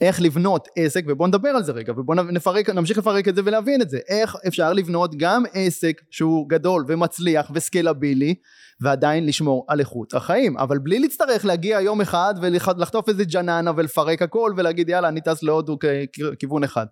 איך 0.00 0.20
לבנות 0.20 0.68
עסק 0.76 1.04
ובוא 1.08 1.28
נדבר 1.28 1.48
על 1.48 1.62
זה 1.62 1.72
רגע 1.72 1.92
ובוא 1.96 2.14
נפרק 2.14 2.70
נמשיך 2.70 2.98
לפרק 2.98 3.28
את 3.28 3.36
זה 3.36 3.42
ולהבין 3.44 3.82
את 3.82 3.90
זה 3.90 3.98
איך 4.08 4.36
אפשר 4.48 4.72
לבנות 4.72 5.14
גם 5.16 5.42
עסק 5.52 6.00
שהוא 6.10 6.48
גדול 6.48 6.84
ומצליח 6.88 7.50
וסקלבילי 7.54 8.34
ועדיין 8.80 9.26
לשמור 9.26 9.64
על 9.68 9.80
איכות 9.80 10.14
החיים 10.14 10.58
אבל 10.58 10.78
בלי 10.78 10.98
להצטרך 10.98 11.44
להגיע 11.44 11.80
יום 11.80 12.00
אחד 12.00 12.34
ולחטוף 12.42 13.08
איזה 13.08 13.24
ג'ננה 13.24 13.70
ולפרק 13.76 14.22
הכל 14.22 14.52
ולהגיד 14.56 14.88
יאללה 14.88 15.08
אני 15.08 15.20
טס 15.20 15.42
להודו 15.42 15.78
כיוון 16.38 16.64
אחד 16.64 16.86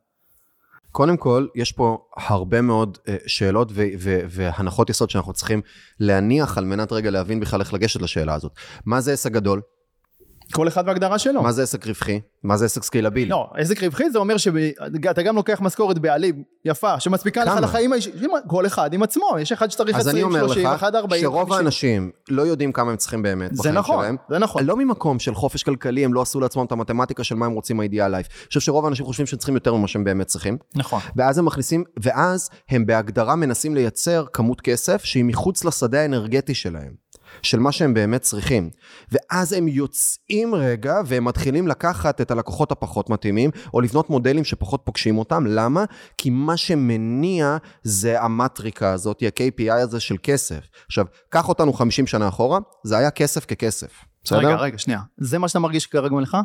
קודם 0.93 1.17
כל, 1.17 1.47
יש 1.55 1.73
פה 1.73 1.99
הרבה 2.17 2.61
מאוד 2.61 2.99
uh, 2.99 3.11
שאלות 3.27 3.73
והנחות 4.29 4.91
יסוד 4.91 5.11
שאנחנו 5.11 5.33
צריכים 5.33 5.63
להניח 6.01 6.59
על 6.59 6.65
מנת 6.65 6.93
רגע 6.93 7.11
להבין 7.11 7.41
בכלל 7.41 7.61
איך 7.61 7.75
לגשת 7.75 8.03
לשאלה 8.03 8.35
הזאת. 8.35 8.53
מה 8.87 9.01
זה 9.01 9.13
עסק 9.13 9.33
גדול? 9.33 9.61
כל 10.53 10.69
אחד 10.69 10.85
והגדרה 10.87 11.19
שלו 11.19 11.43
מה 11.43 11.53
זה 11.53 11.63
עסק 11.63 11.87
רווחי? 11.87 12.21
מה 12.43 12.57
זה 12.57 12.65
עסק 12.65 12.83
סקיילבילי? 12.83 13.31
לא, 13.31 13.51
עסק 13.55 13.83
רווחי 13.83 14.11
זה 14.11 14.19
אומר 14.19 14.37
שאתה 14.37 15.23
גם 15.23 15.37
לוקח 15.37 15.61
משכורת 15.61 15.99
בעלים 15.99 16.43
יפה, 16.65 17.01
שמספיקה 17.01 17.45
לך? 17.45 17.53
לחיים 17.63 17.93
האישיים, 17.93 18.31
כל 18.47 18.67
אחד 18.67 18.93
עם 18.93 19.03
עצמו, 19.03 19.27
יש 19.41 19.53
אחד 19.53 19.71
שצריך 19.71 19.97
אז 19.97 20.09
אני 20.09 20.21
20, 20.21 20.27
אומר 20.27 20.47
30, 20.47 20.67
לך, 20.67 20.75
אחד 20.75 20.95
40, 20.95 21.23
שרוב 21.23 21.51
50. 21.51 21.57
האנשים 21.59 22.11
לא 22.29 22.43
יודעים 22.43 22.73
כמה 22.73 22.91
הם 22.91 22.97
צריכים 22.97 23.23
באמת 23.23 23.57
זה 23.57 23.61
בחיים 23.61 23.75
נכון, 23.75 24.01
שלהם. 24.01 24.17
זה 24.31 24.39
נכון. 24.39 24.65
לא 24.65 24.77
ממקום 24.77 25.19
של 25.19 25.35
חופש 25.35 25.63
כלכלי, 25.63 26.05
הם 26.05 26.15
לא 26.15 26.23
עשו 26.23 26.41
לעצמם 26.41 26.65
את 26.65 26.73
המתמטיקה 26.73 27.25
של 27.25 27.35
מה 27.35 27.47
הם 27.47 27.53
רוצים 27.53 27.77
מה 27.77 27.87
ideal 27.87 28.11
life. 28.11 28.27
אני 28.27 28.49
חושב 28.49 28.61
שרוב 28.61 28.85
האנשים 28.85 29.07
חושבים 29.07 29.27
שהם 29.27 29.39
צריכים 29.39 29.55
יותר 29.55 29.75
ממה 29.75 29.89
שהם 29.89 30.05
באמת 30.05 30.27
צריכים. 30.27 30.59
נכון. 30.75 31.01
ואז 31.17 31.39
הם 31.39 31.45
מכניסים, 31.45 31.85
ואז 32.03 32.51
הם 32.69 32.87
בהגדרה 32.87 33.37
מנסים 33.37 33.75
לייצר 33.75 34.25
כמות 34.33 34.61
כסף 34.61 35.05
שהיא 35.05 35.25
מחוץ 35.25 35.65
לשדה 35.65 36.01
האנרגטי 36.01 36.55
שלהם. 36.55 37.08
של 37.43 37.59
מה 37.59 37.73
שהם 37.73 37.95
באמת 37.95 38.23
צריכים. 38.23 38.71
ואז 39.13 39.53
הם 39.53 39.69
יוצאים 39.69 40.55
רגע 40.55 40.95
והם 41.07 41.25
מתחילים 41.25 41.69
לקחת 41.69 42.21
את 42.21 42.31
הלקוחות 42.31 42.73
הפחות 42.73 43.11
מתאימים, 43.11 43.51
או 43.75 43.81
לבנות 43.81 44.11
מודלים 44.11 44.45
שפחות 44.45 44.81
פוגשים 44.85 45.19
אותם. 45.19 45.45
למה? 45.47 45.85
כי 46.19 46.31
מה 46.31 46.57
שמניע 46.57 47.57
זה 47.83 48.23
המטריקה 48.23 48.93
הזאת, 48.93 49.23
ה-KPI 49.23 49.73
הזה 49.75 50.01
של 50.01 50.17
כסף. 50.23 50.61
עכשיו, 50.87 51.05
קח 51.29 51.49
אותנו 51.49 51.73
50 51.73 52.07
שנה 52.07 52.29
אחורה, 52.29 52.59
זה 52.85 52.99
היה 52.99 53.11
כסף 53.11 53.45
ככסף. 53.45 53.91
בסדר? 54.25 54.39
רגע, 54.39 54.57
רגע, 54.57 54.79
שנייה. 54.79 55.01
זה 55.19 55.39
מה 55.39 55.49
שאתה 55.49 55.59
מרגיש 55.59 55.87
כרגע 55.87 56.15
ממך? 56.15 56.37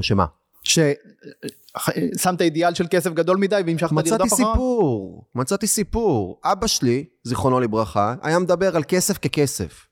שמה? 0.00 0.26
ששמת 0.62 2.40
אידיאל 2.40 2.74
של 2.74 2.86
כסף 2.90 3.10
גדול 3.10 3.36
מדי 3.36 3.60
והמשכת 3.66 3.92
לרדוף 3.92 4.12
אחריו? 4.12 4.26
מצאתי 4.26 4.36
סיפור, 4.36 5.24
מצאתי 5.34 5.66
סיפור. 5.66 6.40
אבא 6.44 6.66
שלי, 6.66 7.04
זיכרונו 7.24 7.60
לברכה, 7.60 8.14
היה 8.22 8.38
מדבר 8.38 8.76
על 8.76 8.82
כסף 8.88 9.18
ככסף. 9.18 9.86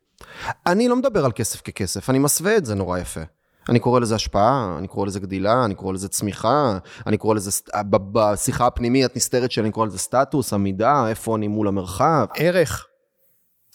אני 0.67 0.89
לא 0.89 0.97
מדבר 0.97 1.25
על 1.25 1.33
כסף 1.33 1.61
ככסף, 1.61 2.11
אני 2.11 2.19
מסווה 2.19 2.57
את 2.57 2.65
זה 2.65 2.75
נורא 2.75 2.99
יפה. 2.99 3.21
אני 3.69 3.79
קורא 3.79 4.01
לזה 4.01 4.15
השפעה, 4.15 4.75
אני 4.79 4.89
קורא 4.89 5.07
לזה 5.07 5.21
גדילה, 5.21 5.65
אני 5.65 5.75
קורא 5.75 5.93
לזה 5.93 6.09
צמיחה, 6.09 6.79
אני 7.07 7.17
קורא 7.17 7.35
לזה, 7.35 7.51
בשיחה 7.91 8.67
הפנימית 8.67 9.17
נסתרת 9.17 9.51
שלי, 9.51 9.63
אני 9.63 9.73
קורא 9.73 9.87
לזה 9.87 9.99
סטטוס, 9.99 10.53
עמידה, 10.53 11.09
איפה 11.09 11.37
אני 11.37 11.49
מול 11.49 11.69
המרחב. 11.69 12.27
ערך. 12.37 12.87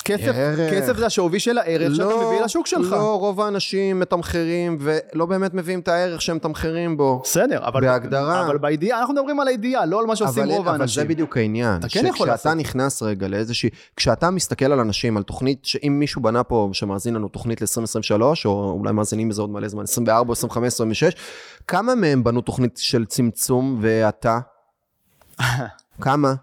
כסף, 0.05 0.31
ערך. 0.35 0.73
כסף 0.73 0.97
זה 0.97 1.05
השווי 1.05 1.39
של 1.39 1.57
הערך 1.57 1.95
שאתה 1.95 2.15
מביא 2.27 2.41
לשוק 2.41 2.67
שלך. 2.67 2.91
לא, 2.91 3.19
רוב 3.19 3.41
האנשים 3.41 3.99
מתמחרים 3.99 4.77
ולא 4.79 5.25
באמת 5.25 5.53
מביאים 5.53 5.79
את 5.79 5.87
הערך 5.87 6.21
שהם 6.21 6.35
מתמחרים 6.35 6.97
בו. 6.97 7.21
בסדר, 7.23 7.67
אבל... 7.67 7.81
בהגדרה. 7.81 8.45
אבל 8.45 8.57
באידיאל, 8.57 8.97
אנחנו 8.97 9.13
מדברים 9.13 9.39
על 9.39 9.47
האידיאל, 9.47 9.85
לא 9.85 9.99
על 9.99 10.05
מה 10.05 10.15
שעושים 10.15 10.43
אבל, 10.43 10.51
רוב 10.51 10.67
אבל 10.67 10.81
האנשים. 10.81 11.03
זה 11.03 11.09
בדיוק 11.09 11.37
העניין. 11.37 11.79
אתה 11.79 11.87
כן 11.89 12.05
יכול 12.05 12.27
שכשאתה 12.27 12.49
לעשות. 12.49 12.59
נכנס 12.59 13.03
רגע 13.03 13.27
לאיזושהי... 13.27 13.69
כשאתה 13.95 14.29
מסתכל 14.29 14.71
על 14.71 14.79
אנשים, 14.79 15.17
על 15.17 15.23
תוכנית, 15.23 15.65
שאם 15.65 15.95
מישהו 15.99 16.21
בנה 16.21 16.43
פה, 16.43 16.69
שמאזין 16.73 17.13
לנו 17.13 17.27
תוכנית 17.27 17.61
ל-2023, 17.61 18.21
או 18.45 18.77
אולי 18.79 18.93
מאזינים 18.93 19.29
לזה 19.29 19.41
עוד 19.41 19.49
מלא 19.49 19.67
זמן, 19.67 19.83
24, 19.83 20.31
25, 20.31 20.73
26, 20.73 21.13
כמה 21.67 21.95
מהם 21.95 22.23
בנו 22.23 22.41
תוכנית 22.41 22.77
של 22.77 23.05
צמצום 23.05 23.77
והאטה? 23.81 24.39
כמה? 26.01 26.33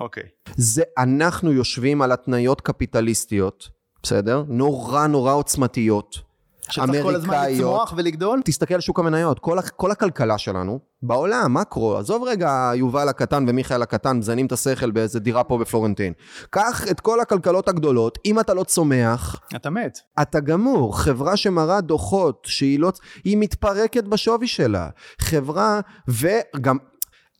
אוקיי. 0.00 0.22
זה 0.56 0.82
אנחנו 0.98 1.52
יושבים 1.52 2.02
על 2.02 2.12
התניות 2.12 2.60
קפיטליסטיות, 2.60 3.68
בסדר? 4.02 4.44
נורא 4.48 5.06
נורא 5.06 5.32
עוצמתיות. 5.32 6.30
שצריך 6.70 7.02
כל 7.02 7.14
הזמן. 7.14 7.44
לצמוח 7.50 7.94
ולגדול? 7.96 8.40
תסתכל 8.44 8.74
על 8.74 8.80
שוק 8.80 8.98
המניות, 8.98 9.38
כל, 9.38 9.58
כל 9.76 9.90
הכלכלה 9.90 10.38
שלנו, 10.38 10.78
בעולם, 11.02 11.54
מקרו, 11.54 11.96
עזוב 11.96 12.22
רגע 12.24 12.72
יובל 12.74 13.08
הקטן 13.08 13.44
ומיכאל 13.48 13.82
הקטן 13.82 14.16
מזיינים 14.16 14.46
את 14.46 14.52
השכל 14.52 14.90
באיזה 14.90 15.20
דירה 15.20 15.44
פה 15.44 15.58
בפלורנטין. 15.58 16.12
קח 16.50 16.84
את 16.90 17.00
כל 17.00 17.20
הכלכלות 17.20 17.68
הגדולות, 17.68 18.18
אם 18.24 18.40
אתה 18.40 18.54
לא 18.54 18.64
צומח, 18.64 19.40
אתה 19.56 19.70
מת. 19.70 19.98
אתה 20.22 20.40
גמור. 20.40 20.98
חברה 20.98 21.36
שמראה 21.36 21.80
דוחות 21.80 22.46
שהיא 22.46 22.80
לא... 22.80 22.92
היא 23.24 23.36
מתפרקת 23.36 24.04
בשווי 24.04 24.46
שלה. 24.46 24.88
חברה, 25.20 25.80
וגם... 26.08 26.76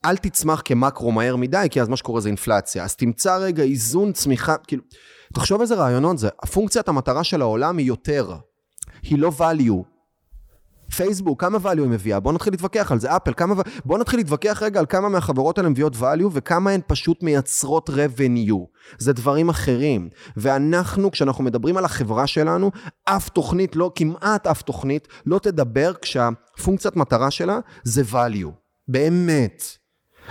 אל 0.04 0.16
תצמח 0.16 0.62
כמקרו 0.64 1.12
מהר 1.12 1.36
מדי, 1.36 1.66
כי 1.70 1.80
אז 1.80 1.88
מה 1.88 1.96
שקורה 1.96 2.20
זה 2.20 2.28
אינפלציה. 2.28 2.84
אז 2.84 2.96
תמצא 2.96 3.36
רגע 3.36 3.62
איזון 3.62 4.12
צמיחה, 4.12 4.56
כאילו... 4.56 4.82
תחשוב 5.34 5.60
איזה 5.60 5.74
רעיונות 5.74 6.18
זה. 6.18 6.28
הפונקציית 6.42 6.88
המטרה 6.88 7.24
של 7.24 7.42
העולם 7.42 7.78
היא 7.78 7.86
יותר. 7.86 8.34
היא 9.02 9.18
לא 9.18 9.32
value. 9.38 9.84
פייסבוק, 10.96 11.40
כמה 11.40 11.58
value 11.58 11.80
היא 11.80 11.88
מביאה? 11.88 12.20
בואו 12.20 12.34
נתחיל 12.34 12.52
להתווכח 12.52 12.92
על 12.92 13.00
זה. 13.00 13.16
אפל, 13.16 13.32
כמה... 13.36 13.54
בואו 13.84 13.98
נתחיל 13.98 14.18
להתווכח 14.18 14.62
רגע 14.62 14.80
על 14.80 14.86
כמה 14.86 15.08
מהחברות 15.08 15.58
האלה 15.58 15.68
מביאות 15.68 15.94
value 15.94 16.28
וכמה 16.32 16.70
הן 16.70 16.80
פשוט 16.86 17.22
מייצרות 17.22 17.90
revenue. 17.90 18.66
זה 18.98 19.12
דברים 19.12 19.48
אחרים. 19.48 20.08
ואנחנו, 20.36 21.10
כשאנחנו 21.10 21.44
מדברים 21.44 21.76
על 21.76 21.84
החברה 21.84 22.26
שלנו, 22.26 22.70
אף 23.04 23.28
תוכנית, 23.28 23.76
לא, 23.76 23.92
כמעט 23.94 24.46
אף 24.46 24.62
תוכנית, 24.62 25.08
לא 25.26 25.38
תדבר 25.38 25.92
כשהפונקציית 26.02 26.96
מטרה 26.96 27.30
שלה 27.30 27.58
זה 27.84 28.02
value. 28.12 28.50
באמת. 28.88 29.79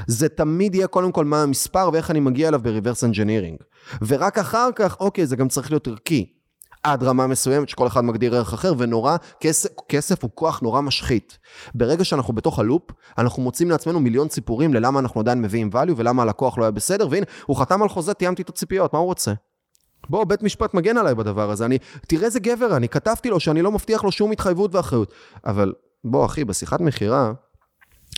זה 0.08 0.30
תמיד 0.30 0.76
יהיה 0.76 0.88
קודם 0.88 1.12
כל 1.12 1.26
מה 1.26 1.44
המספר 1.44 1.90
ואיך 1.94 2.12
אני 2.12 2.20
מגיע 2.20 2.48
אליו 2.48 2.60
ב-reverse 2.64 3.14
engineering. 3.14 3.64
ורק 4.08 4.38
אחר 4.38 4.70
כך, 4.76 4.98
אוקיי, 5.00 5.26
זה 5.26 5.36
גם 5.36 5.48
צריך 5.48 5.72
להיות 5.72 5.88
ערכי. 5.88 6.40
עד 6.84 7.04
רמה 7.04 7.28
מסוימת 7.28 7.70
שכל 7.70 7.88
אחד 7.88 8.02
מגדיר 8.02 8.36
ערך 8.36 8.54
אחר, 8.54 8.74
ונורא, 8.78 9.16
כסף, 9.40 9.70
כסף 9.90 10.24
הוא 10.24 10.32
כוח 10.36 10.60
נורא 10.60 10.82
משחית. 10.82 11.38
ברגע 11.76 12.04
שאנחנו 12.04 12.34
בתוך 12.34 12.60
הלופ, 12.60 12.92
אנחנו 13.18 13.44
מוצאים 13.44 13.70
לעצמנו 13.70 14.00
מיליון 14.00 14.30
סיפורים 14.30 14.74
ללמה 14.74 15.00
אנחנו 15.00 15.22
עדיין 15.22 15.42
מביאים 15.42 15.70
value 15.74 15.94
ולמה 15.98 16.24
הלקוח 16.24 16.58
לא 16.58 16.64
היה 16.64 16.72
בסדר, 16.72 17.08
והנה, 17.12 17.26
הוא 17.46 17.58
חתם 17.58 17.82
על 17.82 17.90
חוזה, 17.90 18.14
תיאמתי 18.14 18.42
את 18.42 18.50
הציפיות, 18.50 18.94
מה 18.94 19.00
הוא 19.00 19.06
רוצה? 19.06 19.34
בוא, 20.10 20.24
בית 20.24 20.44
משפט 20.44 20.74
מגן 20.74 20.98
עליי 20.98 21.16
בדבר 21.16 21.52
הזה, 21.52 21.66
אני, 21.66 21.78
תראה 22.08 22.26
איזה 22.26 22.40
גבר 22.40 22.76
אני, 22.76 22.90
כתבתי 22.90 23.30
לו 23.30 23.40
שאני 23.40 23.62
לא 23.62 23.72
מבטיח 23.72 24.04
לו 24.04 24.12
שום 24.12 24.32
התחייבות 24.32 24.76
ואחריות. 24.76 25.14
אבל 25.46 25.74
בוא, 26.04 26.26
אחי, 26.26 26.46
בשיחת 26.46 26.82
מכירה, 26.82 27.32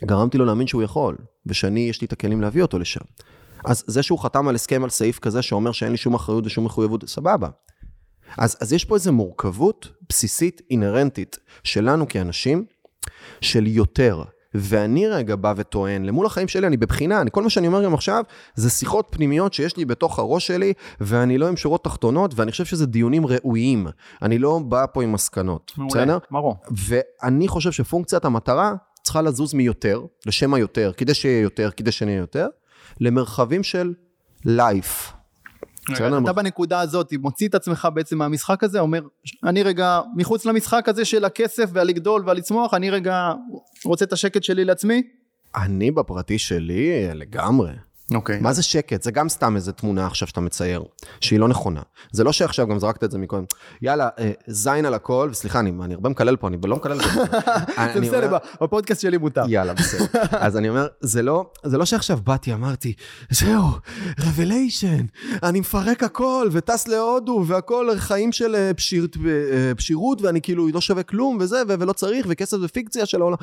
גרמתי 0.06 0.38
לו 0.38 0.46
להאמין 0.46 0.68
שהוא 0.68 0.84
יכול, 0.84 1.18
ושאני, 1.46 1.80
יש 1.80 2.02
לי 2.02 2.06
את 2.06 2.14
הכלים 2.14 2.42
להביא 2.42 2.62
אותו 2.62 2.80
לשם. 2.80 3.02
אז 3.66 3.84
זה 3.88 4.04
שהוא 4.04 4.20
חתם 4.20 4.48
על 4.48 4.56
הסכם 4.56 4.84
על 4.84 4.90
סעיף 4.90 5.20
כזה 5.20 5.42
שאומר 5.42 5.72
שאין 5.72 5.92
לי 5.92 5.98
שום 5.98 6.14
אחריות 6.14 6.46
ושום 6.46 6.66
מחויבות, 6.66 7.04
סבבה. 7.08 7.50
אז, 8.38 8.58
אז 8.62 8.74
יש 8.74 8.86
פה 8.86 8.96
איזו 8.96 9.14
מורכבות 9.14 9.90
בסיסית 10.10 10.62
אינהרנטית 10.70 11.38
שלנו 11.64 12.08
כאנשים, 12.08 12.66
של 13.42 13.68
יותר. 13.68 14.24
ואני 14.54 15.08
רגע 15.08 15.36
בא 15.36 15.54
וטוען, 15.58 16.06
למול 16.06 16.26
החיים 16.26 16.48
שלי 16.48 16.68
אני 16.68 16.78
בבחינה, 16.78 17.22
אני, 17.22 17.32
כל 17.32 17.44
מה 17.44 17.50
שאני 17.50 17.68
אומר 17.68 17.84
גם 17.84 17.94
עכשיו, 17.94 18.24
זה 18.56 18.70
שיחות 18.70 19.08
פנימיות 19.10 19.54
שיש 19.54 19.78
לי 19.78 19.86
בתוך 19.86 20.20
הראש 20.20 20.48
שלי, 20.48 20.74
ואני 21.02 21.38
לא 21.38 21.48
עם 21.48 21.58
שורות 21.58 21.84
תחתונות, 21.84 22.34
ואני 22.36 22.52
חושב 22.52 22.66
שזה 22.66 22.86
דיונים 22.86 23.26
ראויים. 23.26 23.88
אני 24.22 24.38
לא 24.38 24.60
בא 24.60 24.86
פה 24.94 25.04
עם 25.04 25.12
מסקנות, 25.12 25.72
בסדר? 25.88 26.18
ברור. 26.32 26.56
ואני 26.72 27.48
חושב 27.48 27.72
שפונקציית 27.72 28.26
המטרה 28.26 28.74
צריכה 29.04 29.22
לזוז 29.22 29.54
מיותר, 29.54 30.06
לשם 30.26 30.54
היותר, 30.54 30.92
כדי 30.98 31.14
שיהיה 31.14 31.42
יותר, 31.42 31.70
כדי 31.78 31.92
שנהיה 31.92 32.18
יותר, 32.18 32.48
למרחבים 33.00 33.64
של 33.64 33.94
לייף. 34.46 35.14
אתה 36.24 36.34
בנקודה 36.34 36.80
הזאת 36.80 37.14
מוציא 37.20 37.48
את 37.48 37.56
עצמך 37.56 37.88
בעצם 37.94 38.18
מהמשחק 38.18 38.64
הזה, 38.64 38.80
אומר, 38.80 39.02
אני 39.44 39.64
רגע 39.64 40.02
מחוץ 40.16 40.46
למשחק 40.46 40.90
הזה 40.90 41.06
של 41.06 41.26
הכסף 41.26 41.70
והלגדול 41.74 42.24
והלצמוח, 42.26 42.74
אני 42.74 42.90
רגע 42.90 43.34
רוצה 43.86 44.06
את 44.06 44.14
השקט 44.14 44.44
שלי 44.44 44.66
לעצמי? 44.66 45.04
אני 45.56 45.92
בפרטי 45.92 46.40
שלי 46.40 47.08
לגמרי. 47.14 47.72
אוקיי. 48.15 48.39
מה 48.39 48.54
זה 48.54 48.63
שקט? 48.63 49.04
זה 49.04 49.12
גם 49.12 49.30
סתם 49.30 49.56
איזה 49.56 49.71
תמונה 49.71 50.08
עכשיו 50.08 50.28
שאתה 50.28 50.41
מצייר, 50.41 50.84
שהיא 51.21 51.39
לא 51.39 51.47
נכונה. 51.47 51.82
זה 52.12 52.24
לא 52.24 52.32
שעכשיו 52.32 52.67
גם 52.67 52.80
זרקת 52.80 53.04
את 53.04 53.12
זה 53.12 53.17
מקודם. 53.17 53.43
יאללה, 53.82 54.10
אה, 54.19 54.32
זין 54.47 54.86
על 54.86 54.93
הכל, 54.93 55.30
וסליחה, 55.32 55.60
אני, 55.60 55.71
אני 55.84 55.93
הרבה 55.93 56.10
מקלל 56.10 56.36
פה, 56.36 56.47
אני 56.47 56.58
לא 56.63 56.76
מקלל 56.76 57.02
פה. 57.02 57.08
זה 57.10 57.21
אני 57.78 58.08
בסדר, 58.08 58.38
בפודקאסט 58.62 59.02
שלי 59.02 59.17
מותר. 59.17 59.43
יאללה, 59.47 59.74
בסדר. 59.74 60.06
אז 60.45 60.58
אני 60.58 60.69
אומר, 60.69 60.88
זה 61.02 61.21
לא, 61.21 61.52
זה 61.63 61.78
לא 61.78 61.86
שעכשיו 61.86 62.19
באתי, 62.24 62.54
אמרתי, 62.54 62.93
זהו, 63.30 63.63
רבליישן, 64.19 65.06
אני 65.43 65.60
מפרק 65.60 66.04
הכל, 66.04 66.50
וטס 66.52 66.88
להודו, 66.88 67.43
והכל 67.47 67.89
חיים 67.97 68.32
של 68.32 68.56
אה, 68.56 68.74
פשיר, 68.74 69.08
אה, 69.26 69.76
פשירות, 69.76 70.21
ואני 70.21 70.41
כאילו 70.41 70.67
לא 70.74 70.82
שווה 70.82 71.04
כלום, 71.04 71.38
וזה, 71.41 71.62
ולא 71.67 71.93
צריך, 71.93 72.26
וכסף 72.30 72.58
זה 72.58 72.67
פיקציה 72.67 73.06
של 73.06 73.21
העולם. 73.21 73.38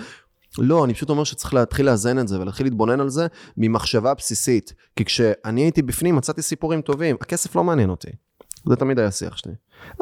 לא, 0.59 0.85
אני 0.85 0.95
פשוט 0.95 1.11
אומר 1.11 1.25
שצריך 1.25 1.55
להתחיל 1.55 1.87
לאזן 1.87 2.19
את 2.19 2.29
זה 2.29 2.41
ולהתחיל 2.41 2.67
להתבונן 2.67 3.01
על 3.01 3.09
זה 3.09 3.27
ממחשבה 3.57 4.15
בסיסית. 4.15 4.73
כי 4.97 5.05
כשאני 5.05 5.61
הייתי 5.61 5.83
בפנים 5.83 6.17
מצאתי 6.17 6.43
סיפורים 6.43 6.81
טובים, 6.81 7.17
הכסף 7.21 7.57
לא 7.57 7.65
מעניין 7.65 7.91
אותי. 7.91 8.11
זה 8.69 8.77
תמיד 8.77 8.99
היה 8.99 9.09
השיח 9.09 9.37
שלי. 9.37 9.53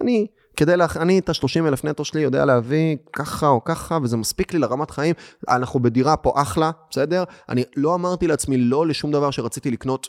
אני, 0.01 0.27
כדי 0.57 0.77
לה... 0.77 0.87
אני 0.97 1.19
את 1.19 1.29
ה-30 1.29 1.67
אלף 1.69 1.85
נטו 1.85 2.05
שלי 2.05 2.21
יודע 2.21 2.45
להביא 2.45 2.97
ככה 3.13 3.49
או 3.49 3.65
ככה, 3.65 3.99
וזה 4.03 4.17
מספיק 4.17 4.53
לי 4.53 4.59
לרמת 4.59 4.91
חיים. 4.91 5.15
אנחנו 5.49 5.81
בדירה 5.81 6.17
פה 6.17 6.33
אחלה, 6.37 6.71
בסדר? 6.91 7.25
אני 7.49 7.65
לא 7.77 7.95
אמרתי 7.95 8.27
לעצמי 8.27 8.57
לא 8.57 8.87
לשום 8.87 9.13
דבר 9.13 9.31
שרציתי 9.31 9.71
לקנות. 9.71 10.09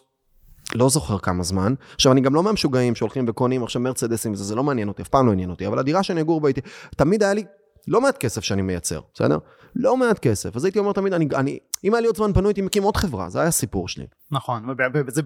לא 0.76 0.90
זוכר 0.90 1.18
כמה 1.18 1.44
זמן. 1.44 1.74
עכשיו, 1.96 2.12
אני 2.12 2.22
גם 2.22 2.36
לא 2.36 2.44
מהמשוגעים 2.44 2.96
שהולכים 2.96 3.26
וקונים 3.28 3.64
עכשיו 3.64 3.82
מרצדסים 3.82 4.34
וזה, 4.34 4.44
זה 4.44 4.56
לא 4.56 4.64
מעניין 4.64 4.88
אותי, 4.88 5.02
אף 5.02 5.08
פעם 5.08 5.28
לא 5.28 5.32
עניין 5.32 5.50
אותי. 5.50 5.68
אבל 5.68 5.80
הדירה 5.80 6.04
שאני 6.04 6.22
אגור 6.22 6.42
בה 6.42 6.48
איתי, 6.48 6.62
תמיד 6.96 7.24
היה 7.24 7.34
לי 7.34 7.44
לא 7.88 8.02
מעט 8.02 8.17
כסף 8.17 8.43
שאני 8.43 8.62
מייצר, 8.62 9.00
בסדר? 9.13 9.38
לא 9.76 9.97
מעט 9.97 10.19
כסף. 10.19 10.56
אז 10.56 10.65
הייתי 10.65 10.80
אומר 10.80 10.93
תמיד, 10.93 11.13
אני, 11.13 11.28
אני, 11.36 11.60
אם 11.84 11.93
היה 11.93 12.02
לי 12.02 12.08
עוד 12.08 12.17
זמן 12.17 12.34
פנוי, 12.34 12.50
הייתי 12.50 12.62
מקים 12.62 12.84
עוד 12.84 12.97
חברה, 12.97 13.30
זה 13.30 13.39
היה 13.39 13.47
הסיפור 13.47 13.88
שלי. 13.88 14.06
נכון, 14.32 14.65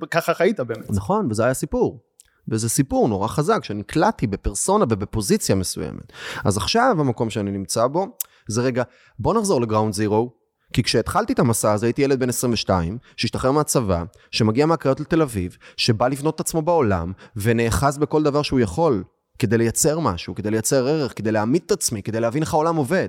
וככה 0.02 0.34
חיית 0.34 0.60
באמת. 0.60 0.90
נכון, 0.90 1.28
וזה 1.32 1.44
היה 1.44 1.54
סיפור. 1.54 2.00
וזה 2.48 2.70
סיפור 2.70 3.08
נורא 3.08 3.28
חזק, 3.28 3.64
שנקלעתי 3.64 4.28
בפרסונה 4.28 4.86
ובפוזיציה 4.90 5.56
מסוימת. 5.56 6.14
אז 6.46 6.58
עכשיו 6.58 6.96
המקום 7.00 7.30
שאני 7.30 7.52
נמצא 7.52 7.88
בו, 7.88 8.08
זה 8.48 8.62
רגע, 8.62 8.84
בוא 9.20 9.34
נחזור 9.34 9.62
לגראונד 9.62 9.94
זירו, 9.94 10.34
כי 10.74 10.84
כשהתחלתי 10.84 11.34
את 11.34 11.40
המסע 11.40 11.72
הזה 11.72 11.86
הייתי 11.86 12.02
ילד 12.02 12.20
בן 12.20 12.30
22, 12.30 12.98
שהשתחרר 13.18 13.52
מהצבא, 13.52 14.04
שמגיע 14.32 14.66
מהקריות 14.66 15.00
לתל 15.00 15.22
אביב, 15.22 15.58
שבא 15.78 16.08
לבנות 16.08 16.36
את 16.36 16.40
עצמו 16.40 16.62
בעולם, 16.62 17.12
ונאחז 17.36 17.98
בכל 17.98 18.24
דבר 18.24 18.42
שהוא 18.42 18.60
יכול, 18.60 19.04
כדי 19.40 19.58
לייצר 19.58 20.00
משהו, 20.00 20.36
כדי 20.36 20.52
לייצר 20.52 20.88
ערך, 20.88 21.14
כדי 21.18 21.32
להעמיד 21.32 21.62
את 21.66 21.72
עצמי, 21.72 22.04
כדי 22.04 22.20
להבין 22.20 22.44
איך 22.44 22.54
העולם 22.54 22.76
עובד. 22.76 23.08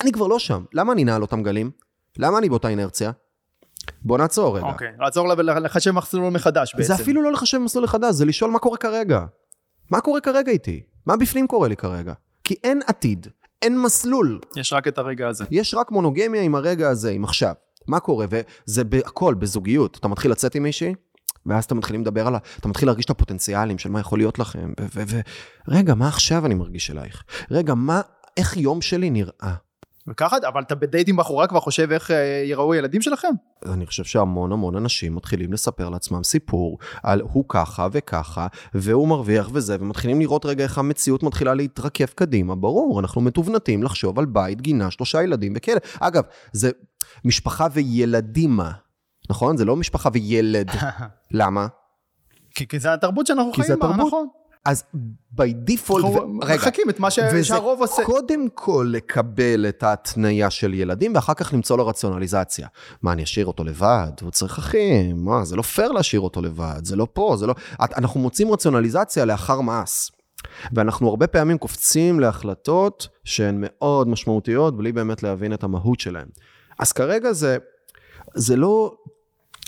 אני 0.00 0.12
כבר 0.12 0.26
לא 0.26 0.38
שם. 0.38 0.64
למה 0.72 0.92
אני 0.92 1.04
נעל 1.04 1.22
אותם 1.22 1.42
גלים? 1.42 1.70
למה 2.18 2.38
אני 2.38 2.48
באותה 2.48 2.68
אינרציה? 2.68 3.10
בוא 4.02 4.18
נעצור 4.18 4.56
רגע. 4.58 4.66
אוקיי, 4.66 4.88
לעצור 4.98 5.28
לה- 5.28 5.58
לחשב 5.60 5.90
מסלול 5.90 6.32
מחדש 6.32 6.74
בעצם. 6.74 6.86
זה 6.88 7.02
אפילו 7.02 7.22
לא 7.22 7.32
לחשב 7.32 7.58
מסלול 7.58 7.84
מחדש, 7.84 8.14
זה 8.14 8.24
לשאול 8.24 8.50
מה 8.50 8.58
קורה 8.58 8.76
כרגע. 8.76 9.20
מה 9.90 10.00
קורה 10.00 10.20
כרגע 10.20 10.52
איתי? 10.52 10.82
מה 11.06 11.16
בפנים 11.16 11.46
קורה 11.46 11.68
לי 11.68 11.76
כרגע? 11.76 12.12
כי 12.44 12.54
אין 12.64 12.80
עתיד, 12.86 13.26
אין 13.62 13.80
מסלול. 13.80 14.40
יש 14.56 14.72
רק 14.72 14.88
את 14.88 14.98
הרגע 14.98 15.28
הזה. 15.28 15.44
יש 15.50 15.74
רק 15.74 15.90
מונוגמיה 15.90 16.42
עם 16.42 16.54
הרגע 16.54 16.88
הזה, 16.88 17.10
עם 17.10 17.24
עכשיו. 17.24 17.52
מה 17.86 18.00
קורה? 18.00 18.26
וזה 18.30 18.82
הכל, 19.06 19.34
בזוגיות. 19.34 19.96
אתה 20.00 20.08
מתחיל 20.08 20.30
לצאת 20.30 20.54
עם 20.54 20.62
מישהי, 20.62 20.94
ואז 21.48 21.64
אתם 21.64 21.76
מתחילים 21.78 22.00
לדבר 22.00 22.26
על 22.26 22.34
ה... 22.34 22.38
אתה 22.60 22.68
מתחיל 22.68 22.88
להרגיש 22.88 23.04
את 23.04 23.10
הפוטנציאלים 23.10 23.78
של 23.78 23.90
מה 23.90 24.00
יכול 24.00 24.18
להיות 24.18 24.38
לכם. 24.38 24.72
ו... 24.80 25.02
ו... 25.06 25.20
רגע, 25.68 25.94
מה 25.94 26.08
עכשיו 26.08 26.46
אני 26.46 26.54
מרגיש 26.54 26.90
אלייך? 26.90 27.22
רגע, 27.50 27.74
מה... 27.74 28.00
איך 28.36 28.56
יום 28.56 28.80
שלי 28.80 29.10
נראה? 29.10 29.54
וככה, 30.08 30.36
אבל 30.48 30.62
אתה 30.62 30.74
בדייט 30.74 31.08
עם 31.08 31.16
בחורה 31.16 31.46
כבר 31.46 31.60
חושב 31.60 31.92
איך 31.92 32.10
אה, 32.10 32.42
יראו 32.44 32.72
הילדים 32.72 33.02
שלכם? 33.02 33.28
אני 33.66 33.86
חושב 33.86 34.04
שהמון 34.04 34.52
המון 34.52 34.76
אנשים 34.76 35.14
מתחילים 35.14 35.52
לספר 35.52 35.88
לעצמם 35.88 36.24
סיפור 36.24 36.78
על 37.02 37.20
הוא 37.20 37.44
ככה 37.48 37.88
וככה, 37.92 38.46
והוא 38.74 39.08
מרוויח 39.08 39.50
וזה, 39.52 39.76
ומתחילים 39.80 40.20
לראות 40.20 40.46
רגע 40.46 40.64
איך 40.64 40.78
המציאות 40.78 41.22
מתחילה 41.22 41.54
להתרכב 41.54 42.06
קדימה. 42.06 42.54
ברור, 42.54 43.00
אנחנו 43.00 43.20
מתובנתים 43.20 43.82
לחשוב 43.82 44.18
על 44.18 44.24
בית, 44.24 44.60
גינה, 44.60 44.90
שלושה 44.90 45.22
ילדים 45.22 45.52
וכאלה. 45.56 45.80
אגב, 46.00 46.22
זה 46.52 46.70
משפחה 47.24 47.66
וילדימה, 47.72 48.70
נכון? 49.30 49.56
זה 49.56 49.64
לא 49.64 49.76
משפחה 49.76 50.08
וילד. 50.12 50.70
למה? 51.30 51.66
כי, 52.54 52.68
כי 52.68 52.78
זה 52.78 52.92
התרבות 52.92 53.26
שאנחנו 53.26 53.52
חיים 53.52 53.78
בה, 53.78 53.96
נכון. 53.96 54.28
אז 54.64 54.84
by 55.36 55.70
default, 55.70 56.06
אנחנו 56.06 56.28
מחכים 56.28 56.90
את 56.90 57.00
מה 57.00 57.10
ש... 57.10 57.20
שהרוב 57.42 57.80
עושה. 57.80 57.94
וזה 57.94 58.04
קודם 58.04 58.48
כל 58.54 58.88
לקבל 58.90 59.66
את 59.68 59.82
ההתניה 59.82 60.50
של 60.50 60.74
ילדים, 60.74 61.14
ואחר 61.14 61.34
כך 61.34 61.54
למצוא 61.54 61.76
לו 61.76 61.86
רציונליזציה. 61.86 62.68
מה, 63.02 63.12
אני 63.12 63.22
אשאיר 63.22 63.46
אותו 63.46 63.64
לבד? 63.64 64.10
הוא 64.20 64.30
צריך 64.30 64.58
אחים, 64.58 65.24
מה, 65.24 65.44
זה 65.44 65.56
לא 65.56 65.62
פייר 65.62 65.92
להשאיר 65.92 66.20
אותו 66.20 66.42
לבד, 66.42 66.80
זה 66.84 66.96
לא 66.96 67.06
פה, 67.12 67.34
זה 67.38 67.46
לא... 67.46 67.54
אנחנו 67.80 68.20
מוצאים 68.20 68.52
רציונליזציה 68.52 69.24
לאחר 69.24 69.60
מעש. 69.60 70.10
ואנחנו 70.72 71.08
הרבה 71.08 71.26
פעמים 71.26 71.58
קופצים 71.58 72.20
להחלטות 72.20 73.08
שהן 73.24 73.56
מאוד 73.58 74.08
משמעותיות, 74.08 74.76
בלי 74.76 74.92
באמת 74.92 75.22
להבין 75.22 75.52
את 75.52 75.64
המהות 75.64 76.00
שלהן. 76.00 76.28
אז 76.78 76.92
כרגע 76.92 77.32
זה, 77.32 77.56
זה 78.34 78.56
לא 78.56 78.96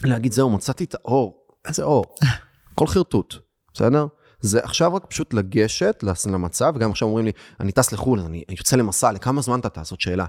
להגיד, 0.04 0.32
זהו, 0.32 0.50
מצאתי 0.50 0.84
את 0.84 0.94
האור. 0.94 1.46
איזה 1.68 1.82
אור? 1.82 2.04
כל 2.74 2.86
חרטוט, 2.86 3.34
בסדר? 3.74 4.06
זה 4.40 4.60
עכשיו 4.62 4.94
רק 4.94 5.06
פשוט 5.06 5.34
לגשת 5.34 6.04
למצב, 6.26 6.72
וגם 6.76 6.90
עכשיו 6.90 7.08
אומרים 7.08 7.26
לי, 7.26 7.32
אני 7.60 7.72
טס 7.72 7.92
לחו"ל, 7.92 8.20
אני 8.20 8.44
יוצא 8.48 8.76
למסע, 8.76 9.12
לכמה 9.12 9.42
זמן 9.42 9.60
אתה 9.60 9.68
טס? 9.68 9.90
זאת 9.90 10.00
שאלה. 10.00 10.26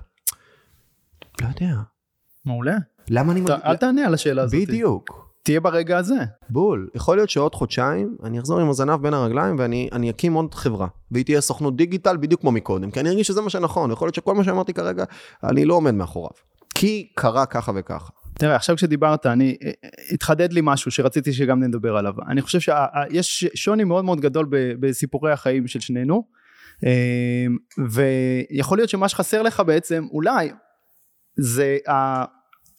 לא 1.42 1.48
יודע. 1.48 1.76
מעולה. 2.46 2.78
למה 3.10 3.32
אני... 3.32 3.42
אל 3.66 3.76
תענה 3.76 4.06
על 4.06 4.14
השאלה 4.14 4.42
הזאת. 4.44 4.56
בדיוק. 4.62 5.32
תהיה 5.44 5.60
ברגע 5.60 5.98
הזה. 5.98 6.20
בול. 6.50 6.90
יכול 6.96 7.18
להיות 7.18 7.30
שעוד 7.30 7.56
חודשיים 7.56 8.18
אני 8.24 8.40
אחזור 8.40 8.60
עם 8.60 8.70
הזנב 8.70 9.02
בין 9.02 9.14
הרגליים 9.14 9.56
ואני 9.60 10.10
אקים 10.10 10.34
עוד 10.34 10.54
חברה. 10.54 10.88
והיא 11.12 11.26
תהיה 11.26 11.42
סוכנות 11.42 11.76
דיגיטל 11.76 12.18
בדיוק 12.18 12.42
כמו 12.42 12.52
מקודם, 12.52 12.92
כי 12.92 13.00
אני 13.00 13.10
ארגיש 13.10 13.28
שזה 13.28 13.42
מה 13.42 13.50
שנכון. 13.50 13.92
יכול 13.92 14.06
להיות 14.06 14.16
שכל 14.16 14.36
מה 14.36 14.44
שאמרתי 14.44 14.74
כרגע, 14.74 15.04
אני 15.44 15.66
לא 15.66 15.74
עומד 15.74 15.94
מאחוריו. 15.94 16.32
כי 16.76 17.12
קרה 17.16 17.46
ככה 17.46 17.72
וככה. 17.76 18.10
תראה, 18.34 18.56
עכשיו 18.56 18.76
כשדיברת, 18.76 19.26
אני, 19.26 19.58
התחדד 20.12 20.54
לי 20.54 20.62
משהו 20.64 20.92
שרציתי 20.92 21.34
שגם 21.34 21.64
נדבר 21.64 21.98
עליו. 21.98 22.14
אני 22.28 22.42
חושב 22.42 22.60
שיש 22.60 23.46
שוני 23.56 23.84
מאוד 23.84 24.06
מאוד 24.06 24.20
גדול 24.20 24.48
בסיפורי 24.80 25.32
החיים 25.32 25.68
של 25.68 25.80
שנינו, 25.80 26.24
ויכול 27.90 28.78
להיות 28.78 28.90
שמה 28.90 29.10
שחסר 29.10 29.42
לך 29.42 29.64
בעצם, 29.66 30.08
אולי, 30.12 30.52
זה 31.36 31.78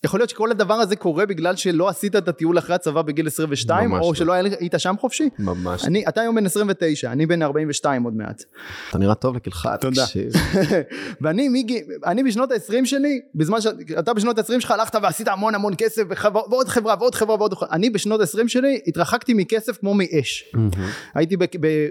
יכול 0.04 0.20
להיות 0.20 0.30
שכל 0.30 0.50
הדבר 0.50 0.74
הזה 0.74 0.96
קורה 0.96 1.26
בגלל 1.26 1.56
שלא 1.56 1.88
עשית 1.88 2.16
את 2.16 2.28
הטיול 2.28 2.58
אחרי 2.58 2.74
הצבא 2.74 3.02
בגיל 3.02 3.26
22, 3.26 3.92
או 3.92 3.98
לא. 3.98 4.14
שלא 4.14 4.32
היית 4.32 4.74
שם 4.78 4.94
חופשי? 5.00 5.28
ממש. 5.38 5.84
אני, 5.84 6.04
אתה 6.08 6.20
היום 6.20 6.34
בן 6.34 6.46
29, 6.46 7.12
אני 7.12 7.26
בן 7.26 7.42
42 7.42 8.02
עוד 8.02 8.16
מעט. 8.16 8.42
אתה 8.90 8.98
נראה 8.98 9.14
טוב 9.14 9.36
לכלך, 9.36 9.68
תודה. 9.80 10.04
ואני 11.20 11.48
מיגי, 11.48 11.82
אני 12.06 12.22
בשנות 12.22 12.52
ה-20 12.52 12.84
שלי, 12.84 13.20
בזמן 13.34 13.60
שאתה 13.60 14.14
בשנות 14.14 14.38
ה-20 14.38 14.60
שלך 14.60 14.70
הלכת 14.70 14.94
ועשית 15.02 15.28
המון 15.28 15.54
המון 15.54 15.72
כסף, 15.78 16.02
ועוד 16.34 16.68
חברה 16.68 16.94
ועוד 16.98 17.14
חברה 17.14 17.36
ועוד 17.36 17.54
חברה. 17.54 17.68
אני 17.72 17.90
בשנות 17.90 18.20
ה-20 18.20 18.48
שלי 18.48 18.80
התרחקתי 18.86 19.34
מכסף 19.34 19.78
כמו 19.78 19.94
מאש. 19.94 20.54
הייתי 21.14 21.36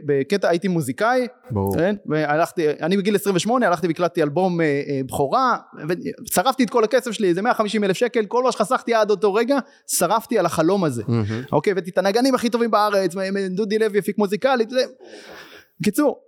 בקטע, 0.05 0.49
הייתי 0.49 0.67
מוזיקאי, 0.67 1.27
כן? 1.75 1.95
והלכתי, 2.05 2.69
אני 2.81 2.97
בגיל 2.97 3.15
28 3.15 3.67
הלכתי 3.67 3.87
והקלטתי 3.87 4.23
אלבום 4.23 4.61
אה, 4.61 4.65
אה, 4.65 5.01
בכורה, 5.05 5.57
ושרפתי 6.27 6.63
את 6.63 6.69
כל 6.69 6.83
הכסף 6.83 7.11
שלי, 7.11 7.27
איזה 7.27 7.41
150 7.41 7.83
אלף 7.83 8.00
שקל, 8.01 8.25
כל 8.25 8.43
מה 8.43 8.51
שחסכתי 8.51 8.93
עד 8.93 9.09
אותו 9.09 9.33
רגע, 9.33 9.57
שרפתי 9.87 10.39
על 10.39 10.45
החלום 10.45 10.83
הזה. 10.83 11.03
Mm-hmm. 11.03 11.51
אוקיי, 11.51 11.71
הבאתי 11.71 11.89
את 11.89 11.97
הנגנים 11.97 12.35
הכי 12.35 12.49
טובים 12.49 12.71
בארץ, 12.71 13.15
דודי 13.49 13.79
לוי 13.79 13.99
הפיק 13.99 14.17
מוזיקלית, 14.17 14.69
זה... 14.69 14.83
בקיצור, 15.79 16.19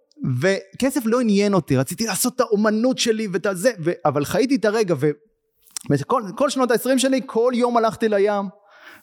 וכסף 0.41 1.01
לא 1.05 1.21
עניין 1.21 1.53
אותי, 1.53 1.77
רציתי 1.77 2.05
לעשות 2.05 2.35
את 2.35 2.41
האומנות 2.41 2.97
שלי 2.97 3.27
ואת 3.31 3.45
הזה, 3.45 3.71
ו... 3.83 3.91
אבל 4.05 4.25
חייתי 4.25 4.55
את 4.55 4.65
הרגע, 4.65 4.95
וכל 5.91 6.49
שנות 6.49 6.71
ה-20 6.71 6.97
שלי, 6.97 7.21
כל 7.25 7.51
יום 7.55 7.77
הלכתי 7.77 8.09
לים. 8.09 8.45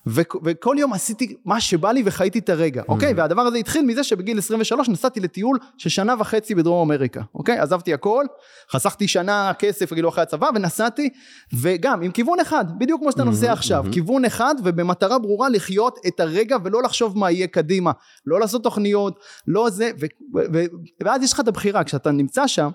ו- 0.06 0.20
וכל 0.44 0.76
יום 0.78 0.92
עשיתי 0.92 1.36
מה 1.44 1.60
שבא 1.60 1.92
לי 1.92 2.02
וחייתי 2.04 2.38
את 2.38 2.48
הרגע, 2.48 2.82
mm-hmm. 2.82 2.88
אוקיי? 2.88 3.12
והדבר 3.12 3.42
הזה 3.42 3.58
התחיל 3.58 3.82
מזה 3.82 4.04
שבגיל 4.04 4.38
23 4.38 4.88
נסעתי 4.88 5.20
לטיול 5.20 5.58
של 5.78 5.88
שנה 5.88 6.14
וחצי 6.18 6.54
בדרום 6.54 6.90
אמריקה, 6.90 7.22
אוקיי? 7.34 7.58
עזבתי 7.58 7.94
הכל, 7.94 8.24
חסכתי 8.72 9.08
שנה 9.08 9.52
כסף 9.58 9.92
כאילו 9.92 10.08
אחרי 10.08 10.22
הצבא 10.22 10.48
ונסעתי, 10.54 11.08
וגם 11.60 12.02
עם 12.02 12.10
כיוון 12.10 12.40
אחד, 12.40 12.64
בדיוק 12.78 13.00
כמו 13.00 13.12
שאתה 13.12 13.24
נוסע 13.24 13.48
mm-hmm, 13.48 13.52
עכשיו, 13.52 13.84
mm-hmm. 13.84 13.92
כיוון 13.92 14.24
אחד 14.24 14.54
ובמטרה 14.64 15.18
ברורה 15.18 15.48
לחיות 15.48 15.98
את 16.06 16.20
הרגע 16.20 16.56
ולא 16.64 16.82
לחשוב 16.82 17.18
מה 17.18 17.30
יהיה 17.30 17.46
קדימה, 17.46 17.92
לא 18.26 18.40
לעשות 18.40 18.62
תוכניות, 18.62 19.18
לא 19.46 19.70
זה, 19.70 19.90
ו- 20.00 20.06
ו- 20.34 20.44
ו- 20.54 20.64
ואז 21.04 21.22
יש 21.22 21.32
לך 21.32 21.40
את 21.40 21.48
הבחירה, 21.48 21.84
כשאתה 21.84 22.10
נמצא 22.10 22.46
שם, 22.46 22.70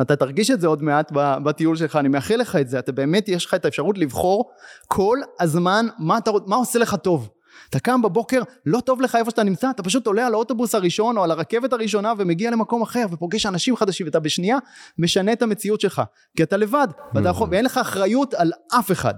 אתה 0.00 0.16
תרגיש 0.16 0.50
את 0.50 0.60
זה 0.60 0.66
עוד 0.66 0.82
מעט 0.82 1.12
בטיול 1.44 1.76
שלך, 1.76 1.96
אני 1.96 2.08
מאחל 2.08 2.36
לך 2.36 2.56
את 2.56 2.68
זה, 2.68 2.78
אתה 2.78 2.92
באמת, 2.92 3.28
יש 3.28 3.46
לך 3.46 3.54
את 3.54 3.64
האפשרות 3.64 3.98
לבחור 3.98 4.50
כל 4.88 5.18
הזמן 5.40 5.86
מה, 5.98 6.18
אתה, 6.18 6.30
מה 6.46 6.56
עושה 6.56 6.78
לך 6.78 6.94
טוב. 6.94 7.30
אתה 7.70 7.78
קם 7.78 8.02
בבוקר, 8.02 8.42
לא 8.66 8.80
טוב 8.80 9.00
לך 9.00 9.16
איפה 9.16 9.30
שאתה 9.30 9.42
נמצא, 9.42 9.70
אתה 9.70 9.82
פשוט 9.82 10.06
עולה 10.06 10.26
על 10.26 10.34
האוטובוס 10.34 10.74
הראשון 10.74 11.16
או 11.16 11.24
על 11.24 11.30
הרכבת 11.30 11.72
הראשונה 11.72 12.12
ומגיע 12.18 12.50
למקום 12.50 12.82
אחר 12.82 13.06
ופוגש 13.10 13.46
אנשים 13.46 13.76
חדשים 13.76 14.06
ואתה 14.06 14.20
בשנייה 14.20 14.58
משנה 14.98 15.32
את 15.32 15.42
המציאות 15.42 15.80
שלך, 15.80 16.02
כי 16.36 16.42
אתה 16.42 16.56
לבד. 16.56 16.88
ואתה 17.14 17.28
יכול, 17.28 17.48
ואין 17.50 17.64
לך 17.64 17.78
אחריות 17.78 18.34
על 18.34 18.52
אף 18.78 18.92
אחד. 18.92 19.14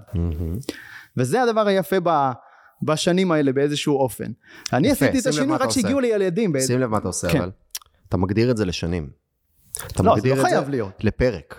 וזה 1.17 1.41
הדבר 1.41 1.67
היפה 1.67 1.95
ב... 2.03 2.31
בשנים 2.81 3.31
האלה 3.31 3.53
באיזשהו 3.53 3.97
אופן. 3.97 4.31
אני 4.73 4.91
עשיתי 4.91 5.19
את 5.19 5.27
השינוי 5.27 5.57
רק 5.57 5.69
כשהגיעו 5.69 5.99
לי 5.99 6.07
ילדים. 6.07 6.53
שים 6.67 6.79
לב 6.79 6.89
מה 6.89 6.97
אתה 6.97 7.07
עושה, 7.07 7.29
כן. 7.29 7.41
אבל 7.41 7.51
אתה 8.09 8.17
מגדיר 8.17 8.51
את 8.51 8.57
זה 8.57 8.65
לשנים. 8.65 9.24
אתה 9.87 10.03
לא, 10.03 10.15
מגדיר 10.15 10.35
לא 10.35 10.41
את 10.41 10.49
זה 10.49 10.69
להיות. 10.69 10.91
לפרק. 10.99 11.55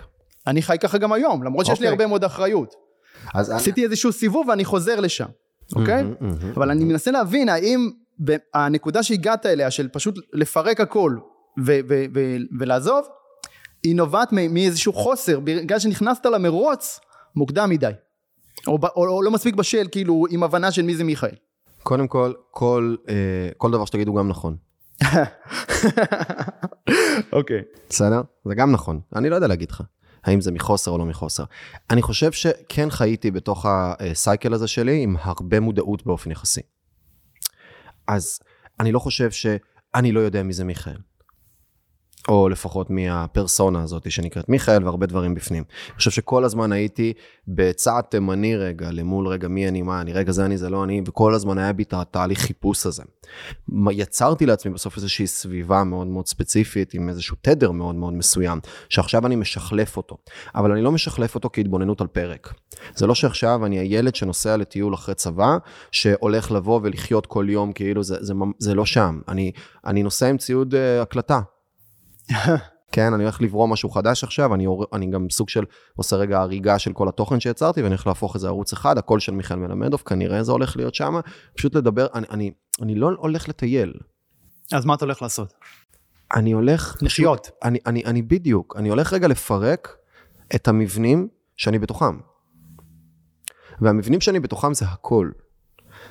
אני 0.47 0.61
חי 0.61 0.77
ככה 0.79 0.97
גם 0.97 1.13
היום, 1.13 1.43
למרות 1.43 1.65
שיש 1.65 1.79
לי 1.79 1.85
אוקיי. 1.85 1.89
הרבה 1.89 2.07
מאוד 2.07 2.23
אחריות. 2.23 2.75
אז 3.33 3.49
עשיתי 3.49 3.81
אני... 3.81 3.85
איזשהו 3.85 4.11
סיבוב 4.11 4.47
ואני 4.49 4.65
חוזר 4.65 4.99
לשם, 4.99 5.25
אוקיי? 5.75 6.01
Mm-hmm, 6.01 6.23
mm-hmm, 6.23 6.55
אבל 6.55 6.69
mm-hmm. 6.69 6.71
אני 6.71 6.83
מנסה 6.83 7.11
להבין 7.11 7.49
האם 7.49 7.89
הנקודה 8.53 9.03
שהגעת 9.03 9.45
אליה 9.45 9.71
של 9.71 9.87
פשוט 9.87 10.15
לפרק 10.33 10.81
הכל 10.81 11.17
ולעזוב, 12.59 13.07
היא 13.83 13.95
נובעת 13.95 14.29
מאיזשהו 14.31 14.93
חוסר, 14.93 15.39
בגלל 15.39 15.79
שנכנסת 15.79 16.25
למרוץ 16.25 16.99
מוקדם 17.35 17.69
מדי. 17.69 17.91
או, 18.67 18.77
או, 18.95 19.07
או 19.07 19.21
לא 19.21 19.31
מספיק 19.31 19.55
בשל, 19.55 19.87
כאילו, 19.91 20.25
עם 20.29 20.43
הבנה 20.43 20.71
של 20.71 20.81
מי 20.81 20.95
זה 20.95 21.03
מיכאל. 21.03 21.35
קודם 21.83 22.07
כל, 22.07 22.33
כל, 22.51 22.95
אה, 23.09 23.15
כל 23.57 23.71
דבר 23.71 23.85
שתגידו 23.85 24.13
גם 24.13 24.27
נכון. 24.27 24.55
אוקיי. 27.33 27.61
בסדר? 27.89 28.21
זה 28.45 28.55
גם 28.55 28.71
נכון. 28.71 28.99
אני 29.15 29.29
לא 29.29 29.35
יודע 29.35 29.47
להגיד 29.47 29.71
לך. 29.71 29.83
האם 30.23 30.41
זה 30.41 30.51
מחוסר 30.51 30.91
או 30.91 30.97
לא 30.97 31.05
מחוסר. 31.05 31.43
אני 31.89 32.01
חושב 32.01 32.31
שכן 32.31 32.89
חייתי 32.89 33.31
בתוך 33.31 33.65
הסייקל 33.69 34.53
הזה 34.53 34.67
שלי 34.67 35.03
עם 35.03 35.15
הרבה 35.19 35.59
מודעות 35.59 36.05
באופן 36.05 36.31
יחסי. 36.31 36.61
אז 38.07 38.39
אני 38.79 38.91
לא 38.91 38.99
חושב 38.99 39.31
שאני 39.31 40.11
לא 40.11 40.19
יודע 40.19 40.43
מי 40.43 40.53
זה 40.53 40.63
מיכאל. 40.63 40.97
או 42.27 42.49
לפחות 42.49 42.89
מהפרסונה 42.89 43.83
הזאת 43.83 44.11
שנקראת 44.11 44.49
מיכאל 44.49 44.83
והרבה 44.83 45.05
דברים 45.05 45.35
בפנים. 45.35 45.63
אני 45.89 45.97
חושב 45.97 46.11
שכל 46.11 46.43
הזמן 46.43 46.71
הייתי 46.71 47.13
בצעד 47.47 48.03
תימני 48.03 48.55
רגע, 48.55 48.91
למול 48.91 49.27
רגע 49.27 49.47
מי 49.47 49.67
אני, 49.67 49.81
מה 49.81 50.01
אני, 50.01 50.13
רגע 50.13 50.31
זה 50.31 50.45
אני, 50.45 50.57
זה 50.57 50.69
לא 50.69 50.83
אני, 50.83 51.01
וכל 51.07 51.33
הזמן 51.33 51.57
היה 51.57 51.73
בי 51.73 51.83
את 51.83 51.93
התהליך 51.93 52.39
חיפוש 52.39 52.85
הזה. 52.85 53.03
יצרתי 53.91 54.45
לעצמי 54.45 54.73
בסוף 54.73 54.95
איזושהי 54.95 55.27
סביבה 55.27 55.83
מאוד 55.83 56.07
מאוד 56.07 56.27
ספציפית, 56.27 56.93
עם 56.93 57.09
איזשהו 57.09 57.37
תדר 57.41 57.71
מאוד 57.71 57.95
מאוד 57.95 58.13
מסוים, 58.13 58.59
שעכשיו 58.89 59.25
אני 59.25 59.35
משחלף 59.35 59.97
אותו. 59.97 60.17
אבל 60.55 60.71
אני 60.71 60.81
לא 60.81 60.91
משחלף 60.91 61.35
אותו 61.35 61.49
כהתבוננות 61.53 62.01
על 62.01 62.07
פרק. 62.07 62.53
זה 62.95 63.07
לא 63.07 63.15
שעכשיו 63.15 63.65
אני 63.65 63.79
הילד 63.79 64.15
שנוסע 64.15 64.57
לטיול 64.57 64.93
אחרי 64.93 65.15
צבא, 65.15 65.57
שהולך 65.91 66.51
לבוא 66.51 66.79
ולחיות 66.83 67.25
כל 67.25 67.45
יום 67.49 67.73
כאילו 67.73 68.03
זה, 68.03 68.15
זה, 68.19 68.33
זה 68.59 68.73
לא 68.73 68.85
שם. 68.85 69.19
אני, 69.27 69.51
אני 69.85 70.03
נוסע 70.03 70.27
עם 70.27 70.37
ציוד 70.37 70.73
uh, 70.73 70.77
הקלטה. 71.01 71.41
כן, 72.91 73.13
אני 73.13 73.23
הולך 73.23 73.41
לברוא 73.41 73.67
משהו 73.67 73.89
חדש 73.89 74.23
עכשיו, 74.23 74.53
אני, 74.55 74.67
אני 74.93 75.11
גם 75.11 75.29
סוג 75.29 75.49
של 75.49 75.63
עושה 75.95 76.15
רגע 76.15 76.39
הריגה 76.39 76.79
של 76.79 76.93
כל 76.93 77.07
התוכן 77.09 77.39
שיצרתי, 77.39 77.81
ואני 77.81 77.93
הולך 77.93 78.07
להפוך 78.07 78.35
את 78.35 78.41
זה 78.41 78.47
ערוץ 78.47 78.73
אחד, 78.73 78.97
הקול 78.97 79.19
של 79.19 79.31
מיכאל 79.31 79.57
מלמדוב, 79.57 80.01
כנראה 80.05 80.43
זה 80.43 80.51
הולך 80.51 80.77
להיות 80.77 80.95
שם, 80.95 81.15
פשוט 81.57 81.75
לדבר, 81.75 82.07
אני, 82.13 82.25
אני, 82.31 82.51
אני 82.81 82.95
לא 82.95 83.11
הולך 83.17 83.49
לטייל. 83.49 83.93
אז 84.73 84.85
מה 84.85 84.93
אתה 84.93 85.05
הולך 85.05 85.21
לעשות? 85.21 85.53
אני 86.35 86.51
הולך... 86.51 86.97
לחיות. 87.01 87.39
פשוט- 87.43 87.55
אני, 87.63 87.79
אני, 87.85 88.05
אני 88.05 88.21
בדיוק, 88.21 88.75
אני 88.77 88.89
הולך 88.89 89.13
רגע 89.13 89.27
לפרק 89.27 89.97
את 90.55 90.67
המבנים 90.67 91.27
שאני 91.57 91.79
בתוכם. 91.79 92.17
והמבנים 93.81 94.21
שאני 94.21 94.39
בתוכם 94.39 94.73
זה 94.73 94.85
הכל. 94.85 95.29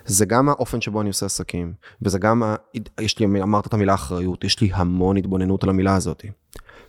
זה 0.06 0.24
גם 0.26 0.48
האופן 0.48 0.80
שבו 0.80 1.00
אני 1.00 1.08
עושה 1.08 1.26
עסקים, 1.26 1.72
וזה 2.02 2.18
גם, 2.18 2.42
ה... 2.42 2.54
יש 3.00 3.18
לי, 3.18 3.26
אמרת 3.26 3.66
את 3.66 3.74
המילה 3.74 3.94
אחריות, 3.94 4.44
יש 4.44 4.60
לי 4.60 4.70
המון 4.74 5.16
התבוננות 5.16 5.64
על 5.64 5.70
המילה 5.70 5.94
הזאת. 5.94 6.24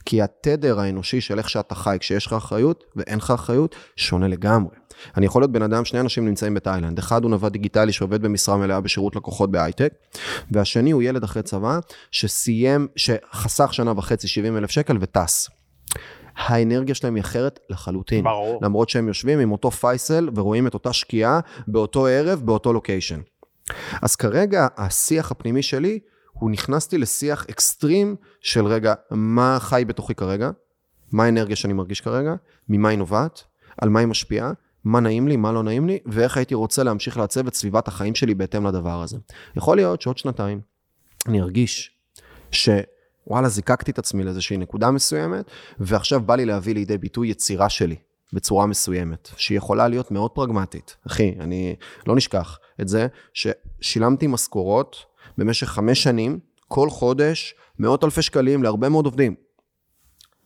כי 0.05 0.21
התדר 0.21 0.79
האנושי 0.79 1.21
של 1.21 1.37
איך 1.37 1.49
שאתה 1.49 1.75
חי 1.75 1.97
כשיש 1.99 2.25
לך 2.25 2.33
אחריות 2.33 2.83
ואין 2.95 3.17
לך 3.17 3.31
אחריות, 3.31 3.75
שונה 3.95 4.27
לגמרי. 4.27 4.75
אני 5.17 5.25
יכול 5.25 5.41
להיות 5.41 5.51
בן 5.51 5.61
אדם, 5.61 5.85
שני 5.85 5.99
אנשים 5.99 6.25
נמצאים 6.25 6.53
בתאילנד, 6.53 6.99
אחד 6.99 7.23
הוא 7.23 7.31
נווד 7.31 7.53
דיגיטלי 7.53 7.91
שעובד 7.91 8.21
במשרה 8.21 8.57
מלאה 8.57 8.81
בשירות 8.81 9.15
לקוחות 9.15 9.51
בהייטק, 9.51 9.93
והשני 10.51 10.91
הוא 10.91 11.03
ילד 11.03 11.23
אחרי 11.23 11.43
צבא 11.43 11.79
שסיים, 12.11 12.87
שחסך 12.95 13.73
שנה 13.73 13.93
וחצי 13.97 14.27
70 14.27 14.57
אלף 14.57 14.71
שקל 14.71 14.97
וטס. 15.01 15.49
האנרגיה 16.37 16.95
שלהם 16.95 17.15
היא 17.15 17.21
אחרת 17.21 17.59
לחלוטין. 17.69 18.23
ברור. 18.23 18.59
למרות 18.63 18.89
שהם 18.89 19.07
יושבים 19.07 19.39
עם 19.39 19.51
אותו 19.51 19.71
פייסל 19.71 20.29
ורואים 20.35 20.67
את 20.67 20.73
אותה 20.73 20.93
שקיעה 20.93 21.39
באותו 21.67 22.05
ערב, 22.07 22.41
באותו 22.45 22.73
לוקיישן. 22.73 23.19
אז 24.01 24.15
כרגע 24.15 24.67
השיח 24.77 25.31
הפנימי 25.31 25.61
שלי, 25.61 25.99
הוא 26.31 26.51
נכנסתי 26.51 26.97
לשיח 26.97 27.45
אקסטרים 27.49 28.15
של 28.41 28.65
רגע, 28.65 28.93
מה 29.11 29.57
חי 29.59 29.83
בתוכי 29.87 30.15
כרגע, 30.15 30.49
מה 31.11 31.23
האנרגיה 31.23 31.55
שאני 31.55 31.73
מרגיש 31.73 32.01
כרגע, 32.01 32.35
ממה 32.69 32.89
היא 32.89 32.97
נובעת, 32.97 33.43
על 33.81 33.89
מה 33.89 33.99
היא 33.99 34.07
משפיעה, 34.07 34.51
מה 34.83 34.99
נעים 34.99 35.27
לי, 35.27 35.35
מה 35.35 35.51
לא 35.51 35.63
נעים 35.63 35.87
לי, 35.87 35.99
ואיך 36.05 36.37
הייתי 36.37 36.55
רוצה 36.55 36.83
להמשיך 36.83 37.17
לעצב 37.17 37.47
את 37.47 37.53
סביבת 37.53 37.87
החיים 37.87 38.15
שלי 38.15 38.35
בהתאם 38.35 38.67
לדבר 38.67 39.01
הזה. 39.01 39.17
יכול 39.55 39.77
להיות 39.77 40.01
שעוד 40.01 40.17
שנתיים 40.17 40.61
אני 41.27 41.41
ארגיש 41.41 41.91
שוואלה, 43.27 43.49
זיקקתי 43.49 43.91
את 43.91 43.99
עצמי 43.99 44.23
לאיזושהי 44.23 44.57
נקודה 44.57 44.91
מסוימת, 44.91 45.45
ועכשיו 45.79 46.21
בא 46.21 46.35
לי 46.35 46.45
להביא 46.45 46.73
לידי 46.73 46.97
ביטוי 46.97 47.27
יצירה 47.27 47.69
שלי. 47.69 47.95
בצורה 48.33 48.65
מסוימת, 48.65 49.29
שהיא 49.37 49.57
יכולה 49.57 49.87
להיות 49.87 50.11
מאוד 50.11 50.31
פרגמטית. 50.31 50.95
אחי, 51.07 51.35
אני 51.39 51.75
לא 52.07 52.15
נשכח 52.15 52.59
את 52.81 52.87
זה 52.87 53.07
ששילמתי 53.33 54.27
משכורות 54.27 54.95
במשך 55.37 55.67
חמש 55.67 56.03
שנים, 56.03 56.39
כל 56.67 56.89
חודש, 56.89 57.55
מאות 57.79 58.03
אלפי 58.03 58.21
שקלים 58.21 58.63
להרבה 58.63 58.89
מאוד 58.89 59.05
עובדים. 59.05 59.35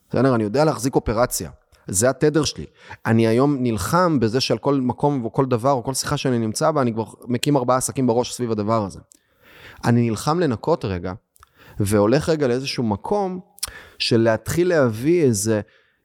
בסדר, 0.09 0.35
אני 0.35 0.43
יודע 0.43 0.65
להחזיק 0.65 0.95
אופרציה. 0.95 1.49
זה 1.87 2.09
התדר 2.09 2.43
שלי. 2.43 2.65
אני 3.05 3.27
היום 3.27 3.57
נלחם 3.59 4.19
בזה 4.19 4.41
שעל 4.41 4.57
כל 4.57 4.75
מקום 4.75 5.25
או 5.25 5.33
כל 5.33 5.45
דבר 5.45 5.71
או 5.71 5.83
כל 5.83 5.93
שיחה 5.93 6.17
שאני 6.17 6.37
נמצא 6.39 6.71
בה, 6.71 6.81
אני 6.81 6.93
כבר 6.93 7.05
מקים 7.27 7.57
ארבעה 7.57 7.77
עסקים 7.77 8.07
בראש 8.07 8.33
סביב 8.33 8.51
הדבר 8.51 8.85
הזה. 8.85 8.99
אני 9.85 10.09
נלחם 10.09 10.39
לנקות 10.39 10.85
רגע, 10.85 11.13
והולך 11.79 12.29
רגע 12.29 12.47
לאיזשהו 12.47 12.83
מקום 12.83 13.39
של 13.99 14.21
להתחיל 14.21 14.69
להביא 14.69 15.23
איזה 15.23 15.61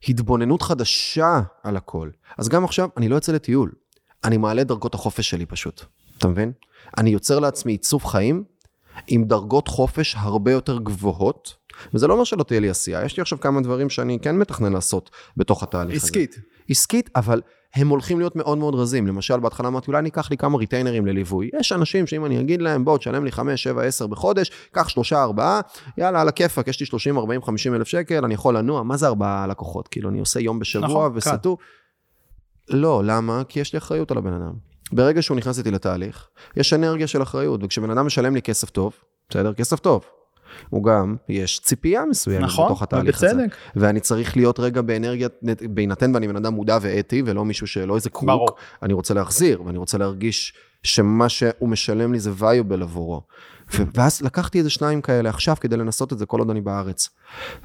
התבוננות 0.09 0.63
חדשה 0.63 1.41
על 1.63 1.77
הכל. 1.77 2.11
אז 2.39 2.49
גם 2.49 2.65
עכשיו, 2.65 2.89
אני 2.97 3.09
לא 3.09 3.15
יוצא 3.15 3.33
לטיול. 3.33 3.73
אני 4.25 4.37
מעלה 4.37 4.65
דרגות 4.65 4.95
החופש 4.95 5.31
שלי 5.31 5.47
פשוט. 5.47 5.83
אתה 6.19 6.29
מבין? 6.29 6.53
אני 6.99 7.11
יוצר 7.11 7.39
לעצמי 7.39 7.73
עיצוב 7.73 8.05
חיים 8.05 8.45
עם 9.07 9.25
דרגות 9.25 9.69
חופש 9.69 10.15
הרבה 10.19 10.53
יותר 10.53 10.79
גבוהות, 10.79 11.55
וזה 11.95 12.07
לא 12.07 12.13
אומר 12.13 12.25
שלא 12.25 12.43
תהיה 12.43 12.61
לי 12.61 12.71
עשייה. 12.71 13.05
יש 13.05 13.17
לי 13.17 13.21
עכשיו 13.21 13.41
כמה 13.41 13.61
דברים 13.61 13.91
שאני 13.91 14.19
כן 14.23 14.37
מתכנן 14.37 14.73
לעשות 14.73 15.11
בתוך 15.37 15.63
התהליך 15.63 15.97
הזה. 15.97 16.07
עסקית. 16.07 16.39
עסקית, 16.69 17.11
אבל 17.17 17.43
הם 17.77 17.89
הולכים 17.89 18.19
להיות 18.19 18.37
מאוד 18.37 18.59
מאוד 18.59 18.75
רזים. 18.75 19.07
למשל, 19.07 19.41
בהתחלה 19.41 19.69
אמרתי, 19.69 19.87
אולי 19.89 19.99
אני 19.99 20.09
אקח 20.09 20.31
לי 20.31 20.37
כמה 20.37 20.59
ריטיינרים 20.59 21.07
לליווי. 21.07 21.51
יש 21.61 21.73
אנשים 21.73 22.07
שאם 22.07 22.25
אני 22.25 22.41
אגיד 22.41 22.63
להם, 22.63 22.85
בוא, 22.85 22.99
תשלם 22.99 23.25
לי 23.25 23.33
5, 23.33 23.63
7, 23.63 23.83
10 23.83 24.07
בחודש, 24.07 24.51
קח 24.73 24.89
3, 24.89 25.13
4, 25.13 25.61
יאללה, 25.99 26.21
על 26.21 26.29
הכיפאק, 26.29 26.69
יש 26.69 26.81
לי 26.81 26.87
30, 26.87 27.19
40, 27.19 27.43
50 27.43 27.75
אלף 27.75 27.89
שקל, 27.89 28.25
אני 28.25 28.35
יכול 28.35 28.57
לנוע. 28.57 28.83
מה 28.83 28.97
זה 28.97 29.07
ארבעה 29.07 29.47
לקוחות? 29.47 29.89
כאילו, 29.89 30.11
אני 30.11 30.21
עושה 30.21 30.41
יום 30.41 30.59
בשבוע 30.59 30.89
נכון, 30.89 31.13
וסטו. 31.15 31.57
לא, 32.69 33.03
למה? 33.05 33.43
כי 33.49 33.61
יש 33.61 33.73
לי 33.73 33.79
אחריות 33.79 34.11
על 34.11 34.19
הבן 34.19 34.33
אדם. 34.33 34.53
ברגע 34.93 35.23
שהוא 35.23 35.37
נכנס 35.37 35.59
איתי 35.59 35.71
לתהליך, 35.71 36.29
יש 36.57 36.73
אנרגיה 36.73 37.07
של 37.07 37.23
אחריות, 37.23 37.61
וכשבן 37.65 37.91
אדם 37.91 38.07
משלם 38.07 38.35
לי 38.35 38.43
כסף 38.43 38.71
טוב, 38.71 38.93
בסדר? 39.29 39.55
כסף 39.55 39.81
טוב. 39.81 40.05
הוא 40.71 40.85
גם, 40.85 41.17
יש 41.29 41.61
ציפייה 41.61 42.05
מסוימת 42.05 42.45
נכון, 42.45 42.67
בתוך 42.67 42.83
התהליך 42.83 43.17
הזה. 43.17 43.27
ובצדק. 43.35 43.57
ואני 43.77 44.01
צריך 44.01 44.37
להיות 44.37 44.61
רגע 44.61 44.83
באנרגיה, 44.83 45.29
בהינתן 45.71 46.15
ואני 46.15 46.29
בן 46.29 46.37
אדם 46.37 46.55
מודע 46.55 46.79
ואתי, 46.81 47.23
ולא 47.27 47.45
מישהו 47.45 47.67
שלא 47.67 47.97
איזה 47.97 48.11
קרוק, 48.11 48.25
ברור. 48.25 48.49
אני 48.83 48.93
רוצה 48.93 49.15
להחזיר, 49.15 49.63
ואני 49.63 49.79
רוצה 49.79 49.99
להרגיש 49.99 50.55
שמה 50.83 51.29
שהוא 51.29 51.69
משלם 51.69 52.13
לי 52.13 52.21
זה 52.21 52.31
ויובל 52.37 52.83
עבורו. 52.83 53.23
ואז 53.95 54.23
לקחתי 54.23 54.59
איזה 54.59 54.71
שניים 54.71 55.01
כאלה 55.01 55.29
עכשיו 55.29 55.57
כדי 55.61 55.77
לנסות 55.77 56.13
את 56.13 56.19
זה 56.19 56.27
כל 56.27 56.39
עוד 56.39 56.51
אני 56.51 56.61
בארץ. 56.61 57.09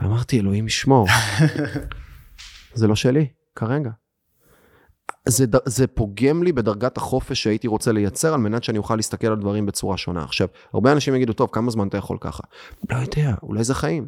ואמרתי, 0.02 0.40
אלוהים 0.40 0.68
ישמור, 0.68 1.08
זה 2.74 2.88
לא 2.88 2.96
שלי, 2.96 3.28
כרגע. 3.56 3.90
זה, 5.26 5.46
זה 5.66 5.88
פוגם 5.88 6.44
לי 6.44 6.52
בדרגת 6.52 6.98
החופש 6.98 7.44
שהייתי 7.44 7.68
רוצה 7.68 7.92
לייצר 7.92 8.34
על 8.34 8.40
מנת 8.40 8.64
שאני 8.64 8.78
אוכל 8.78 8.96
להסתכל 8.96 9.28
על 9.28 9.40
דברים 9.40 9.66
בצורה 9.66 9.98
שונה. 9.98 10.24
עכשיו, 10.24 10.48
הרבה 10.74 10.92
אנשים 10.92 11.16
יגידו, 11.16 11.34
טוב, 11.34 11.50
כמה 11.52 11.72
זמן 11.72 11.88
אתה 11.88 11.98
יכול 11.98 12.18
ככה? 12.22 12.44
לא 12.90 12.98
יודע, 12.98 13.34
אולי 13.44 13.64
זה 13.64 13.76
חיים. 13.76 14.08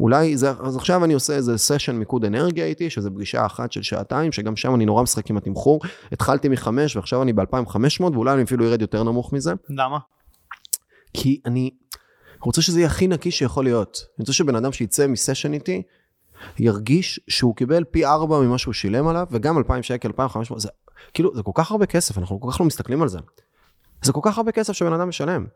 אולי 0.00 0.36
זה, 0.36 0.50
אז 0.50 0.76
עכשיו 0.76 1.04
אני 1.04 1.14
עושה 1.14 1.36
איזה 1.36 1.58
סשן 1.58 1.96
מיקוד 1.96 2.24
אנרגיה 2.24 2.64
איתי, 2.64 2.90
שזה 2.90 3.10
פגישה 3.10 3.46
אחת 3.46 3.72
של 3.72 3.82
שעתיים, 3.82 4.32
שגם 4.32 4.56
שם 4.56 4.74
אני 4.74 4.84
נורא 4.84 5.02
משחק 5.02 5.30
עם 5.30 5.36
התמחור. 5.36 5.80
התחלתי 6.12 6.48
מחמש 6.48 6.96
ועכשיו 6.96 7.22
אני 7.22 7.32
ב-2500, 7.32 8.02
ואולי 8.02 8.32
אני 8.34 8.42
אפילו 8.42 8.66
ארד 8.66 8.80
יותר 8.80 9.02
נמוך 9.02 9.32
מזה, 9.32 9.52
למה? 9.70 9.98
כי 11.14 11.40
אני 11.46 11.70
רוצה 12.40 12.62
שזה 12.62 12.78
יהיה 12.78 12.86
הכי 12.86 13.06
נקי 13.06 13.30
שיכול 13.30 13.64
להיות. 13.64 13.96
אני 13.96 14.22
רוצה 14.22 14.32
שבן 14.32 14.56
אדם 14.56 14.72
שיצא 14.72 15.06
מסשן 15.06 15.52
איתי, 15.52 15.82
ירגיש 16.58 17.20
שהוא 17.28 17.56
קיבל 17.56 17.84
פי 17.84 18.06
ארבע 18.06 18.40
ממה 18.40 18.58
שהוא 18.58 18.74
שילם 18.74 19.08
עליו, 19.08 19.26
וגם 19.30 19.58
2,000 19.58 19.82
שקל, 19.82 20.08
2,500, 20.08 20.60
זה 20.60 20.68
כאילו, 21.14 21.36
זה 21.36 21.42
כל 21.42 21.52
כך 21.54 21.70
הרבה 21.70 21.86
כסף, 21.86 22.18
אנחנו 22.18 22.40
כל 22.40 22.48
כך 22.52 22.60
לא 22.60 22.66
מסתכלים 22.66 23.02
על 23.02 23.08
זה. 23.08 23.18
זה 24.02 24.12
כל 24.12 24.20
כך 24.22 24.38
הרבה 24.38 24.52
כסף 24.52 24.72
שבן 24.72 24.92
אדם 24.92 25.08
משלם. 25.08 25.46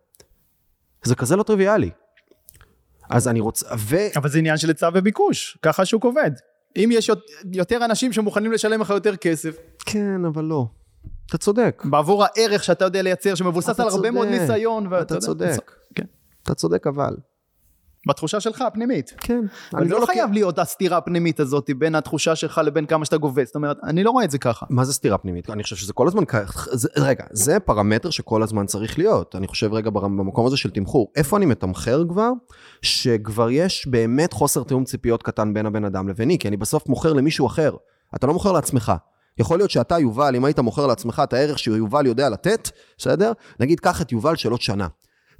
זה 1.02 1.14
כזה 1.14 1.36
לא 1.36 1.42
טריוויאלי. 1.42 1.90
אז 3.10 3.28
אני 3.28 3.40
רוצה, 3.40 3.66
ו... 3.78 3.96
אבל 4.16 4.28
זה 4.28 4.38
עניין 4.38 4.56
של 4.56 4.68
היצע 4.68 4.88
וביקוש, 4.94 5.58
ככה 5.62 5.82
השוק 5.82 6.04
עובד. 6.04 6.30
אם 6.76 6.88
יש 6.92 7.08
יות- 7.08 7.30
יותר 7.52 7.84
אנשים 7.84 8.12
שמוכנים 8.12 8.52
לשלם 8.52 8.80
לך 8.80 8.90
יותר 8.90 9.16
כסף, 9.16 9.56
כן, 9.86 10.24
אבל 10.24 10.44
לא. 10.44 10.66
אתה 11.26 11.38
צודק. 11.38 11.82
בעבור 11.90 12.24
הערך 12.24 12.64
שאתה 12.64 12.84
יודע 12.84 13.02
לייצר, 13.02 13.34
שמבוסס 13.34 13.80
על 13.80 13.88
הרבה 13.88 14.10
מאוד. 14.10 14.28
ניסיון. 14.28 14.86
ואתה 14.86 15.14
אתה 15.14 15.18
צודק. 15.26 15.72
כן. 15.94 16.04
אתה 16.42 16.54
צודק 16.54 16.86
אבל. 16.86 17.16
בתחושה 18.08 18.40
שלך 18.40 18.60
הפנימית. 18.60 19.14
כן. 19.20 19.44
אבל 19.74 19.88
זה 19.88 19.94
לא 19.94 20.06
חייב 20.06 20.32
להיות 20.32 20.58
הסתירה 20.58 20.96
הפנימית 20.96 21.40
הזאת 21.40 21.70
בין 21.78 21.94
התחושה 21.94 22.36
שלך 22.36 22.60
לבין 22.64 22.86
כמה 22.86 23.04
שאתה 23.04 23.16
גובה. 23.16 23.44
זאת 23.44 23.54
אומרת, 23.54 23.76
אני 23.84 24.04
לא 24.04 24.10
רואה 24.10 24.24
את 24.24 24.30
זה 24.30 24.38
ככה. 24.38 24.66
מה 24.70 24.84
זה 24.84 24.92
סתירה 24.92 25.18
פנימית? 25.18 25.50
אני 25.50 25.62
חושב 25.62 25.76
שזה 25.76 25.92
כל 25.92 26.08
הזמן, 26.08 26.22
זה, 26.72 26.88
רגע, 26.96 27.24
זה 27.32 27.60
פרמטר 27.60 28.10
שכל 28.10 28.42
הזמן 28.42 28.66
צריך 28.66 28.98
להיות. 28.98 29.36
אני 29.36 29.46
חושב 29.46 29.72
רגע 29.72 29.90
במקום 29.90 30.46
הזה 30.46 30.56
של 30.56 30.70
תמחור. 30.70 31.12
איפה 31.16 31.36
אני 31.36 31.46
מתמחר 31.46 32.04
כבר? 32.08 32.30
שכבר 32.82 33.50
יש 33.50 33.86
באמת 33.86 34.32
חוסר 34.32 34.62
תיאום 34.62 34.84
ציפיות 34.84 35.22
קטן 35.22 35.54
בין 35.54 35.66
הבן 35.66 35.84
אדם 35.84 36.08
לביני, 36.08 36.38
כי 36.38 36.48
אני 36.48 36.56
בסוף 36.56 36.88
מוכר 36.88 37.12
למישהו 37.12 37.46
אחר. 37.46 37.76
אתה 38.14 38.26
לא 38.26 38.32
מוכר 38.32 38.52
לעצמך. 38.52 38.92
יכול 39.38 39.58
להיות 39.58 39.70
שאתה, 39.70 39.98
יובל, 39.98 40.36
אם 40.36 40.44
היית 40.44 40.58
מוכר 40.58 40.86
לעצמך 40.86 41.22
את 41.24 41.32
הערך 41.32 41.58
שיובל 41.58 42.06
יודע 42.06 42.28
לתת, 42.28 42.70
בסדר? 42.98 43.32
נגיד, 43.60 43.80
קח 43.80 44.02
את 44.02 44.12
יובל 44.12 44.36
של 44.36 44.50
עוד 44.50 44.60
שנה. 44.60 44.86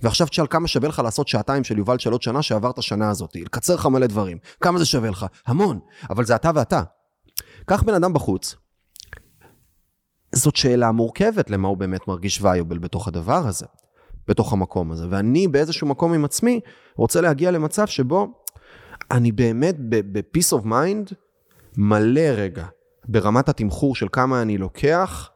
ועכשיו 0.00 0.26
תשאל 0.26 0.46
כמה 0.46 0.68
שווה 0.68 0.88
לך 0.88 0.98
לעשות 0.98 1.28
שעתיים 1.28 1.64
של 1.64 1.78
יובל 1.78 1.98
של 1.98 2.12
עוד 2.12 2.22
שנה 2.22 2.42
שעברת 2.42 2.82
שנה 2.82 3.10
הזאת. 3.10 3.36
לקצר 3.36 3.74
לך 3.74 3.86
מלא 3.86 4.06
דברים. 4.06 4.38
כמה 4.60 4.78
זה 4.78 4.86
שווה 4.86 5.10
לך? 5.10 5.26
המון. 5.46 5.78
אבל 6.10 6.24
זה 6.24 6.34
אתה 6.34 6.50
ואתה. 6.54 6.82
קח 7.66 7.82
בן 7.82 7.94
אדם 7.94 8.12
בחוץ, 8.12 8.56
זאת 10.34 10.56
שאלה 10.56 10.92
מורכבת 10.92 11.50
למה 11.50 11.68
הוא 11.68 11.76
באמת 11.76 12.08
מרגיש 12.08 12.42
ויובל 12.42 12.78
בתוך 12.78 13.08
הדבר 13.08 13.46
הזה, 13.46 13.66
בתוך 14.28 14.52
המקום 14.52 14.90
הזה. 14.90 15.06
ואני 15.10 15.48
באיזשהו 15.48 15.86
מקום 15.86 16.12
עם 16.12 16.24
עצמי 16.24 16.60
רוצה 16.96 17.20
להגיע 17.20 17.50
למצב 17.50 17.86
שבו 17.86 18.28
אני 19.10 19.32
באמת 19.32 19.76
ב-peace 19.88 20.58
of 20.58 20.64
mind 20.64 21.14
מלא 21.76 22.20
רגע 22.20 22.66
ברמת 23.08 23.48
התמחור 23.48 23.94
של 23.94 24.06
כמה 24.12 24.42
אני 24.42 24.58
לוקח 24.58 25.30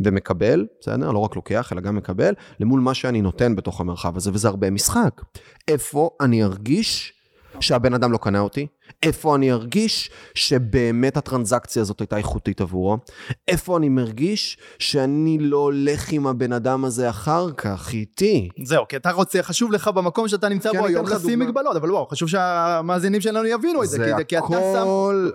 ומקבל, 0.00 0.66
בסדר? 0.80 1.10
לא 1.10 1.18
רק 1.18 1.36
לוקח, 1.36 1.72
אלא 1.72 1.80
גם 1.80 1.96
מקבל, 1.96 2.34
למול 2.60 2.80
מה 2.80 2.94
שאני 2.94 3.22
נותן 3.22 3.56
בתוך 3.56 3.80
המרחב 3.80 4.16
הזה, 4.16 4.30
וזה 4.34 4.48
הרבה 4.48 4.70
משחק. 4.70 5.22
איפה 5.68 6.10
אני 6.20 6.44
ארגיש 6.44 7.12
שהבן 7.60 7.94
אדם 7.94 8.12
לא 8.12 8.18
קנה 8.18 8.40
אותי? 8.40 8.66
איפה 9.02 9.34
אני 9.36 9.52
ארגיש 9.52 10.10
שבאמת 10.34 11.16
הטרנזקציה 11.16 11.82
הזאת 11.82 12.00
הייתה 12.00 12.16
איכותית 12.16 12.60
עבורו? 12.60 12.98
איפה 13.48 13.76
אני 13.76 13.88
מרגיש 13.88 14.58
שאני 14.78 15.38
לא 15.40 15.56
הולך 15.56 16.12
עם 16.12 16.26
הבן 16.26 16.52
אדם 16.52 16.84
הזה 16.84 17.10
אחר 17.10 17.50
כך, 17.52 17.90
איתי? 17.92 18.48
זהו, 18.64 18.84
כי 18.88 18.96
אתה 18.96 19.10
רוצה, 19.10 19.42
חשוב 19.42 19.72
לך 19.72 19.88
במקום 19.88 20.28
שאתה 20.28 20.48
נמצא 20.48 20.72
בו 20.72 20.86
היום 20.86 21.06
לשים. 21.06 21.38
מגבלות, 21.38 21.76
אבל 21.76 21.90
וואו, 21.90 22.06
חשוב 22.06 22.28
שהמאזינים 22.28 23.20
שלנו 23.20 23.46
יבינו 23.46 23.82
את 23.82 23.88
זה, 23.88 23.96
זה 23.96 24.12
כי- 24.18 24.24
כי 24.28 24.38
אתה 24.38 24.46
שם... 24.48 24.86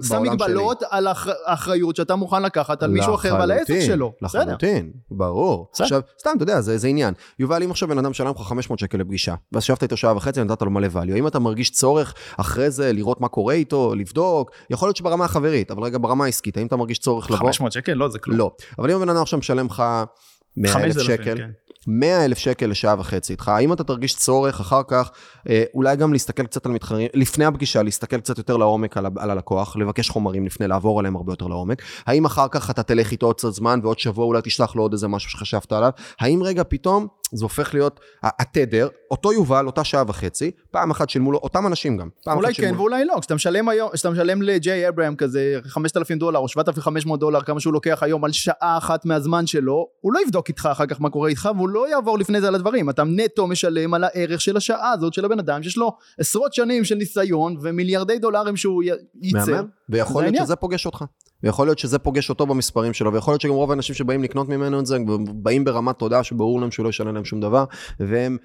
שם 0.08 0.24
מגבלות 0.24 0.84
על 0.89 1.08
האחר- 1.08 1.32
האחריות 1.45 1.95
שאתה 1.95 2.16
מוכן 2.16 2.43
לקחת 2.43 2.84
על 2.84 2.91
מישהו 2.91 3.16
אחר 3.16 3.34
ועל 3.34 3.52
העסק 3.52 3.80
שלו. 3.86 4.14
לחלוטין, 4.22 4.91
ברור. 5.12 5.68
בסדר. 5.74 5.86
עכשיו, 5.86 6.02
סתם, 6.20 6.30
אתה 6.36 6.43
יודע, 6.43 6.62
זה, 6.62 6.78
זה 6.78 6.88
עניין. 6.88 7.14
יובל, 7.39 7.64
אם 7.64 7.72
עכשיו 7.72 7.88
בן 7.89 7.97
אדם 7.97 8.14
שלם 8.14 8.32
לך 8.36 8.47
500 8.47 8.80
שקל 8.80 8.97
לפגישה, 8.97 9.36
ואז 9.52 9.64
ישבת 9.64 9.84
איתו 9.84 9.97
שעה 9.97 10.16
וחצי 10.18 10.41
ונתת 10.41 10.62
לו 10.62 10.72
מלא 10.72 10.88
value, 10.93 11.14
האם 11.14 11.28
אתה 11.28 11.39
מרגיש 11.39 11.72
צורך 11.72 12.14
אחרי 12.38 12.72
זה 12.72 12.93
לראות 12.93 13.22
מה 13.22 13.28
קורה 13.28 13.41
איתו, 13.50 13.96
לבדוק? 13.96 14.52
יכול 14.70 14.88
להיות 14.88 14.98
שברמה 14.98 15.26
החברית, 15.26 15.72
אבל 15.72 15.84
רגע, 15.84 15.98
ברמה 16.02 16.26
העסקית, 16.26 16.58
האם 16.58 16.68
אתה 16.68 16.76
מרגיש 16.76 17.00
צורך 17.00 17.32
לבוא? 17.32 17.39
500 17.39 17.72
שקל? 17.72 17.94
לא, 17.94 18.10
זה 18.10 18.20
כלום. 18.20 18.38
לא. 18.38 18.52
אבל 18.80 18.92
אם 18.92 18.98
הבן 18.98 19.10
אדם 19.10 19.22
עכשיו 19.22 19.39
משלם 19.39 19.66
לך 19.66 19.84
100 20.58 20.72
אלף 20.72 20.96
5,000, 20.96 21.04
שקל, 21.04 21.38
כן. 21.38 21.50
100 21.88 22.26
אלף 22.26 22.38
שקל 22.38 22.66
לשעה 22.66 22.96
וחצי 23.00 23.34
איתך, 23.34 23.48
האם 23.48 23.74
אתה 23.74 23.84
תרגיש 23.84 24.16
צורך 24.16 24.60
אחר 24.60 24.82
כך, 24.88 25.12
אה, 25.50 25.64
אולי 25.74 25.96
גם 25.96 26.14
להסתכל 26.14 26.44
קצת 26.44 26.66
על 26.66 26.72
מתחרים, 26.72 27.08
לפני 27.14 27.46
הפגישה, 27.46 27.84
להסתכל 27.84 28.20
קצת 28.20 28.38
יותר 28.38 28.58
לעומק 28.58 28.98
על, 28.98 29.06
על 29.18 29.32
הלקוח, 29.32 29.78
לבקש 29.78 30.10
חומרים 30.10 30.46
לפני, 30.46 30.68
לעבור 30.68 31.00
עליהם 31.00 31.16
הרבה 31.16 31.34
יותר 31.34 31.48
לעומק, 31.48 31.82
האם 32.06 32.26
אחר 32.26 32.48
כך 32.52 32.70
אתה 32.70 32.84
תלך 32.84 33.12
איתו 33.12 33.26
עוד 33.26 33.36
קצת 33.36 33.54
זמן 33.54 33.80
ועוד 33.84 34.00
שבוע 34.00 34.26
אולי 34.26 34.42
תשלח 34.44 34.76
לו 34.76 34.82
עוד 34.82 34.94
איזה 34.94 35.08
משהו 35.08 35.30
שחשבת 35.30 35.72
עליו, 35.72 35.92
האם 36.20 36.44
רגע 36.44 36.64
פתאום 36.70 37.08
זה 37.32 37.45
הופך 37.45 37.73
להיות 37.73 37.99
התדר, 38.23 38.88
אותו 39.11 39.34
יובל, 39.34 39.65
אותה 39.65 39.84
שעה 39.84 40.03
וחצי, 40.07 40.51
פעם 40.71 40.91
אחת 40.91 41.09
שילמו 41.09 41.32
לו, 41.32 41.38
אותם 41.38 41.67
אנשים 41.67 41.97
גם, 41.97 42.09
אולי 42.27 42.53
כן. 42.53 42.73
ואולי 42.77 43.05
לא, 43.05 43.17
כשאתה 43.19 43.36
משלם 43.36 43.69
היום, 43.69 43.89
כשאתה 43.93 44.09
משלם 44.09 44.41
לג'יי 44.41 44.88
אברהם 44.88 45.15
כזה 45.15 45.59
5,000 45.67 46.17
דולר 46.17 46.39
או 46.39 46.47
7,500 46.47 47.19
דולר, 47.19 47.41
כמה 47.41 47.59
שהוא 47.59 47.73
לוקח 47.73 48.03
היום 48.03 48.25
על 48.25 48.32
שעה 48.32 48.77
אחת 48.77 49.05
מהזמן 49.05 49.47
שלו, 49.47 49.88
הוא 50.01 50.13
לא 50.13 50.19
יבדוק 50.25 50.47
איתך 50.47 50.69
אחר 50.71 50.86
כך 50.86 51.01
מה 51.01 51.09
קורה 51.09 51.29
איתך, 51.29 51.49
והוא 51.55 51.69
לא 51.69 51.89
יעבור 51.89 52.19
לפני 52.19 52.41
זה 52.41 52.47
על 52.47 52.55
הדברים, 52.55 52.89
אתה 52.89 53.03
נטו 53.03 53.47
משלם 53.47 53.93
על 53.93 54.03
הערך 54.03 54.41
של 54.41 54.57
השעה 54.57 54.91
הזאת 54.91 55.13
של 55.13 55.25
הבן 55.25 55.39
אדם, 55.39 55.63
שיש 55.63 55.77
לו 55.77 55.97
עשרות 56.19 56.53
שנים 56.53 56.84
של 56.84 56.95
ניסיון 56.95 57.55
ומיליארדי 57.61 58.19
דולרים 58.19 58.57
שהוא 58.57 58.84
ייצר. 59.21 59.63
ויכול 59.89 60.23
להיות. 60.23 60.45
שזה 60.45 60.55
פוגש 60.55 60.86
אותך. 60.86 61.05
ויכול 61.44 61.68
להיות 61.68 61.80
שזה 61.80 62.00
פוגש 62.00 62.30
אותו 62.30 62.46
במספרים 62.46 62.94
שלו, 62.94 63.14
ויכול 63.14 63.32
להיות 63.32 63.42
שגם 63.42 63.52
רוב 63.54 63.72
האנשים 63.72 63.96
שבאים 63.96 64.24
לקנות 64.24 64.50
ממנו 64.50 64.80
את 64.80 64.86
זה, 64.86 64.98
באים 65.36 65.64
ברמת 65.64 66.00
תודה 66.00 66.24
שברור 66.24 66.62
להם 66.62 66.72
שהוא 66.72 66.84
לא 66.84 66.89
ישלם 66.89 67.16
להם 67.16 67.26
שום 67.26 67.42
דבר, 67.42 67.66
והם 68.00 68.38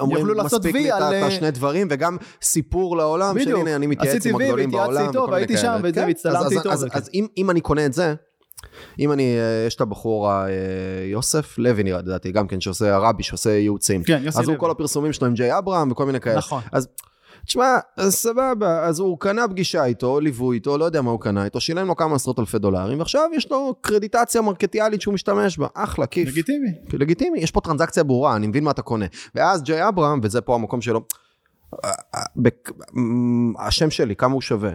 אומרים, 0.00 0.26
מספיק 0.44 0.74
לי 0.74 0.88
את 0.90 0.94
על, 0.96 1.02
ה- 1.02 1.08
את 1.08 1.22
אה, 1.22 1.26
השני 1.26 1.50
דברים, 1.50 1.88
וגם 1.90 2.16
סיפור 2.42 2.96
לעולם, 2.96 3.34
של. 3.44 3.56
הנה, 3.56 3.76
אני 3.76 3.86
מתייעץ 3.86 4.26
עם 4.26 4.36
הגדולים 4.40 4.70
בעולם, 4.70 5.08
וכל 5.10 5.20
מיני 5.20 5.32
והייתי 5.32 5.56
שם, 5.56 5.76
כן, 5.94 6.04
והצטלמתי 6.06 6.44
אז- 6.46 6.52
איתו, 6.52 6.72
אז- 6.92 7.10
אם- 7.14 7.26
אם 7.36 7.50
אני 7.50 7.60
קונה 7.60 7.86
את 7.86 7.92
זה, 7.92 8.14
אם 8.98 9.12
אני, 9.12 9.36
אה, 9.38 9.66
יש 9.66 9.74
את 9.74 9.80
הבחור 9.80 10.30
אה, 10.30 10.46
יוסף 11.10 11.58
לוי 11.58 11.82
נראה, 11.82 11.98
לדעתי, 11.98 12.32
גם 12.32 12.46
כן, 12.48 12.60
שעושה 12.60 12.94
הרבי, 12.94 13.22
שעושה 13.22 13.50
ייעוצים. 13.50 14.02
כן, 14.04 14.20
יוסי 14.24 14.38
אז 14.38 14.44
הוא 14.44 14.52
לוי. 14.52 14.60
כל 14.60 14.70
הפרסומים 14.70 15.12
שלו 15.12 15.26
עם 15.26 15.34
ג'יי 15.34 15.58
אברהם 15.58 15.90
וכל 15.90 16.06
מיני 16.06 16.20
כאלה. 16.20 16.38
נכון. 16.38 16.62
אז 16.72 16.88
תשמע, 17.46 17.78
סבבה, 18.08 18.84
אז 18.84 18.98
הוא 18.98 19.18
קנה 19.20 19.48
פגישה 19.48 19.84
איתו, 19.84 20.20
ליווי 20.20 20.56
איתו, 20.56 20.78
לא 20.78 20.84
יודע 20.84 21.02
מה 21.02 21.10
הוא 21.10 21.20
קנה 21.20 21.44
איתו, 21.44 21.60
שילם 21.60 21.86
לו 21.86 21.96
כמה 21.96 22.14
עשרות 22.14 22.38
אלפי 22.38 22.58
דולרים, 22.58 22.98
ועכשיו 22.98 23.30
יש 23.34 23.50
לו 23.50 23.74
קרדיטציה 23.80 24.42
מרקטיאלית 24.42 25.00
שהוא 25.00 25.14
משתמש 25.14 25.58
בה, 25.58 25.66
אחלה, 25.74 26.06
כיף. 26.06 26.28
לגיטימי. 26.28 26.68
לגיטימי, 26.92 27.38
יש 27.38 27.50
פה 27.50 27.60
טרנזקציה 27.60 28.04
ברורה, 28.04 28.36
אני 28.36 28.46
מבין 28.46 28.64
מה 28.64 28.70
אתה 28.70 28.82
קונה. 28.82 29.06
ואז 29.34 29.62
ג'יי 29.62 29.88
אברהם, 29.88 30.20
וזה 30.22 30.40
פה 30.40 30.54
המקום 30.54 30.80
שלו, 30.80 31.04
השם 33.58 33.90
שלי, 33.90 34.16
כמה 34.16 34.34
הוא 34.34 34.40
שווה? 34.40 34.72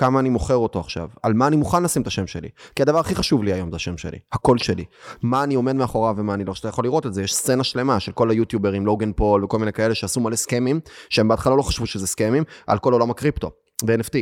כמה 0.00 0.20
אני 0.20 0.28
מוכר 0.28 0.56
אותו 0.56 0.80
עכשיו? 0.80 1.08
על 1.22 1.32
מה 1.32 1.46
אני 1.46 1.56
מוכן 1.56 1.82
לשים 1.82 2.02
את 2.02 2.06
השם 2.06 2.26
שלי? 2.26 2.48
כי 2.76 2.82
הדבר 2.82 2.98
הכי 2.98 3.14
חשוב 3.14 3.44
לי 3.44 3.52
היום 3.52 3.70
זה 3.70 3.76
השם 3.76 3.96
שלי, 3.96 4.18
הקול 4.32 4.58
שלי. 4.58 4.84
מה 5.22 5.44
אני 5.44 5.54
עומד 5.54 5.72
מאחוריו 5.72 6.14
ומה 6.18 6.34
אני 6.34 6.44
לא. 6.44 6.54
שאתה 6.54 6.68
יכול 6.68 6.84
לראות 6.84 7.06
את 7.06 7.14
זה, 7.14 7.22
יש 7.22 7.34
סצנה 7.34 7.64
שלמה 7.64 8.00
של 8.00 8.12
כל 8.12 8.30
היוטיוברים, 8.30 8.86
לוגן 8.86 9.12
פול 9.12 9.44
וכל 9.44 9.58
מיני 9.58 9.72
כאלה 9.72 9.94
שעשו 9.94 10.20
מלא 10.20 10.36
סקמים, 10.36 10.80
שהם 11.10 11.28
בהתחלה 11.28 11.56
לא 11.56 11.62
חשבו 11.62 11.86
שזה 11.86 12.06
סקמים, 12.06 12.44
על 12.66 12.78
כל 12.78 12.92
עולם 12.92 13.10
הקריפטו, 13.10 13.50
ב-NFT. 13.84 14.16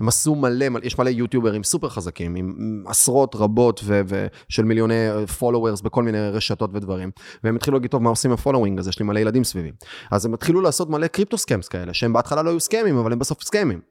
הם 0.00 0.08
עשו 0.08 0.34
מלא, 0.34 0.68
מלא, 0.68 0.84
יש 0.84 0.98
מלא 0.98 1.10
יוטיוברים 1.10 1.64
סופר 1.64 1.88
חזקים, 1.88 2.36
עם 2.36 2.84
עשרות 2.86 3.36
רבות 3.36 3.80
ו- 3.84 4.00
ו- 4.08 4.26
של 4.48 4.64
מיליוני 4.64 5.26
followers 5.38 5.80
בכל 5.80 6.02
מיני 6.02 6.18
רשתות 6.18 6.70
ודברים, 6.74 7.10
והם 7.44 7.56
התחילו 7.56 7.76
להגיד, 7.76 7.90
טוב, 7.90 8.02
מה 8.02 8.10
עושים 8.10 8.30
עם 8.30 8.34
ה 8.34 8.38
following 8.38 8.78
הזה? 8.78 8.90
יש 8.90 8.98
לי 8.98 9.04
מלא 9.04 9.18
ילדים 9.18 9.44
סביבי. 9.44 9.70
אז 10.10 10.26
הם 10.26 10.34
התחילו 10.34 10.60
לעשות 10.60 10.90
מלא 10.90 11.06
crypto 11.06 11.38
scams 11.38 11.68
כאלה, 11.68 11.94
שהם 11.94 12.12
בהתחלה 12.12 12.42
לא 12.42 12.50
היו 12.50 12.60
סקמים, 12.60 12.98
אבל 12.98 13.12
הם 13.12 13.18
בסוף 13.18 13.42
סקמים. 13.42 13.89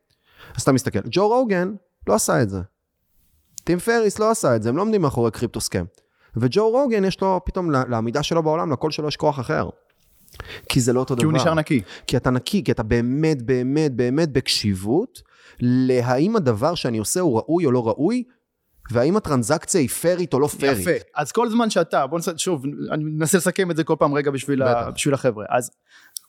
אז 0.55 0.61
אתה 0.61 0.71
מסתכל, 0.71 0.99
ג'ו 1.11 1.27
רוגן 1.27 1.73
לא 2.07 2.13
עשה 2.13 2.41
את 2.41 2.49
זה. 2.49 2.61
טים 3.63 3.79
פריס 3.79 4.19
לא 4.19 4.31
עשה 4.31 4.55
את 4.55 4.63
זה, 4.63 4.69
הם 4.69 4.77
לא 4.77 4.81
עומדים 4.81 5.01
מאחורי 5.01 5.31
crypto 5.31 5.61
scam. 5.61 5.85
וג'ו 6.37 6.69
רוגן 6.69 7.05
יש 7.05 7.21
לו 7.21 7.41
פתאום, 7.45 7.71
לעמידה 7.71 8.23
שלו 8.23 8.43
בעולם, 8.43 8.71
לקול 8.71 8.91
שלו 8.91 9.07
יש 9.07 9.17
כוח 9.17 9.39
אחר. 9.39 9.69
כי 10.69 10.81
זה 10.81 10.93
לא 10.93 10.99
אותו 10.99 11.15
דבר. 11.15 11.21
כי 11.21 11.25
הוא 11.25 11.33
נשאר 11.33 11.53
נקי. 11.53 11.81
כי 12.07 12.17
אתה 12.17 12.29
נקי, 12.29 12.63
כי 12.63 12.71
אתה 12.71 12.83
באמת, 12.83 13.41
באמת, 13.41 13.95
באמת 13.95 14.31
בקשיבות, 14.31 15.21
להאם 15.59 16.35
הדבר 16.35 16.75
שאני 16.75 16.97
עושה 16.97 17.19
הוא 17.19 17.37
ראוי 17.37 17.65
או 17.65 17.71
לא 17.71 17.87
ראוי, 17.87 18.23
והאם 18.91 19.17
הטרנזקציה 19.17 19.81
היא 19.81 19.89
פיירית 19.89 20.33
או 20.33 20.39
לא 20.39 20.47
פיירית. 20.47 20.81
יפה. 20.81 20.91
אז 21.15 21.31
כל 21.31 21.49
זמן 21.49 21.69
שאתה, 21.69 22.07
בוא 22.07 22.17
נעשה, 22.17 22.31
שוב, 22.37 22.63
אני 22.91 23.03
מנסה 23.03 23.37
לסכם 23.37 23.71
את 23.71 23.75
זה 23.75 23.83
כל 23.83 23.95
פעם 23.99 24.13
רגע 24.13 24.31
בשביל, 24.31 24.61
ה. 24.61 24.91
בשביל 24.91 25.13
החבר'ה. 25.13 25.45
אז 25.49 25.71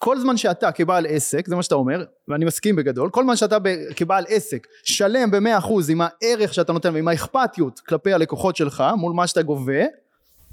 כל 0.02 0.20
זמן 0.20 0.36
שאתה 0.36 0.72
כבעל 0.72 1.06
עסק, 1.08 1.48
זה 1.48 1.56
מה 1.56 1.62
שאתה 1.62 1.74
אומר, 1.74 2.04
ואני 2.28 2.44
מסכים 2.44 2.76
בגדול, 2.76 3.10
כל 3.10 3.24
זמן 3.24 3.36
שאתה 3.36 3.58
ב, 3.58 3.68
כבעל 3.96 4.24
עסק 4.28 4.66
שלם 4.82 5.30
ב-100% 5.30 5.72
עם 5.88 6.00
הערך 6.00 6.54
שאתה 6.54 6.72
נותן 6.72 6.94
ועם 6.94 7.08
האכפתיות 7.08 7.80
כלפי 7.80 8.12
הלקוחות 8.12 8.56
שלך, 8.56 8.84
מול 8.96 9.12
מה 9.12 9.26
שאתה 9.26 9.42
גובה, 9.42 9.82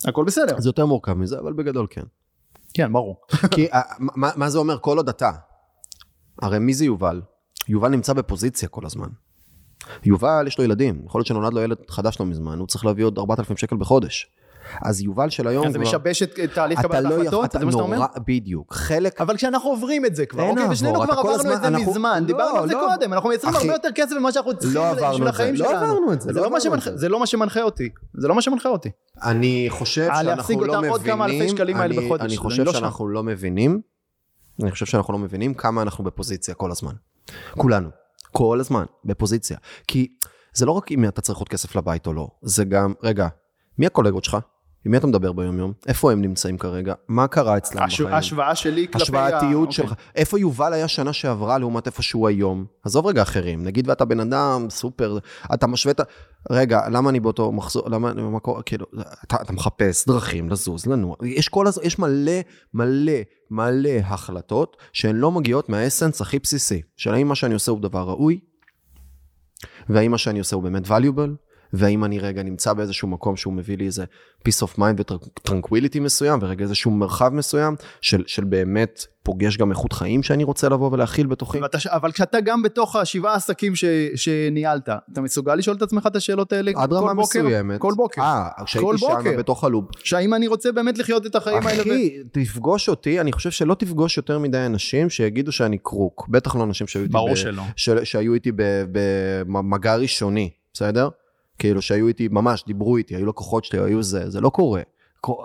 הכל 0.05 0.25
בסדר. 0.25 0.59
זה 0.59 0.69
יותר 0.69 0.85
מורכב 0.85 1.13
מזה, 1.13 1.39
אבל 1.39 1.53
בגדול 1.53 1.87
כן. 1.89 2.01
כן, 2.73 2.93
ברור. 2.93 3.21
כי 3.55 3.67
אה, 3.71 3.81
מה, 3.99 4.29
מה 4.35 4.49
זה 4.49 4.57
אומר? 4.57 4.77
כל 4.79 4.97
עוד 4.97 5.09
אתה. 5.09 5.31
הרי 6.41 6.59
מי 6.59 6.73
זה 6.73 6.85
יובל? 6.85 7.21
יובל 7.67 7.89
נמצא 7.89 8.13
בפוזיציה 8.13 8.69
כל 8.69 8.85
הזמן. 8.85 9.07
יובל 10.03 10.43
יש 10.47 10.57
לו 10.57 10.63
ילדים, 10.63 11.01
יכול 11.05 11.19
להיות 11.19 11.27
שנולד 11.27 11.53
לו 11.53 11.61
ילד 11.61 11.77
חדש 11.89 12.19
לא 12.19 12.25
מזמן, 12.25 12.59
הוא 12.59 12.67
צריך 12.67 12.85
להביא 12.85 13.05
עוד 13.05 13.19
4,000 13.19 13.57
שקל 13.57 13.75
בחודש. 13.77 14.31
אז 14.82 15.01
יובל 15.01 15.30
של 15.30 15.47
היום 15.47 15.63
כן, 15.65 15.72
זה 15.72 15.78
כבר- 15.80 15.88
משבש 15.88 16.24
את 16.24 16.39
תהליך 16.53 16.80
קבלת 16.82 17.03
לא 17.03 17.09
ההחלטות, 17.18 17.51
זה 17.51 17.65
מה 17.65 17.72
שאתה 17.72 17.84
אומר? 17.84 18.05
בדיוק. 18.28 18.74
חלק, 18.74 19.22
אבל 19.22 19.38
כשאנחנו 19.38 19.70
עוברים 19.70 20.05
את 20.05 20.15
זה 20.15 20.26
כבר, 20.26 20.43
אוקיי, 20.49 20.70
ושנינו 20.70 21.01
כבר 21.01 21.13
עברנו 21.13 21.36
את 21.53 21.61
זה 21.61 21.68
אנחנו- 21.68 21.91
מזמן, 21.91 22.18
לא, 22.22 22.28
דיברנו 22.28 22.57
על 22.57 22.68
זה 22.68 22.74
לא. 22.74 22.88
קודם, 22.95 23.13
אנחנו 23.13 23.30
מייצרים 23.30 23.55
הרבה 23.55 23.74
יותר 23.74 23.89
כסף 23.95 24.15
ממה 24.20 24.32
שאנחנו 24.32 24.57
צריכים 24.57 24.82
לא 24.82 24.93
בשביל 24.93 25.24
זה, 25.24 25.30
החיים 25.30 25.55
לא 25.55 25.65
שלנו. 25.70 25.86
עברנו 25.86 26.13
את 26.13 26.22
זה, 26.22 26.34
זה 26.34 26.39
לא 26.39 26.51
לא 26.51 26.57
עברנו 26.57 26.76
את 26.76 26.82
זה. 26.82 26.97
זה 26.97 27.09
לא 27.09 27.20
מה 27.20 27.26
שמנחה 27.28 27.61
אותי, 27.61 27.89
זה 28.13 28.28
לא 28.28 28.36
מה 28.36 28.41
שמנחה 28.41 28.70
אותי. 28.70 28.89
אני 29.24 29.65
חושב 29.70 30.07
אה, 30.11 30.24
שאנחנו 30.24 30.63
לא 30.63 30.82
מבינים, 30.82 31.22
אני- 32.22 32.38
חושב 32.38 32.63
לא. 32.63 32.74
שאנחנו 32.74 33.07
לא 33.07 33.24
מבינים, 33.24 33.82
אני 34.63 34.72
חושב 34.72 34.86
שאנחנו 34.86 35.13
לא 35.13 35.20
מבינים 35.20 35.53
כמה 35.53 35.82
אנחנו 35.82 36.03
בפוזיציה 36.03 36.53
כל 36.55 36.72
הזמן. 36.72 36.93
כולנו, 37.57 37.89
כל 38.32 38.59
הזמן, 38.59 38.84
בפוזיציה. 39.05 39.57
כי 39.88 40.07
זה 40.53 40.65
לא 40.65 40.72
רק 40.72 40.91
אם 40.91 41.05
אתה 41.05 41.22
צריך 41.22 41.39
עוד 41.39 41.49
כסף 41.49 41.76
לבית 41.76 42.07
או 42.07 42.13
לא, 42.13 42.28
זה 42.41 42.63
גם, 42.65 42.93
רגע, 43.03 43.28
מי 43.80 43.86
הקולגות 43.86 44.24
שלך? 44.24 44.38
עם 44.88 44.91
מי 44.91 44.97
אתה 44.97 45.07
מדבר 45.07 45.31
ביום 45.31 45.59
יום? 45.59 45.73
איפה 45.88 46.11
הם 46.11 46.21
נמצאים 46.21 46.57
כרגע? 46.57 46.93
מה 47.07 47.27
קרה 47.27 47.57
אצלם 47.57 47.83
הש- 47.83 48.01
בחיים? 48.01 48.13
ההשוואה 48.15 48.55
שלי 48.55 48.88
כלפי... 48.88 49.17
ה- 49.17 49.25
השוואתיות 49.25 49.61
אוקיי. 49.67 49.73
שלך. 49.73 49.93
איפה 50.15 50.39
יובל 50.39 50.73
היה 50.73 50.88
שנה 50.88 51.13
שעברה 51.13 51.57
לעומת 51.57 51.85
איפה 51.88 52.01
שהוא 52.01 52.27
היום? 52.27 52.65
עזוב 52.83 53.05
רגע 53.07 53.21
אחרים, 53.21 53.63
נגיד 53.63 53.89
ואתה 53.89 54.05
בן 54.05 54.19
אדם 54.19 54.67
סופר, 54.69 55.17
אתה 55.53 55.67
משווה 55.67 55.91
את 55.91 55.99
ה... 55.99 56.03
רגע, 56.51 56.89
למה 56.89 57.09
אני 57.09 57.19
באותו 57.19 57.51
מחזור, 57.51 57.89
למה 57.89 58.11
אני 58.11 58.21
במקום, 58.21 58.61
כאילו, 58.65 58.85
אתה, 59.23 59.38
אתה 59.41 59.53
מחפש 59.53 60.07
דרכים 60.07 60.49
לזוז, 60.49 60.85
לנוע. 60.85 61.15
יש 61.23 61.49
כל 61.49 61.67
הזמן, 61.67 61.83
יש 61.85 61.99
מלא, 61.99 62.31
מלא, 62.73 63.13
מלא 63.51 63.89
החלטות 64.03 64.77
שהן 64.93 65.15
לא 65.15 65.31
מגיעות 65.31 65.69
מה 65.69 65.81
essence 65.81 66.21
הכי 66.21 66.39
בסיסי, 66.39 66.81
של 66.97 67.13
האם 67.13 67.27
מה 67.27 67.35
שאני 67.35 67.53
עושה 67.53 67.71
הוא 67.71 67.81
דבר 67.81 68.01
ראוי, 68.09 68.39
והאם 69.89 70.11
מה 70.11 70.17
שאני 70.17 70.39
עושה 70.39 70.55
הוא 70.55 70.63
באמת 70.63 70.88
valuable, 70.88 71.46
והאם 71.74 72.03
אני 72.05 72.20
רגע 72.20 72.43
נמצא 72.43 72.74
באיזשהו 72.74 73.07
מקום 73.07 73.36
שהוא 73.38 73.53
מביא 73.53 73.78
לי 73.78 73.86
איזה 73.86 74.05
peace 74.47 74.68
of 74.68 74.80
mind 74.80 74.93
ו 74.97 75.06
tranquility 75.06 75.99
מסוים, 75.99 76.39
ורגע 76.41 76.63
איזשהו 76.63 76.91
מרחב 76.91 77.34
מסוים, 77.34 77.76
של, 78.01 78.24
של 78.28 78.43
באמת 78.43 79.05
פוגש 79.24 79.57
גם 79.57 79.70
איכות 79.72 79.93
חיים 79.93 80.24
שאני 80.24 80.43
רוצה 80.43 80.70
לבוא 80.70 80.89
ולהכיל 80.91 81.28
בתוכי. 81.28 81.59
ואתה 81.59 81.80
ש- 81.80 81.88
אבל 81.88 82.11
כשאתה 82.11 82.41
גם 82.41 82.61
בתוך 82.63 82.95
השבעה 82.95 83.36
עסקים 83.36 83.76
ש- 83.76 83.86
שניהלת, 84.15 84.89
אתה 85.11 85.22
מסוגל 85.22 85.55
לשאול 85.55 85.76
את 85.78 85.82
עצמך 85.82 86.07
את 86.07 86.15
השאלות 86.15 86.53
האלה 86.53 86.72
עד 86.76 86.89
כל 86.89 86.95
רמה 86.95 87.13
בוקר? 87.13 87.39
מסוימת. 87.43 87.80
כל 87.82 87.93
בוקר. 87.97 88.22
אה, 88.22 88.49
כל 88.57 88.63
כשהייתי 88.65 88.97
שם 88.97 89.07
בוקר. 89.07 89.38
בתוך 89.38 89.63
הלופ. 89.63 89.86
שהאם 90.03 90.34
אני 90.34 90.47
רוצה 90.47 90.72
באמת 90.72 90.97
לחיות 90.97 91.26
את 91.26 91.36
החיים 91.36 91.68
האלה? 91.68 91.78
ו- 91.78 91.82
אחי, 91.82 92.18
תפגוש 92.32 92.89
אותי, 92.89 93.22
אני 93.22 93.32
חושב 93.32 93.51
שלא 93.51 93.76
תפגוש 93.76 94.18
יותר 94.18 94.39
מדי 94.39 94.65
אנשים 94.65 95.09
שיגידו 95.09 95.51
שאני 95.51 95.78
קרוק. 95.78 96.28
בטח 96.30 96.55
לא 96.55 96.63
אנשים 96.63 96.88
שהיו 96.88 97.03
איתי, 97.03 97.13
ב-. 97.13 97.36
של- 97.76 98.03
שהיו 98.03 98.34
איתי 98.34 98.51
ב- 98.55 98.84
במגע 99.47 99.95
ראשוני, 99.95 100.49
בסדר? 100.74 101.09
כאילו 101.60 101.82
שהיו 101.82 102.08
איתי, 102.08 102.28
ממש 102.28 102.64
דיברו 102.68 102.97
איתי, 102.97 103.16
היו 103.16 103.26
לקוחות 103.26 103.66
שלי, 103.66 103.80
היו 103.80 104.03
זה, 104.03 104.30
זה 104.30 104.41
לא 104.41 104.49
קורה. 104.49 104.82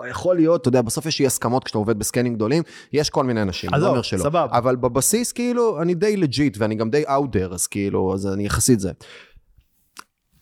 יכול 0.09 0.35
להיות, 0.35 0.61
אתה 0.61 0.69
יודע, 0.69 0.81
בסוף 0.81 1.05
יש 1.05 1.21
אי 1.21 1.25
הסכמות 1.25 1.63
כשאתה 1.63 1.77
עובד 1.77 1.99
בסקנים 1.99 2.35
גדולים, 2.35 2.63
יש 2.93 3.09
כל 3.09 3.23
מיני 3.23 3.41
אנשים, 3.41 3.73
אני 3.73 3.81
לא 3.81 3.87
אומר 3.87 4.01
שלא. 4.01 4.19
סבבה. 4.19 4.57
אבל 4.57 4.75
בבסיס, 4.75 5.31
כאילו, 5.31 5.81
אני 5.81 5.93
די 5.93 6.17
legit, 6.17 6.57
ואני 6.59 6.75
גם 6.75 6.89
די 6.89 7.03
אאוטר, 7.09 7.53
אז 7.53 7.67
כאילו, 7.67 8.13
אז 8.13 8.27
אני 8.27 8.45
יחסית 8.45 8.79
זה. 8.79 8.91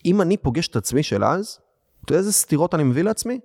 אם 0.05 0.21
אני 0.21 0.37
פוגש 0.37 0.67
את 0.67 0.75
עצמי 0.75 1.03
של 1.03 1.23
אז, 1.23 1.59
אתה 2.05 2.11
יודע 2.11 2.19
איזה 2.19 2.31
סתירות 2.31 2.75
אני 2.75 2.83
מביא 2.83 3.03
לעצמי? 3.03 3.39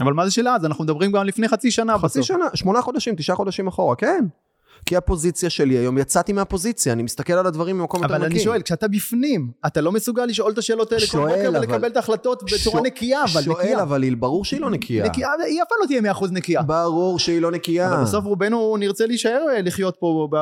אבל 0.00 0.12
מה 0.12 0.24
זה 0.24 0.30
של 0.30 0.48
אז? 0.48 0.64
אנחנו 0.64 0.84
מדברים 0.84 1.12
גם 1.12 1.24
לפני 1.24 1.48
חצי 1.48 1.70
שנה 1.70 1.98
חצי 1.98 2.18
בסוף. 2.18 2.22
שנה, 2.22 2.44
שמונה 2.54 2.82
חודשים, 2.82 3.16
תשעה 3.16 3.36
חודשים 3.36 3.68
אחורה, 3.68 3.96
כן. 3.96 4.24
כי 4.88 4.96
הפוזיציה 4.96 5.50
שלי 5.50 5.74
היום, 5.74 5.98
יצאתי 5.98 6.32
מהפוזיציה, 6.32 6.92
אני 6.92 7.02
מסתכל 7.02 7.32
על 7.32 7.46
הדברים 7.46 7.78
ממקום 7.78 8.02
יותר 8.02 8.14
אבל 8.16 8.24
נקי. 8.24 8.34
אני 8.34 8.42
שואל, 8.44 8.62
כשאתה 8.62 8.88
בפנים, 8.88 9.50
אתה 9.66 9.80
לא 9.80 9.92
מסוגל 9.92 10.24
לשאול 10.24 10.52
את 10.52 10.58
השאלות 10.58 10.92
האלה 10.92 11.00
כל 11.06 11.06
שואל, 11.12 11.34
בוקר 11.36 11.48
אבל- 11.48 11.58
ולקבל 11.58 11.88
את 11.88 11.96
ההחלטות 11.96 12.42
בצורה 12.42 12.58
שואל- 12.58 12.82
נקייה, 12.82 13.24
אבל 13.32 13.42
שואל, 13.42 13.56
נקייה. 13.58 13.82
אבל 13.82 14.02
היא- 14.02 14.16
ברור 14.16 14.44
שהיא 14.44 14.60
לא 14.60 14.70
נקייה. 14.70 15.04
נקייה, 15.04 15.28
היא 15.46 15.62
אף 15.62 15.68
פעם 15.68 15.78
לא 15.82 15.86
תהיה 15.86 16.00
100% 16.00 16.30
נקייה. 16.32 16.62
ברור 16.62 17.18
שהיא 17.18 17.40
לא 17.42 17.50
נקייה. 17.50 17.94
אבל 17.94 18.02
בסוף 18.02 18.24
רובנו 18.24 18.76
נרצה 18.76 19.06
להישאר 19.06 19.46
אה, 19.56 19.62
לחיות 19.62 19.96
פה, 20.00 20.28
ב- 20.32 20.36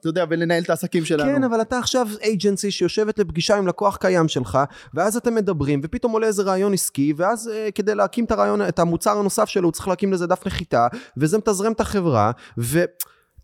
אתה 0.00 0.08
יודע, 0.08 0.24
ולנהל 0.30 0.62
את 0.62 0.70
העסקים 0.70 1.04
שלנו. 1.04 1.32
כן, 1.32 1.44
אבל 1.44 1.60
אתה 1.60 1.78
עכשיו 1.78 2.06
אייג'נסי 2.22 2.70
שיושבת 2.70 3.18
לפגישה 3.18 3.56
עם 3.56 3.66
לקוח 3.66 3.96
קיים 3.96 4.28
שלך, 4.28 4.58
ואז 4.94 5.16
אתם 5.16 5.34
מדברים, 5.34 5.80
ופתאום 5.84 6.12
עולה 6.12 6.26
איזה 6.26 6.42
רעיון 6.42 6.72
עסקי, 6.74 7.12
ואז 7.16 7.48
אה, 7.54 7.68
כדי 7.74 7.94
להקים 7.94 8.24
את 8.24 8.30
הרעיון, 8.30 8.62
את 8.62 8.78
המוצר 8.78 9.18
הנוסף 9.18 9.48
שלו, 9.48 9.64
הוא 9.64 9.72
צריך 9.72 9.88
להקים 9.88 10.12
לזה 10.12 10.26
דף 10.26 10.46
נחיתה, 10.46 10.86
וזה 11.16 11.38
מתזרם 11.38 11.72
את 11.72 11.80
החברה, 11.80 12.30
ו... 12.58 12.84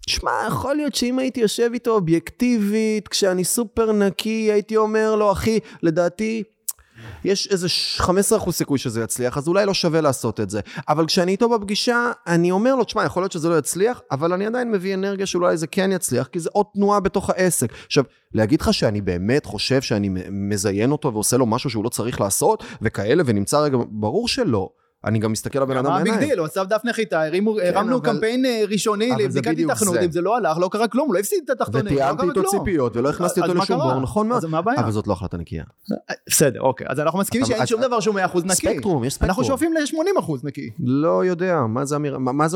שמע, 0.08 0.30
יכול 0.48 0.76
להיות 0.76 0.94
שאם 0.94 1.18
הייתי 1.18 1.40
יושב 1.40 1.70
איתו 1.74 1.90
אובייקטיבית, 1.90 3.08
כשאני 3.08 3.44
סופר 3.44 3.92
נקי, 3.92 4.52
הייתי 4.52 4.76
אומר 4.76 5.16
לו, 5.16 5.32
אחי, 5.32 5.58
לדעתי, 5.82 6.42
יש 7.24 7.48
איזה 7.50 7.66
15% 8.00 8.50
סיכוי 8.50 8.78
שזה 8.78 9.02
יצליח, 9.02 9.38
אז 9.38 9.48
אולי 9.48 9.66
לא 9.66 9.74
שווה 9.74 10.00
לעשות 10.00 10.40
את 10.40 10.50
זה. 10.50 10.60
אבל 10.88 11.06
כשאני 11.06 11.32
איתו 11.32 11.48
בפגישה, 11.48 12.10
אני 12.26 12.50
אומר 12.50 12.74
לו, 12.74 12.84
תשמע, 12.84 13.04
יכול 13.04 13.22
להיות 13.22 13.32
שזה 13.32 13.48
לא 13.48 13.58
יצליח, 13.58 14.00
אבל 14.10 14.32
אני 14.32 14.46
עדיין 14.46 14.72
מביא 14.72 14.94
אנרגיה 14.94 15.26
שאולי 15.26 15.56
זה 15.56 15.66
כן 15.66 15.92
יצליח, 15.92 16.26
כי 16.26 16.40
זה 16.40 16.50
עוד 16.52 16.66
תנועה 16.74 17.00
בתוך 17.00 17.30
העסק. 17.30 17.72
עכשיו, 17.86 18.04
להגיד 18.34 18.60
לך 18.60 18.74
שאני 18.74 19.00
באמת 19.00 19.46
חושב 19.46 19.82
שאני 19.82 20.08
מזיין 20.30 20.90
אותו 20.90 21.12
ועושה 21.12 21.36
לו 21.36 21.46
משהו 21.46 21.70
שהוא 21.70 21.84
לא 21.84 21.88
צריך 21.88 22.20
לעשות, 22.20 22.64
וכאלה, 22.82 23.22
ונמצא 23.26 23.58
רגע, 23.58 23.78
ברור 23.88 24.28
שלא. 24.28 24.68
אני 25.04 25.18
גם 25.18 25.32
מסתכל 25.32 25.58
לבן 25.58 25.76
אדם 25.76 25.84
מה 25.84 25.96
ה 25.96 26.00
big 26.00 26.12
בעיניים. 26.12 26.28
דיל? 26.30 26.38
הוא 26.38 26.46
עשה 26.46 26.64
דף 26.64 26.80
נחיתה, 26.84 27.22
הרמנו 27.62 28.02
קמפיין 28.02 28.46
אה, 28.46 28.64
ראשוני 28.70 29.10
לבדיקת 29.18 29.56
זה. 29.56 30.00
אם 30.04 30.10
זה 30.10 30.20
לא 30.20 30.36
הלך, 30.36 30.58
לא 30.58 30.68
קרה 30.72 30.88
כלום, 30.88 31.14
לא 31.14 31.18
הפסיד 31.18 31.38
את 31.44 31.50
התחתונים, 31.50 31.86
לא 31.86 31.92
ותיאמתי 31.92 32.22
קרה 32.22 32.30
איתו 32.30 32.40
כלום. 32.40 32.64
ציפיות, 32.64 32.96
ולא 32.96 33.08
הכנסתי 33.08 33.40
אותו 33.40 33.54
לשום? 33.54 33.80
בור, 33.80 34.00
נכון 34.00 34.28
מאוד. 34.28 34.44
אז 34.44 34.50
מה 34.50 34.58
הבעיה? 34.58 34.80
אבל 34.80 34.90
זאת 34.90 35.06
לא 35.06 35.12
החלטה 35.12 35.36
נקייה. 35.36 35.64
בסדר, 36.28 36.60
אוקיי, 36.60 36.86
אז 36.90 37.00
אנחנו 37.00 37.18
מסכימים 37.18 37.46
שאין 37.46 37.66
שום 37.66 37.80
דבר 37.80 38.00
שהוא 38.00 38.14
100% 38.14 38.38
נקי. 38.44 38.54
ספקטרום, 38.54 39.04
יש 39.04 39.12
ספקטרום. 39.12 39.30
אנחנו 39.30 39.44
שואפים 39.44 39.72
ל-80% 39.72 40.32
נקי. 40.44 40.70
לא 40.78 41.24
יודע, 41.24 41.60
מה 41.66 41.84
זה, 41.84 41.96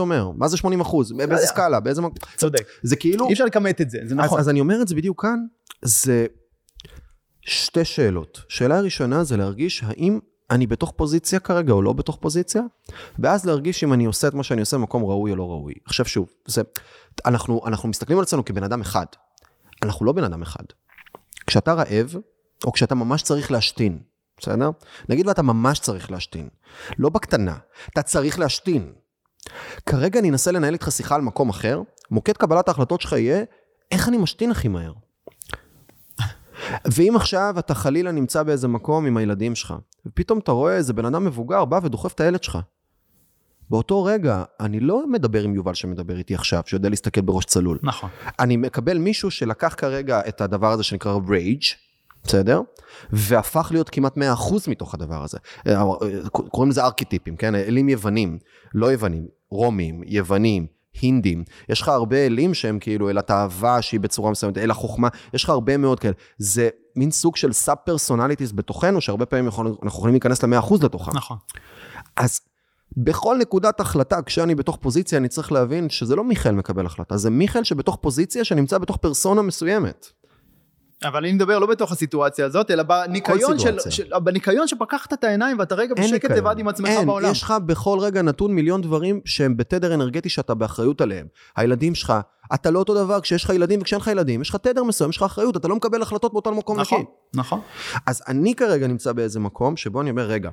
אומר? 0.01 0.31
מה 0.31 0.49
זה 0.49 0.57
80 0.57 0.81
אחוז? 0.81 1.13
באיזה 1.13 1.33
יודע. 1.33 1.47
סקאלה? 1.47 1.81
באיזה... 1.81 2.03
צודק. 2.37 2.65
זה 2.83 2.97
כאילו... 2.97 3.27
אי 3.27 3.33
אפשר 3.33 3.45
לכמת 3.45 3.81
את 3.81 3.91
זה, 3.91 3.99
זה 4.05 4.15
נכון. 4.15 4.41
אז 4.41 4.49
אני 4.49 4.61
אומר 4.61 4.83
את 4.83 4.89
זה 4.89 4.95
בדיוק 4.95 5.23
כאן, 5.23 5.39
זה 5.83 6.27
שתי 7.41 7.85
שאלות. 7.85 8.41
שאלה 8.49 8.81
ראשונה 8.81 9.25
זה 9.25 9.37
להרגיש 9.37 9.85
האם 9.87 10.19
אני 10.51 10.67
בתוך 10.67 10.93
פוזיציה 10.97 11.41
כרגע 11.41 11.73
או 11.73 11.83
לא 11.83 11.93
בתוך 11.93 12.19
פוזיציה, 12.21 12.63
ואז 13.19 13.47
להרגיש 13.47 13.85
אם 13.85 13.93
אני 13.93 14.05
עושה 14.05 14.29
את 14.29 14.35
מה 14.35 14.43
שאני 14.43 14.61
עושה 14.61 14.77
במקום 14.77 15.05
ראוי 15.05 15.31
או 15.31 15.37
לא 15.37 15.51
ראוי. 15.51 15.75
עכשיו 15.85 16.07
שוב, 16.07 16.29
זה, 16.47 16.63
אנחנו, 17.27 17.61
אנחנו 17.67 17.89
מסתכלים 17.89 18.19
על 18.19 18.23
עצמנו 18.23 18.45
כבן 18.45 18.63
אדם 18.63 18.81
אחד. 18.81 19.07
אנחנו 19.83 20.07
לא 20.07 20.13
בן 20.13 20.25
אדם 20.25 20.43
אחד. 20.43 20.65
כשאתה 21.47 21.73
רעב, 21.73 22.15
או 22.65 22.73
כשאתה 22.73 22.95
ממש 22.95 23.23
צריך 23.23 23.51
להשתין, 23.51 23.99
בסדר? 24.39 24.71
נגיד 25.09 25.27
ואתה 25.27 25.43
ממש 25.43 25.79
צריך 25.79 26.11
להשתין. 26.11 26.49
לא 26.99 27.09
בקטנה, 27.09 27.57
אתה 27.93 28.03
צריך 28.03 28.39
להשתין. 28.39 28.93
כרגע 29.87 30.21
אני 30.21 30.31
אנסה 30.31 30.53
לנהל 30.53 30.73
איתך 30.73 30.89
שיחה 30.91 31.15
על 31.15 31.21
מקום 31.21 31.49
אחר, 31.49 31.83
מוקד 32.11 32.37
קבלת 32.37 32.69
ההחלטות 32.69 33.01
שלך 33.01 33.13
יהיה, 33.13 33.45
איך 33.91 34.09
אני 34.09 34.17
משתין 34.17 34.51
הכי 34.51 34.69
מהר? 34.69 34.93
ואם 36.85 37.17
עכשיו 37.17 37.55
אתה 37.59 37.75
חלילה 37.75 38.13
נמצא 38.13 38.43
באיזה 38.43 38.69
מקום 38.69 39.07
עם 39.07 39.17
הילדים 39.17 39.55
שלך, 39.55 39.75
ופתאום 40.07 40.39
אתה 40.39 40.53
רואה 40.53 40.77
איזה 40.77 40.93
בן 40.93 41.05
אדם 41.05 41.25
מבוגר 41.25 41.65
בא 41.65 41.81
ודוחף 41.83 42.13
את 42.13 42.21
הילד 42.21 42.43
שלך. 42.43 42.59
באותו 43.71 44.05
רגע, 44.05 44.45
אני 44.61 44.81
לא 44.81 45.07
מדבר 45.07 45.43
עם 45.43 45.55
יובל 45.55 45.75
שמדבר 45.75 46.19
איתי 46.19 46.35
עכשיו, 46.35 46.63
שיודע 46.67 46.89
להסתכל 46.89 47.21
בראש 47.21 47.45
צלול. 47.45 47.79
נכון. 47.83 48.11
אני 48.41 48.57
מקבל 48.57 48.99
מישהו 48.99 49.31
שלקח 49.31 49.75
כרגע 49.77 50.21
את 50.29 50.41
הדבר 50.41 50.73
הזה 50.73 50.83
שנקרא 50.83 51.19
rage, 51.29 51.63
בסדר? 52.25 52.61
והפך 53.13 53.69
להיות 53.71 53.89
כמעט 53.89 54.19
100% 54.19 54.21
מתוך 54.69 54.95
הדבר 54.95 55.25
הזה. 55.25 55.39
אה, 55.67 55.83
קוראים 56.31 56.71
לזה 56.71 56.85
ארכיטיפים, 56.85 57.37
כן? 57.37 57.55
אלים 57.55 57.89
יוונים, 57.89 58.39
לא 58.75 58.93
יוונים, 58.93 59.27
רומים, 59.51 60.03
יוונים, 60.07 60.67
הינדים. 61.01 61.45
יש 61.69 61.81
לך 61.81 61.89
הרבה 61.89 62.27
אלים 62.27 62.55
שהם 62.55 62.79
כאילו 62.79 63.11
אל 63.11 63.19
התאווה 63.19 63.83
שהיא 63.83 64.01
בצורה 64.01 64.31
מסוימת, 64.31 64.59
אל 64.59 64.71
החוכמה, 64.71 65.09
יש 65.35 65.45
לך 65.45 65.51
הרבה 65.51 65.77
מאוד 65.77 66.01
כאלה. 66.01 66.15
זה 66.39 66.69
מין 66.97 67.11
סוג 67.11 67.37
של 67.37 67.53
sub 67.53 67.77
personalities 67.85 68.53
בתוכנו, 68.55 69.01
שהרבה 69.01 69.27
פעמים 69.27 69.47
יכול, 69.47 69.67
אנחנו 69.67 69.87
יכולים 69.87 70.15
להיכנס 70.15 70.43
ל-100% 70.43 70.85
לתוכם. 70.85 71.17
נכון. 71.17 71.37
אז 72.17 72.41
בכל 72.97 73.37
נקודת 73.41 73.81
החלטה, 73.81 74.23
כשאני 74.23 74.55
בתוך 74.55 74.79
פוזיציה, 74.81 75.19
אני 75.19 75.29
צריך 75.29 75.53
להבין 75.53 75.89
שזה 75.89 76.17
לא 76.17 76.25
מיכאל 76.25 76.55
מקבל 76.55 76.87
החלטה, 76.87 77.17
זה 77.17 77.31
מיכאל 77.31 77.65
שבתוך 77.65 77.99
פוזיציה 78.01 78.45
שנמצא 78.45 78.79
בתוך 78.79 78.97
פרסונה 78.97 79.43
מסוימת. 79.43 80.13
אבל 81.05 81.25
אני 81.25 81.33
מדבר 81.33 81.59
לא 81.59 81.67
בתוך 81.67 81.93
הסיטואציה 81.93 82.47
הזאת, 82.47 82.71
אלא 82.71 82.83
בניקיון, 82.83 83.59
של, 83.59 83.69
סיטואציה. 83.69 83.93
של, 83.93 84.19
בניקיון 84.23 84.69
שפקחת 84.69 85.13
את 85.13 85.25
העיניים 85.25 85.59
ואתה 85.59 85.75
רגע 85.75 85.95
אין 85.97 86.05
בשקט. 86.05 86.31
לבד 86.31 86.59
עם 86.59 86.69
עצמך 86.69 86.89
אין, 86.89 87.07
בעולם. 87.07 87.31
יש 87.31 87.43
לך 87.43 87.55
בכל 87.67 87.99
רגע 88.01 88.23
נתון 88.23 88.55
מיליון 88.55 88.83
דברים 88.83 89.21
שהם 89.25 89.57
בתדר 89.57 89.95
אנרגטי 89.95 90.29
שאתה 90.29 90.55
באחריות 90.55 91.01
עליהם. 91.01 91.27
הילדים 91.57 91.95
שלך, 91.95 92.13
אתה 92.55 92.71
לא 92.71 92.79
אותו 92.79 92.95
דבר 92.95 93.21
כשיש 93.21 93.45
לך 93.45 93.51
ילדים 93.51 93.81
וכשאין 93.81 94.01
לך 94.01 94.07
ילדים, 94.07 94.43
יש 94.43 94.51
לך 94.51 94.57
תדר 94.57 94.85
מסוים, 94.85 95.11
יש 95.11 95.17
לך 95.17 95.23
אחריות, 95.23 95.57
אתה 95.57 95.69
לא 95.69 95.77
מקבל 95.77 96.03
החלטות 96.03 96.33
באותו 96.33 96.55
מקום 96.55 96.81
נכון, 96.81 97.01
נקי. 97.01 97.11
נכון. 97.35 97.61
אז 98.07 98.23
אני 98.29 98.55
כרגע 98.55 98.87
נמצא 98.87 99.13
באיזה 99.13 99.41
מקום 99.41 99.77
שבו 99.77 100.01
אני 100.01 100.11
אומר, 100.11 100.23
רגע, 100.23 100.51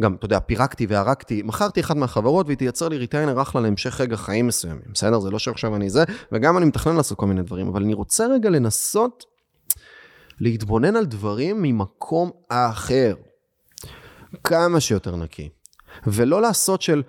גם, 0.00 0.14
אתה 0.14 0.24
יודע, 0.24 0.40
פירקתי 0.40 0.86
והרקתי, 0.86 1.42
מכרתי 1.44 1.80
אחת 1.80 1.96
מהחברות 1.96 2.46
והיא 2.46 2.58
תייצר 2.58 2.88
לי 2.88 2.98
ריטיינר 2.98 3.42
אחלה 3.42 3.60
להמשך 3.60 4.00
רגע 4.00 4.16
חיים 4.16 4.46
מסוימים, 4.46 4.84
בסדר? 4.92 5.20
זה 5.20 5.30
לא 5.30 5.38
שעכשיו 5.38 5.76
אני 5.76 5.90
זה, 5.90 6.04
וגם 6.32 6.58
אני 6.58 6.66
מתכנן 6.66 6.96
לעשות 6.96 7.18
כל 7.18 7.26
מיני 7.26 7.42
דברים, 7.42 7.68
אבל 7.68 7.82
אני 7.82 7.94
רוצה 7.94 8.26
רגע 8.26 8.50
לנסות 8.50 9.24
להתבונן 10.40 10.96
על 10.96 11.04
דברים 11.04 11.62
ממקום 11.62 12.30
אחר. 12.48 13.14
כמה 14.44 14.80
שיותר 14.80 15.16
נקי. 15.16 15.48
ולא 16.06 16.42
לעשות 16.42 16.82
של, 16.82 17.02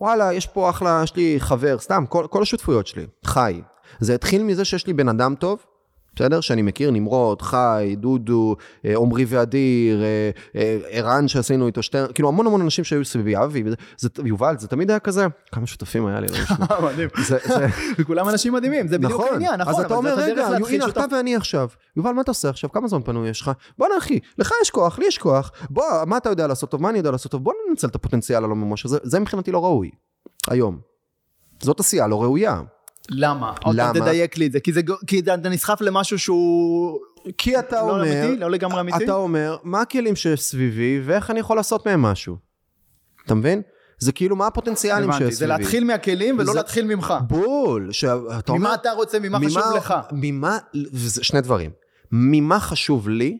וואלה, 0.00 0.32
יש 0.32 0.46
פה 0.46 0.70
אחלה, 0.70 1.00
יש 1.04 1.16
לי 1.16 1.36
חבר, 1.38 1.78
סתם, 1.78 2.04
כל, 2.08 2.26
כל 2.30 2.42
השותפויות 2.42 2.86
שלי, 2.86 3.06
חי. 3.24 3.62
זה 4.00 4.14
התחיל 4.14 4.42
מזה 4.42 4.64
שיש 4.64 4.86
לי 4.86 4.92
בן 4.92 5.08
אדם 5.08 5.34
טוב, 5.34 5.64
בסדר? 6.16 6.40
שאני 6.40 6.62
מכיר, 6.62 6.90
נמרוד, 6.90 7.42
חי, 7.42 7.94
דודו, 7.98 8.56
אה, 8.84 8.94
עמרי 8.96 9.24
ואדיר, 9.28 10.02
אה, 10.02 10.30
אה, 10.56 10.78
ערן 10.90 11.28
שעשינו 11.28 11.66
איתו 11.66 11.82
שתי, 11.82 11.98
כאילו 12.14 12.28
המון 12.28 12.46
המון 12.46 12.60
אנשים 12.60 12.84
שהיו 12.84 13.04
סביבי, 13.04 13.36
אבי, 13.36 13.64
זה, 13.96 14.08
יובל, 14.24 14.54
זה 14.58 14.68
תמיד 14.68 14.90
היה 14.90 14.98
כזה, 14.98 15.26
כמה 15.52 15.66
שותפים 15.66 16.06
היה 16.06 16.20
לי, 16.20 16.26
לא. 16.26 16.66
מדהים. 16.92 17.08
וכולם 17.98 18.28
אנשים 18.28 18.52
מדהימים, 18.52 18.88
זה 18.88 18.98
בדיוק 18.98 19.12
נכון, 19.12 19.28
העניין, 19.32 19.60
נכון, 19.60 19.74
אז 19.74 19.80
אתה 19.80 19.94
אומר, 19.94 20.14
רגע, 20.16 20.46
הנה, 20.46 20.88
אתה 20.88 21.04
ואני 21.12 21.36
עכשיו. 21.36 21.68
יובל, 21.96 22.12
מה 22.12 22.22
אתה 22.22 22.30
עושה 22.30 22.48
עכשיו? 22.48 22.72
כמה 22.72 22.88
זמן 22.88 23.02
פנוי 23.02 23.28
יש 23.28 23.40
לך? 23.40 23.50
בואנה, 23.78 23.98
אחי, 23.98 24.18
לך 24.38 24.52
יש 24.62 24.70
כוח, 24.70 24.98
לי 24.98 25.06
יש 25.06 25.18
כוח. 25.18 25.52
בוא, 25.70 25.84
מה 26.06 26.16
אתה 26.16 26.28
יודע 26.28 26.46
לעשות 26.46 26.70
טוב? 26.70 26.82
מה 26.82 26.90
אני 26.90 26.98
יודע 26.98 27.10
לעשות 27.10 27.32
טוב? 27.32 27.44
בוא 27.44 27.52
ננצל 27.68 27.86
את 27.86 27.94
הפוטנציאל 27.94 28.44
הלא 28.44 28.54
ממש 28.54 28.84
הזה. 28.84 28.98
זה 29.02 29.20
מבחינתי 29.20 29.52
לא 29.52 29.64
ראוי. 29.64 29.90
היום. 30.48 30.78
זאת 31.62 31.80
עשייה 31.80 32.06
לא 32.06 32.22
ראויה. 32.22 32.60
למה? 33.10 33.52
למה? 33.66 33.92
תדייק 34.00 34.38
לי 34.38 34.46
את 34.46 34.52
זה, 34.52 34.60
כי 34.60 34.72
זה 34.72 34.80
כי 35.06 35.18
אתה 35.20 35.48
נסחף 35.48 35.80
למשהו 35.80 36.18
שהוא... 36.18 36.98
כי 37.38 37.58
אתה 37.58 37.76
לא 37.76 37.90
אומר, 37.90 38.02
אמיתי? 38.26 38.40
לא 38.40 38.50
לגמרי 38.50 38.80
אמיתי? 38.80 39.04
אתה 39.04 39.12
אומר, 39.12 39.56
מה 39.62 39.80
הכלים 39.80 40.16
שסביבי 40.16 41.00
ואיך 41.04 41.30
אני 41.30 41.40
יכול 41.40 41.56
לעשות 41.56 41.86
מהם 41.86 42.02
משהו. 42.02 42.36
אתה 43.26 43.34
מבין? 43.34 43.62
זה 43.98 44.12
כאילו, 44.12 44.36
מה 44.36 44.46
הפוטנציאלים 44.46 45.12
שיש 45.12 45.22
זה 45.22 45.36
סביבי. 45.36 45.48
להתחיל 45.52 45.84
מהכלים 45.84 46.34
ולא 46.38 46.52
זה- 46.52 46.58
להתחיל 46.58 46.84
ממך. 46.84 47.14
בול. 47.26 47.92
שאתה 47.92 48.12
אומר, 48.48 48.58
ממה 48.58 48.74
אתה 48.74 48.90
רוצה, 48.92 49.18
ממה 49.18 49.38
חשוב 49.46 49.62
לך. 49.76 49.94
ממה, 50.12 50.58
וזה 50.92 51.24
שני 51.24 51.40
דברים. 51.40 51.70
ממה 52.12 52.60
חשוב 52.60 53.08
לי, 53.08 53.38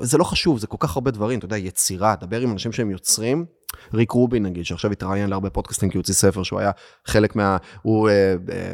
זה 0.00 0.18
לא 0.18 0.24
חשוב, 0.24 0.58
זה 0.58 0.66
כל 0.66 0.76
כך 0.80 0.96
הרבה 0.96 1.10
דברים, 1.10 1.38
אתה 1.38 1.46
יודע, 1.46 1.56
יצירה, 1.56 2.14
דבר 2.20 2.40
עם 2.40 2.52
אנשים 2.52 2.72
שהם 2.72 2.90
יוצרים. 2.90 3.44
ריק 3.94 4.10
רובין 4.10 4.42
נגיד, 4.42 4.64
שעכשיו 4.64 4.92
התראיין 4.92 5.30
להרבה 5.30 5.50
פודקאסטים 5.50 5.90
כי 5.90 5.96
הוא 5.96 6.00
הוציא 6.00 6.14
ספר 6.14 6.42
שהוא 6.42 6.60
היה 6.60 6.70
חלק 7.06 7.36
מה... 7.36 7.56
הוא... 7.82 8.08
אה, 8.08 8.34
אה, 8.52 8.72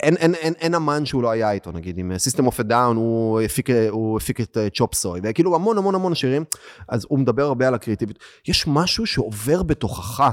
אין, 0.00 0.16
אין, 0.16 0.34
אין, 0.34 0.52
אין 0.52 0.74
אמן 0.74 1.06
שהוא 1.06 1.22
לא 1.22 1.30
היה 1.30 1.52
איתו, 1.52 1.72
נגיד, 1.72 1.98
עם 1.98 2.12
System 2.12 2.42
of 2.42 2.60
a 2.60 2.70
Down, 2.70 2.94
הוא 2.94 3.40
הפיק, 3.40 3.70
הוא 3.90 4.16
הפיק 4.16 4.40
את 4.40 4.58
צ'ופ 4.74 4.94
סוי, 4.94 5.20
וכאילו 5.22 5.54
המון 5.54 5.78
המון 5.78 5.94
המון 5.94 6.14
שירים, 6.14 6.44
אז 6.88 7.06
הוא 7.08 7.18
מדבר 7.18 7.44
הרבה 7.44 7.68
על 7.68 7.74
הקריאטיביות. 7.74 8.18
יש 8.48 8.64
משהו 8.66 9.06
שעובר 9.06 9.62
בתוכך. 9.62 10.30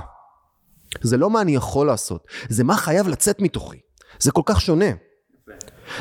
זה 1.01 1.17
לא 1.17 1.29
מה 1.29 1.41
אני 1.41 1.55
יכול 1.55 1.87
לעשות, 1.87 2.27
זה 2.49 2.63
מה 2.63 2.77
חייב 2.77 3.07
לצאת 3.07 3.41
מתוכי. 3.41 3.77
זה 4.19 4.31
כל 4.31 4.41
כך 4.45 4.61
שונה. 4.61 4.91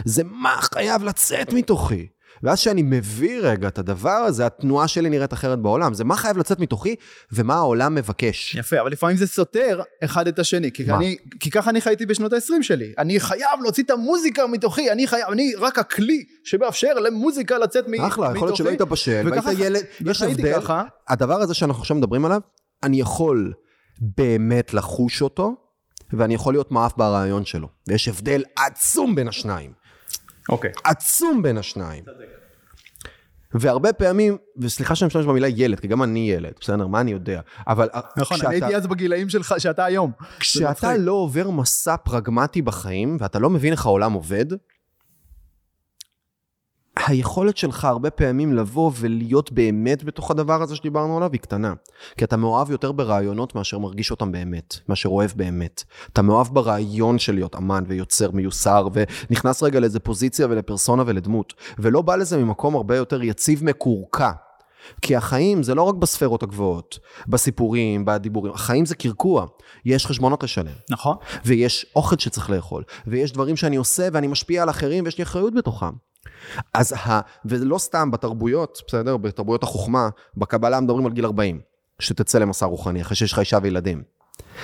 זה 0.04 0.24
מה 0.24 0.58
חייב 0.60 1.02
לצאת 1.02 1.52
מתוכי. 1.52 2.06
ואז 2.42 2.58
כשאני 2.58 2.82
מביא 2.82 3.40
רגע 3.42 3.68
את 3.68 3.78
הדבר 3.78 4.10
הזה, 4.10 4.46
התנועה 4.46 4.88
שלי 4.88 5.10
נראית 5.10 5.32
אחרת 5.32 5.58
בעולם. 5.58 5.94
זה 5.94 6.04
מה 6.04 6.16
חייב 6.16 6.38
לצאת 6.38 6.60
מתוכי 6.60 6.94
ומה 7.32 7.54
העולם 7.54 7.94
מבקש. 7.94 8.54
יפה, 8.54 8.80
אבל 8.80 8.92
לפעמים 8.92 9.16
זה 9.16 9.26
סותר 9.26 9.80
אחד 10.04 10.26
את 10.28 10.38
השני, 10.38 10.72
כי, 10.72 10.84
מה? 10.84 10.96
אני, 10.96 11.16
כי 11.40 11.50
ככה 11.50 11.70
אני 11.70 11.80
חייתי 11.80 12.06
בשנות 12.06 12.32
ה-20 12.32 12.62
שלי. 12.62 12.92
אני 12.98 13.20
חייב 13.20 13.60
להוציא 13.62 13.82
את 13.82 13.90
המוזיקה 13.90 14.46
מתוכי, 14.46 14.92
אני 14.92 15.06
חייב, 15.06 15.28
אני 15.32 15.52
רק 15.58 15.78
הכלי 15.78 16.24
שמאפשר 16.44 16.94
למוזיקה 16.94 17.58
לצאת 17.58 17.88
מתוכי. 17.88 18.08
אחלה, 18.08 18.32
יכול 18.36 18.48
להיות 18.48 18.56
שלא 18.56 18.68
היית 18.68 18.82
בשל, 18.82 19.28
והיית 19.30 19.58
ילד, 19.58 19.82
יש 20.00 20.22
הבדל. 20.22 20.60
ככה. 20.60 20.82
הדבר 21.08 21.40
הזה 21.40 21.54
שאנחנו 21.54 21.80
עכשיו 21.80 21.96
מדברים 21.96 22.24
עליו, 22.24 22.40
אני 22.82 23.00
יכול 23.00 23.52
באמת 24.00 24.74
לחוש 24.74 25.22
אותו, 25.22 25.54
ואני 26.12 26.34
יכול 26.34 26.54
להיות 26.54 26.72
מאף 26.72 26.92
ברעיון 26.96 27.44
שלו. 27.44 27.68
ויש 27.88 28.08
הבדל 28.08 28.42
עצום 28.56 29.14
בין 29.14 29.28
השניים. 29.28 29.81
אוקיי. 30.48 30.70
עצום 30.84 31.42
בין 31.42 31.58
השניים. 31.58 32.04
והרבה 33.54 33.92
פעמים, 33.92 34.36
וסליחה 34.58 34.94
שאני 34.94 35.06
משתמש 35.06 35.26
במילה 35.26 35.48
ילד, 35.48 35.80
כי 35.80 35.88
גם 35.88 36.02
אני 36.02 36.30
ילד, 36.30 36.52
בסדר, 36.60 36.86
מה 36.86 37.00
אני 37.00 37.10
יודע? 37.10 37.40
אבל 37.68 37.88
נכון, 38.16 38.36
כשאתה- 38.36 38.50
אני 38.50 38.56
הייתי 38.64 38.76
אז 38.76 38.86
בגילאים 38.86 39.28
שלך, 39.28 39.54
שאתה 39.58 39.84
היום. 39.84 40.12
כשאתה. 40.40 40.96
לא 40.96 41.12
עובר 41.12 41.50
מסע 41.50 41.96
פרגמטי 41.96 42.62
בחיים, 42.62 43.16
ואתה 43.20 43.38
לא 43.38 43.50
מבין 43.50 43.72
איך 43.72 43.86
העולם 43.86 44.12
עובד, 44.12 44.46
היכולת 47.06 47.56
שלך 47.56 47.84
הרבה 47.84 48.10
פעמים 48.10 48.52
לבוא 48.52 48.92
ולהיות 48.96 49.52
באמת 49.52 50.04
בתוך 50.04 50.30
הדבר 50.30 50.62
הזה 50.62 50.76
שדיברנו 50.76 51.16
עליו 51.16 51.32
היא 51.32 51.40
קטנה. 51.40 51.72
כי 52.16 52.24
אתה 52.24 52.36
מאוהב 52.36 52.70
יותר 52.70 52.92
ברעיונות 52.92 53.54
מאשר 53.54 53.78
מרגיש 53.78 54.10
אותם 54.10 54.32
באמת, 54.32 54.76
מאשר 54.88 55.08
אוהב 55.08 55.30
באמת. 55.36 55.84
אתה 56.12 56.22
מאוהב 56.22 56.46
ברעיון 56.46 57.18
של 57.18 57.34
להיות 57.34 57.56
אמן 57.56 57.84
ויוצר 57.86 58.30
מיוסר, 58.30 58.88
ונכנס 58.92 59.62
רגע 59.62 59.80
לאיזה 59.80 60.00
פוזיציה 60.00 60.46
ולפרסונה 60.50 61.02
ולדמות, 61.06 61.54
ולא 61.78 62.02
בא 62.02 62.16
לזה 62.16 62.38
ממקום 62.38 62.74
הרבה 62.74 62.96
יותר 62.96 63.22
יציב 63.22 63.64
מקורקע. 63.64 64.30
כי 65.02 65.16
החיים 65.16 65.62
זה 65.62 65.74
לא 65.74 65.82
רק 65.82 65.94
בספרות 65.94 66.42
הגבוהות, 66.42 66.98
בסיפורים, 67.28 68.04
בדיבורים, 68.04 68.52
החיים 68.52 68.86
זה 68.86 68.94
קרקוע. 68.94 69.46
יש 69.84 70.06
חשבונות 70.06 70.42
לשלם. 70.42 70.72
נכון. 70.90 71.16
ויש 71.44 71.86
אוכל 71.96 72.18
שצריך 72.18 72.50
לאכול, 72.50 72.82
ויש 73.06 73.32
דברים 73.32 73.56
שאני 73.56 73.76
עושה 73.76 74.08
ואני 74.12 74.26
משפיע 74.26 74.62
על 74.62 74.70
אחרים 74.70 75.04
ויש 75.04 75.18
לי 75.18 75.24
אחריות 75.24 75.54
בתוכם. 75.54 75.92
אז 76.74 76.92
ה... 76.92 77.20
ולא 77.44 77.78
סתם 77.78 78.10
בתרבויות, 78.10 78.78
בסדר? 78.88 79.16
בתרבויות 79.16 79.62
החוכמה, 79.62 80.08
בקבלה 80.36 80.80
מדברים 80.80 81.06
על 81.06 81.12
גיל 81.12 81.24
40, 81.24 81.60
שתצא 81.98 82.38
למסע 82.38 82.66
רוחני, 82.66 83.02
אחרי 83.02 83.16
שיש 83.16 83.32
לך 83.32 83.38
אישה 83.38 83.58
וילדים. 83.62 84.02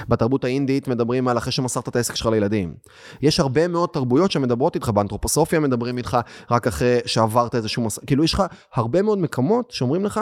בתרבות 0.09 0.45
האינדית 0.45 0.89
מדברים 0.89 1.29
על 1.29 1.39
אחרי 1.39 1.53
שמסרת 1.53 1.89
את 1.89 1.97
העסק 1.97 2.15
שלך 2.15 2.27
לילדים. 2.27 2.75
יש 3.23 3.41
הרבה 3.41 3.69
מאוד 3.69 3.89
תרבויות 3.93 4.31
שמדברות 4.31 4.75
איתך, 4.75 4.89
באנתרופוסופיה 4.89 5.61
מדברים 5.61 5.99
איתך 5.99 6.19
רק 6.51 6.67
אחרי 6.67 6.99
שעברת 7.07 7.55
איזשהו 7.55 7.85
מסע, 7.85 8.01
כאילו 8.07 8.25
יש 8.25 8.35
לך 8.35 8.43
הרבה 8.75 9.03
מאוד 9.03 9.19
מקומות 9.19 9.71
שאומרים 9.71 10.05
לך, 10.05 10.21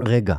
רגע, 0.00 0.36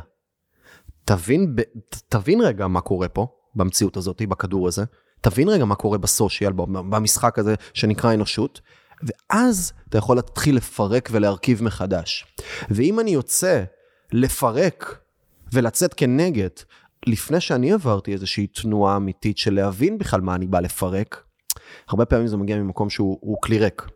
תבין, 1.04 1.56
ב... 1.56 1.62
תבין 2.08 2.40
רגע 2.40 2.66
מה 2.66 2.80
קורה 2.80 3.08
פה, 3.08 3.26
במציאות 3.54 3.96
הזאת, 3.96 4.22
בכדור 4.28 4.68
הזה, 4.68 4.84
תבין 5.20 5.48
רגע 5.48 5.64
מה 5.64 5.74
קורה 5.74 5.98
בסושיאל, 5.98 6.52
במשחק 6.52 7.38
הזה 7.38 7.54
שנקרא 7.74 8.14
אנושות, 8.14 8.60
ואז 9.02 9.72
אתה 9.88 9.98
יכול 9.98 10.16
להתחיל 10.16 10.56
לפרק 10.56 11.08
ולהרכיב 11.12 11.62
מחדש. 11.62 12.26
ואם 12.70 13.00
אני 13.00 13.10
יוצא 13.10 13.64
לפרק 14.12 14.98
ולצאת 15.52 15.94
כנגד, 15.94 16.48
לפני 17.06 17.40
שאני 17.40 17.72
עברתי 17.72 18.12
איזושהי 18.12 18.46
תנועה 18.46 18.96
אמיתית 18.96 19.38
של 19.38 19.54
להבין 19.54 19.98
בכלל 19.98 20.20
מה 20.20 20.34
אני 20.34 20.46
בא 20.46 20.60
לפרק, 20.60 21.22
הרבה 21.88 22.04
פעמים 22.04 22.26
זה 22.26 22.36
מגיע 22.36 22.56
ממקום 22.56 22.90
שהוא 22.90 23.18
הוא 23.20 23.36
כלי 23.42 23.58
ריק. 23.58 23.86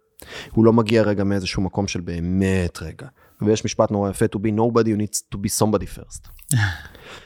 הוא 0.50 0.64
לא 0.64 0.72
מגיע 0.72 1.02
רגע 1.02 1.24
מאיזשהו 1.24 1.62
מקום 1.62 1.88
של 1.88 2.00
באמת 2.00 2.78
רגע. 2.82 3.06
ויש 3.42 3.64
משפט 3.64 3.90
נורא 3.90 4.10
יפה, 4.10 4.24
to 4.24 4.38
be 4.38 4.50
nobody 4.58 4.86
you 4.86 5.00
need 5.02 5.34
to 5.34 5.38
be 5.38 5.62
somebody 5.62 5.98
first. 5.98 6.28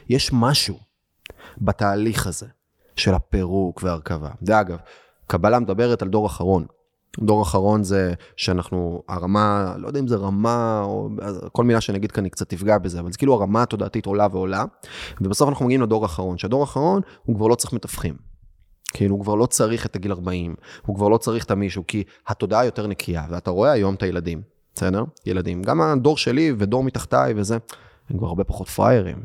יש 0.09 0.31
משהו 0.33 0.79
בתהליך 1.59 2.27
הזה 2.27 2.47
של 2.97 3.15
הפירוק 3.15 3.83
וההרכבה. 3.83 4.31
ואגב, 4.43 4.79
קבלה 5.27 5.59
מדברת 5.59 6.03
על 6.03 6.09
דור 6.09 6.27
אחרון. 6.27 6.67
דור 7.21 7.43
אחרון 7.43 7.85
זה 7.85 8.15
שאנחנו, 8.37 9.03
הרמה, 9.09 9.75
לא 9.79 9.87
יודע 9.87 10.01
אם 10.01 10.09
זה 10.09 10.17
רמה, 10.17 10.83
או 10.85 11.11
כל 11.53 11.65
מילה 11.65 11.81
שאני 11.81 11.99
אגיד 11.99 12.13
כאן 12.13 12.25
היא 12.25 12.33
קצת 12.33 12.49
תפגע 12.49 12.79
בזה, 12.79 13.01
אבל 13.01 13.13
זה 13.13 13.19
כאילו 13.19 13.35
הרמה 13.35 13.63
התודעתית 13.63 14.07
עולה 14.07 14.27
ועולה, 14.33 14.65
ובסוף 15.21 15.49
אנחנו 15.49 15.65
מגיעים 15.65 15.83
לדור 15.83 16.03
האחרון, 16.03 16.39
שהדור 16.39 16.61
האחרון 16.61 17.01
הוא 17.23 17.37
כבר 17.37 17.47
לא 17.47 17.55
צריך 17.55 17.73
מתווכים. 17.73 18.17
כאילו 18.93 19.15
הוא 19.15 19.23
כבר 19.23 19.35
לא 19.35 19.47
צריך 19.47 19.87
את 19.87 19.97
הגיל 19.97 20.13
40, 20.13 20.55
הוא 20.87 20.97
כבר 20.97 21.09
לא 21.09 21.19
צריך 21.19 21.45
את 21.45 21.51
המישהו, 21.51 21.85
כי 21.89 22.05
התודעה 22.29 22.65
יותר 22.65 22.87
נקייה, 22.87 23.27
ואתה 23.31 23.51
רואה 23.51 23.71
היום 23.71 23.95
את 23.95 24.03
הילדים, 24.03 24.43
בסדר? 24.75 25.05
ילדים, 25.27 25.63
גם 25.63 25.81
הדור 25.81 26.17
שלי 26.17 26.53
ודור 26.59 26.85
מתחתיי 26.85 27.35
וזה, 27.37 27.59
הם 28.11 28.19
כבר 28.19 28.27
הרבה 28.27 28.45
פחות 28.45 28.69
פראיירים. 28.69 29.17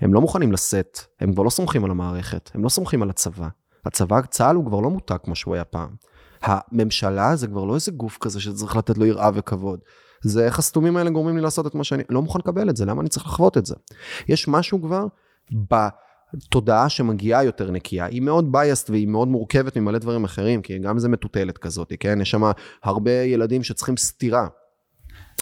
הם 0.00 0.14
לא 0.14 0.20
מוכנים 0.20 0.52
לשאת, 0.52 0.98
הם 1.20 1.32
כבר 1.32 1.42
לא 1.42 1.50
סומכים 1.50 1.84
על 1.84 1.90
המערכת, 1.90 2.50
הם 2.54 2.64
לא 2.64 2.68
סומכים 2.68 3.02
על 3.02 3.10
הצבא. 3.10 3.48
הצבא, 3.84 4.20
צה"ל 4.20 4.56
הוא 4.56 4.66
כבר 4.66 4.80
לא 4.80 4.90
מותג 4.90 5.16
כמו 5.24 5.34
שהוא 5.34 5.54
היה 5.54 5.64
פעם. 5.64 5.90
הממשלה 6.46 7.36
זה 7.36 7.46
כבר 7.46 7.64
לא 7.64 7.74
איזה 7.74 7.90
גוף 7.90 8.18
כזה 8.20 8.40
שצריך 8.40 8.76
לתת 8.76 8.98
לו 8.98 9.06
יראה 9.06 9.30
וכבוד. 9.34 9.80
זה 10.22 10.44
איך 10.44 10.58
הסתומים 10.58 10.96
האלה 10.96 11.10
גורמים 11.10 11.36
לי 11.36 11.42
לעשות 11.42 11.66
את 11.66 11.74
מה 11.74 11.84
שאני 11.84 12.02
לא 12.10 12.22
מוכן 12.22 12.38
לקבל 12.38 12.70
את 12.70 12.76
זה, 12.76 12.84
למה 12.84 13.00
אני 13.00 13.08
צריך 13.08 13.26
לחוות 13.26 13.58
את 13.58 13.66
זה? 13.66 13.74
יש 14.28 14.48
משהו 14.48 14.82
כבר 14.82 15.06
בתודעה 15.52 16.88
שמגיעה 16.88 17.44
יותר 17.44 17.70
נקייה, 17.70 18.04
היא 18.04 18.22
מאוד 18.22 18.56
biased 18.56 18.86
והיא 18.88 19.08
מאוד 19.08 19.28
מורכבת 19.28 19.76
ממלא 19.76 19.98
דברים 19.98 20.24
אחרים, 20.24 20.62
כי 20.62 20.78
גם 20.78 20.98
זה 20.98 21.08
מטוטלת 21.08 21.58
כזאת, 21.58 21.92
כן? 22.00 22.20
יש 22.20 22.30
שם 22.30 22.42
הרבה 22.82 23.10
ילדים 23.10 23.62
שצריכים 23.62 23.96
סתירה 23.96 24.46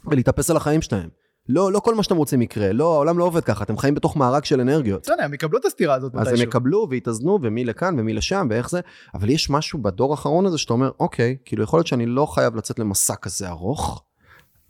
ולהתאפס 0.07 0.51
על 0.51 0.57
החיים 0.57 0.83
שלהם. 0.83 1.09
לא, 1.49 1.73
לא 1.73 1.81
כל 1.81 1.95
מה 1.95 2.03
שאתם 2.03 2.17
רוצים 2.17 2.43
יקרה, 2.43 2.73
לא, 2.73 2.95
העולם 2.95 3.19
לא 3.19 3.25
עובד 3.25 3.45
ככה, 3.45 3.65
אתם 3.65 3.77
חיים 3.77 3.95
בתוך 3.95 4.17
מארג 4.17 4.45
של 4.45 4.61
אנרגיות. 4.61 5.03
בסדר, 5.03 5.23
הם 5.23 5.35
יקבלו 5.35 5.59
את 5.59 5.65
הסתירה 5.65 5.95
הזאת 5.95 6.15
אז 6.15 6.29
הם 6.29 6.37
יקבלו 6.37 6.87
ויתאזנו, 6.91 7.39
ומי 7.43 7.65
לכאן 7.65 7.99
ומי 7.99 8.13
לשם, 8.13 8.47
ואיך 8.51 8.71
זה, 8.71 8.81
אבל 9.15 9.31
יש 9.31 9.51
משהו 9.51 9.83
בדור 9.83 10.11
האחרון 10.11 10.47
הזה 10.47 10.59
שאתה 10.59 10.73
אומר, 10.73 10.91
אוקיי, 11.01 11.37
כאילו 11.45 11.63
יכול 11.63 11.79
להיות 11.79 11.87
שאני 11.87 12.07
לא 12.07 12.27
חייב 12.27 12.57
לצאת 12.57 12.79
למסע 12.79 13.15
כזה 13.15 13.49
ארוך, 13.49 14.03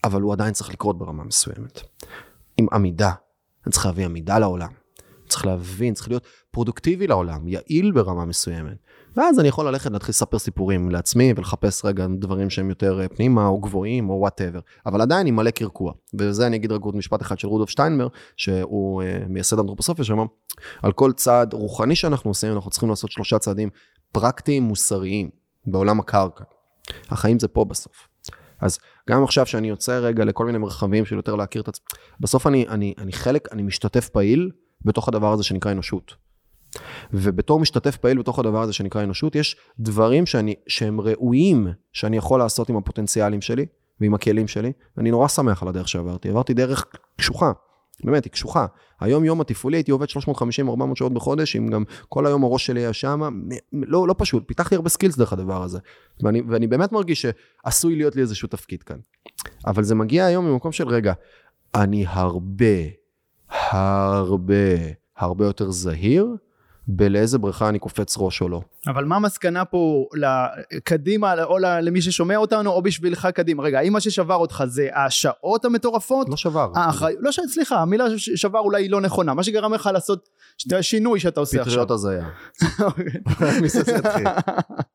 אבל 0.04 0.20
הוא 0.20 0.32
עדיין 0.32 0.52
צריך 0.52 0.70
לקרות 0.70 0.98
ברמה 0.98 1.24
מסוימת. 1.24 1.80
עם 2.56 2.66
עמידה, 2.72 3.12
אני 3.66 3.72
צריך 3.72 3.86
להביא 3.86 4.04
עמידה 4.04 4.38
לעולם. 4.38 4.70
צריך 5.28 5.46
להבין, 5.46 5.94
צריך 5.94 6.08
להיות 6.08 6.26
פרודוקטיבי 6.50 7.06
לעולם, 7.06 7.48
יעיל 7.48 7.92
ברמה 7.92 8.24
מסוימת. 8.24 8.76
ואז 9.16 9.40
אני 9.40 9.48
יכול 9.48 9.68
ללכת 9.68 9.90
להתחיל 9.90 10.10
לספר 10.10 10.38
סיפורים 10.38 10.90
לעצמי 10.90 11.32
ולחפש 11.36 11.84
רגע 11.84 12.06
דברים 12.18 12.50
שהם 12.50 12.68
יותר 12.68 13.00
אה, 13.00 13.08
פנימה 13.08 13.46
או 13.46 13.60
גבוהים 13.60 14.10
או 14.10 14.14
whatever. 14.14 14.60
אבל 14.86 15.00
עדיין 15.00 15.26
עם 15.26 15.36
מלא 15.36 15.50
קרקוע. 15.50 15.92
וזה 16.18 16.46
אני 16.46 16.56
אגיד 16.56 16.72
רק 16.72 16.82
עוד 16.82 16.96
משפט 16.96 17.22
אחד 17.22 17.38
של 17.38 17.48
רודולף 17.48 17.68
שטיינמר, 17.68 18.08
שהוא 18.36 19.02
uh, 19.02 19.28
מייסד 19.28 19.58
אנתרופוסופיה, 19.58 20.04
שאמר, 20.04 20.24
על 20.82 20.92
כל 20.92 21.12
צעד 21.12 21.52
רוחני 21.52 21.96
שאנחנו 21.96 22.30
עושים, 22.30 22.52
אנחנו 22.52 22.70
צריכים 22.70 22.88
לעשות 22.88 23.10
שלושה 23.10 23.38
צעדים 23.38 23.68
פרקטיים 24.12 24.62
מוסריים 24.62 25.30
בעולם 25.66 26.00
הקרקע. 26.00 26.44
החיים 27.10 27.38
זה 27.38 27.48
פה 27.48 27.64
בסוף. 27.64 28.08
אז 28.60 28.78
גם 29.10 29.24
עכשיו 29.24 29.46
שאני 29.46 29.68
יוצא 29.68 29.98
רגע 29.98 30.24
לכל 30.24 30.46
מיני 30.46 30.58
מרחבים 30.58 31.04
של 31.04 31.16
יותר 31.16 31.34
להכיר 31.34 31.62
את 31.62 31.68
עצמי, 31.68 31.84
בסוף 32.20 32.46
אני, 32.46 32.68
אני, 32.68 32.94
אני 32.98 33.12
חלק, 33.12 33.52
אני 33.52 33.62
משתתף 33.62 34.08
פעיל 34.08 34.50
בתוך 34.84 35.08
הדבר 35.08 35.32
הזה 35.32 35.42
שנקרא 35.42 35.72
אנושות. 35.72 36.23
ובתור 37.12 37.60
משתתף 37.60 37.96
פעיל 37.96 38.18
בתוך 38.18 38.38
הדבר 38.38 38.62
הזה 38.62 38.72
שנקרא 38.72 39.02
אנושות, 39.02 39.34
יש 39.34 39.56
דברים 39.78 40.26
שאני, 40.26 40.54
שהם 40.66 41.00
ראויים 41.00 41.68
שאני 41.92 42.16
יכול 42.16 42.38
לעשות 42.38 42.68
עם 42.68 42.76
הפוטנציאלים 42.76 43.40
שלי 43.40 43.66
ועם 44.00 44.14
הכלים 44.14 44.48
שלי, 44.48 44.72
ואני 44.96 45.10
נורא 45.10 45.28
שמח 45.28 45.62
על 45.62 45.68
הדרך 45.68 45.88
שעברתי. 45.88 46.28
עברתי 46.28 46.54
דרך 46.54 46.86
קשוחה, 47.16 47.52
באמת, 48.04 48.24
היא 48.24 48.32
קשוחה. 48.32 48.66
היום 49.00 49.24
יום 49.24 49.40
התפעולי 49.40 49.76
הייתי 49.76 49.90
עובד 49.90 50.06
350-400 50.08 50.10
שעות 50.94 51.14
בחודש, 51.14 51.56
אם 51.56 51.68
גם 51.68 51.84
כל 52.08 52.26
היום 52.26 52.44
הראש 52.44 52.66
שלי 52.66 52.80
היה 52.80 52.92
שם, 52.92 53.40
לא, 53.72 54.08
לא 54.08 54.14
פשוט, 54.18 54.42
פיתחתי 54.46 54.74
הרבה 54.74 54.88
סקילס 54.88 55.16
דרך 55.16 55.32
הדבר 55.32 55.62
הזה. 55.62 55.78
ואני, 56.22 56.42
ואני 56.48 56.66
באמת 56.66 56.92
מרגיש 56.92 57.26
שעשוי 57.26 57.96
להיות 57.96 58.16
לי 58.16 58.22
איזשהו 58.22 58.48
תפקיד 58.48 58.82
כאן. 58.82 58.96
אבל 59.66 59.82
זה 59.82 59.94
מגיע 59.94 60.24
היום 60.24 60.46
ממקום 60.46 60.72
של, 60.72 60.88
רגע, 60.88 61.12
אני 61.74 62.04
הרבה, 62.08 62.66
הרבה, 63.50 64.54
הרבה 65.16 65.44
יותר 65.44 65.70
זהיר, 65.70 66.36
בלאיזה 66.88 67.38
בריכה 67.38 67.68
אני 67.68 67.78
קופץ 67.78 68.14
ראש 68.18 68.40
או 68.40 68.48
לא. 68.48 68.60
אבל 68.86 69.04
מה 69.04 69.16
המסקנה 69.16 69.64
פה 69.64 70.06
קדימה 70.84 71.44
או 71.44 71.58
למי 71.58 72.02
ששומע 72.02 72.36
אותנו 72.36 72.70
או 72.70 72.82
בשבילך 72.82 73.28
קדימה? 73.34 73.62
רגע, 73.62 73.78
האם 73.78 73.92
מה 73.92 74.00
ששבר 74.00 74.34
אותך 74.34 74.64
זה 74.66 74.88
השעות 74.94 75.64
המטורפות? 75.64 76.28
לא 76.28 76.36
שבר. 76.36 76.70
האחריות, 76.74 77.18
לא, 77.22 77.32
ש... 77.32 77.40
סליחה, 77.48 77.80
המילה 77.80 78.04
שבר 78.16 78.58
אולי 78.58 78.82
היא 78.82 78.90
לא 78.90 79.00
נכונה, 79.00 79.34
מה 79.34 79.42
שגרם 79.42 79.74
לך 79.74 79.90
לעשות 79.92 80.28
את 80.66 80.72
השינוי 80.72 81.20
שאתה 81.20 81.40
עושה 81.40 81.60
עכשיו. 81.60 81.72
פטריות 81.72 81.90
הזיה. 81.90 82.28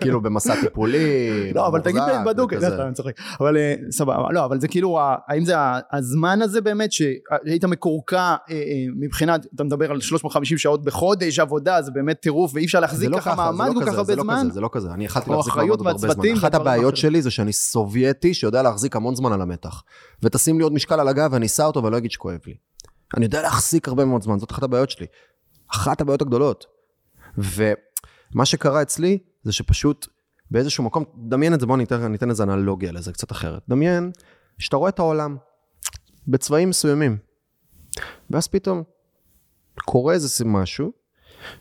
כאילו 0.00 0.20
במסע 0.20 0.60
טיפולי, 0.60 1.52
לא, 1.54 1.66
אבל 1.66 1.80
תגיד 1.80 2.02
בדוק. 2.26 2.52
לא, 2.52 2.86
אני 2.86 2.94
צוחק. 2.94 3.12
אבל 3.40 3.56
אה, 3.56 3.74
סבבה, 3.90 4.32
לא, 4.32 4.44
אבל 4.44 4.60
זה 4.60 4.68
כאילו, 4.68 4.98
האם 5.28 5.44
זה 5.44 5.54
הזמן 5.92 6.42
הזה 6.42 6.60
באמת 6.60 6.92
שהיית 6.92 7.64
מקורקע 7.64 8.16
אה, 8.18 8.36
אה, 8.50 8.56
מבחינת, 8.96 9.46
אתה 9.54 9.64
מדבר 9.64 9.90
על 9.90 10.00
350 10.00 10.58
שעות 10.58 10.84
בחודש 10.84 11.38
עבודה, 11.38 11.82
זה 11.82 11.90
באמת 11.90 12.20
טירוף 12.20 12.54
ואי 12.54 12.64
אפשר 12.64 12.80
להחזיק 12.80 13.10
לא 13.10 13.18
ככה 13.18 13.30
זה 13.30 13.36
מעמד 13.36 13.68
לא 13.74 13.80
כל 13.80 13.86
כך 13.86 13.94
הרבה 13.94 14.14
לא 14.14 14.22
זמן? 14.22 14.48
זה 14.52 14.60
לא 14.60 14.68
כזה, 14.72 14.90
אני 14.90 15.04
יכלתי 15.04 15.30
להחזיק 15.30 15.56
מעמד 15.56 15.70
הרבה 15.70 15.98
זמן. 15.98 16.32
אחת 16.36 16.54
הבעיות. 16.54 16.96
שלי 16.96 17.22
זה 17.22 17.30
שאני 17.30 17.52
סובייטי 17.52 18.34
שיודע 18.34 18.62
להחזיק 18.62 18.96
המון 18.96 19.14
זמן 19.14 19.32
על 19.32 19.42
המתח. 19.42 19.82
ותשים 20.22 20.58
לי 20.58 20.64
עוד 20.64 20.72
משקל 20.72 21.00
על 21.00 21.08
הגב 21.08 21.28
ואני 21.32 21.46
אשא 21.46 21.62
אותו 21.62 21.84
ולא 21.84 21.98
אגיד 21.98 22.10
שכואב 22.10 22.38
לי. 22.46 22.54
אני 23.16 23.24
יודע 23.24 23.42
להחזיק 23.42 23.88
הרבה 23.88 24.04
מאוד 24.04 24.22
זמן, 24.22 24.38
זאת 24.38 24.50
אחת 24.50 24.62
הבעיות 24.62 24.90
שלי. 24.90 25.06
אחת 25.70 26.00
הבעיות 26.00 26.22
הגדולות. 26.22 26.66
ומה 28.34 28.44
שקרה 28.44 28.82
אצלי 28.82 29.18
זה 29.42 29.52
שפשוט 29.52 30.06
באיזשהו 30.50 30.84
מקום, 30.84 31.04
דמיין 31.28 31.54
את 31.54 31.60
זה, 31.60 31.66
בוא 31.66 31.76
ניתן, 31.76 32.06
ניתן 32.06 32.30
איזה 32.30 32.42
אנלוגיה 32.42 32.92
לזה 32.92 33.12
קצת 33.12 33.32
אחרת. 33.32 33.62
דמיין 33.68 34.10
שאתה 34.58 34.76
רואה 34.76 34.88
את 34.88 34.98
העולם 34.98 35.36
בצבעים 36.28 36.68
מסוימים, 36.68 37.16
ואז 38.30 38.48
פתאום 38.48 38.82
קורה 39.84 40.14
איזה 40.14 40.44
משהו 40.44 40.92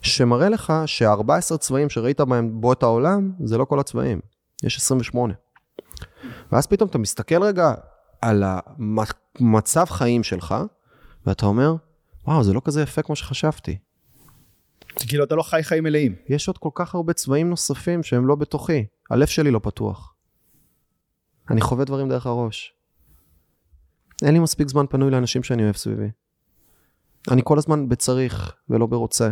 שמראה 0.01 0.49
לך 0.49 0.73
שה-14 0.85 1.57
צבעים 1.57 1.89
שראית 1.89 2.21
בהם 2.21 2.61
בו 2.61 2.73
את 2.73 2.83
העולם, 2.83 3.31
זה 3.43 3.57
לא 3.57 3.65
כל 3.65 3.79
הצבעים, 3.79 4.19
יש 4.63 4.77
28. 4.77 5.33
ואז 6.51 6.67
פתאום 6.67 6.89
אתה 6.89 6.97
מסתכל 6.97 7.43
רגע 7.43 7.73
על 8.21 8.43
המצב 8.45 9.85
חיים 9.85 10.23
שלך, 10.23 10.55
ואתה 11.25 11.45
אומר, 11.45 11.75
וואו, 12.27 12.43
זה 12.43 12.53
לא 12.53 12.61
כזה 12.65 12.81
יפה 12.81 13.01
כמו 13.01 13.15
שחשבתי. 13.15 13.77
כאילו 14.95 15.23
אתה 15.23 15.35
לא 15.35 15.43
חי 15.43 15.63
חיים 15.63 15.83
מלאים. 15.83 16.15
יש 16.27 16.47
עוד 16.47 16.57
כל 16.57 16.69
כך 16.73 16.95
הרבה 16.95 17.13
צבעים 17.13 17.49
נוספים 17.49 18.03
שהם 18.03 18.27
לא 18.27 18.35
בתוכי. 18.35 18.85
הלב 19.09 19.27
שלי 19.27 19.51
לא 19.51 19.59
פתוח. 19.63 20.13
אני 21.49 21.61
חווה 21.61 21.85
דברים 21.85 22.09
דרך 22.09 22.25
הראש. 22.25 22.73
אין 24.25 24.33
לי 24.33 24.39
מספיק 24.39 24.67
זמן 24.67 24.85
פנוי 24.89 25.11
לאנשים 25.11 25.43
שאני 25.43 25.63
אוהב 25.63 25.75
סביבי. 25.75 26.09
אני 27.31 27.41
כל 27.45 27.57
הזמן 27.57 27.89
בצריך 27.89 28.55
ולא 28.69 28.85
ברוצה. 28.85 29.31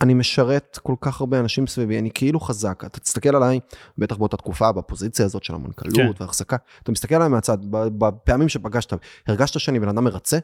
אני 0.00 0.14
משרת 0.14 0.78
כל 0.82 0.94
כך 1.00 1.20
הרבה 1.20 1.40
אנשים 1.40 1.66
סביבי, 1.66 1.98
אני 1.98 2.10
כאילו 2.14 2.40
חזק. 2.40 2.82
אתה 2.86 3.00
תסתכל 3.00 3.36
עליי, 3.36 3.60
בטח 3.98 4.16
באותה 4.16 4.36
תקופה, 4.36 4.72
בפוזיציה 4.72 5.24
הזאת 5.24 5.44
של 5.44 5.54
המנכ"לות 5.54 5.96
כן. 5.96 6.22
והחזקה, 6.22 6.56
אתה 6.82 6.92
מסתכל 6.92 7.14
עליי 7.14 7.28
מהצד, 7.28 7.58
בפעמים 7.70 8.48
שפגשת, 8.48 8.92
הרגשת 9.26 9.60
שאני 9.60 9.80
בן 9.80 9.88
אדם 9.88 10.04
מרצה? 10.04 10.38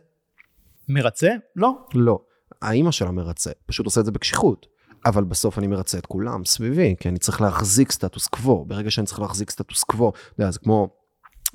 מרצה? 0.88 1.30
לא. 1.56 1.72
לא. 1.94 2.18
האימא 2.62 2.90
שלה 2.90 3.10
מרצה, 3.10 3.50
פשוט 3.66 3.86
עושה 3.86 4.00
את 4.00 4.04
זה 4.04 4.12
בקשיחות. 4.12 4.66
אבל 5.06 5.24
בסוף 5.24 5.58
אני 5.58 5.66
מרצה 5.66 5.98
את 5.98 6.06
כולם 6.06 6.44
סביבי, 6.44 6.94
כי 7.00 7.08
אני 7.08 7.18
צריך 7.18 7.40
להחזיק 7.40 7.92
סטטוס 7.92 8.26
קוו. 8.26 8.64
ברגע 8.64 8.90
שאני 8.90 9.06
צריך 9.06 9.20
להחזיק 9.20 9.50
סטטוס 9.50 9.84
קוו, 9.84 10.08
אתה 10.10 10.42
יודע, 10.42 10.50
זה 10.50 10.58
כמו 10.58 10.88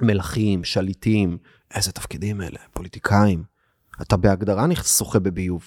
מלכים, 0.01 0.63
שליטים, 0.63 1.37
איזה 1.75 1.91
תפקידים 1.91 2.41
אלה, 2.41 2.59
פוליטיקאים. 2.73 3.43
אתה 4.01 4.17
בהגדרה 4.17 4.65
שוחה 4.83 5.19
בביוב. 5.19 5.63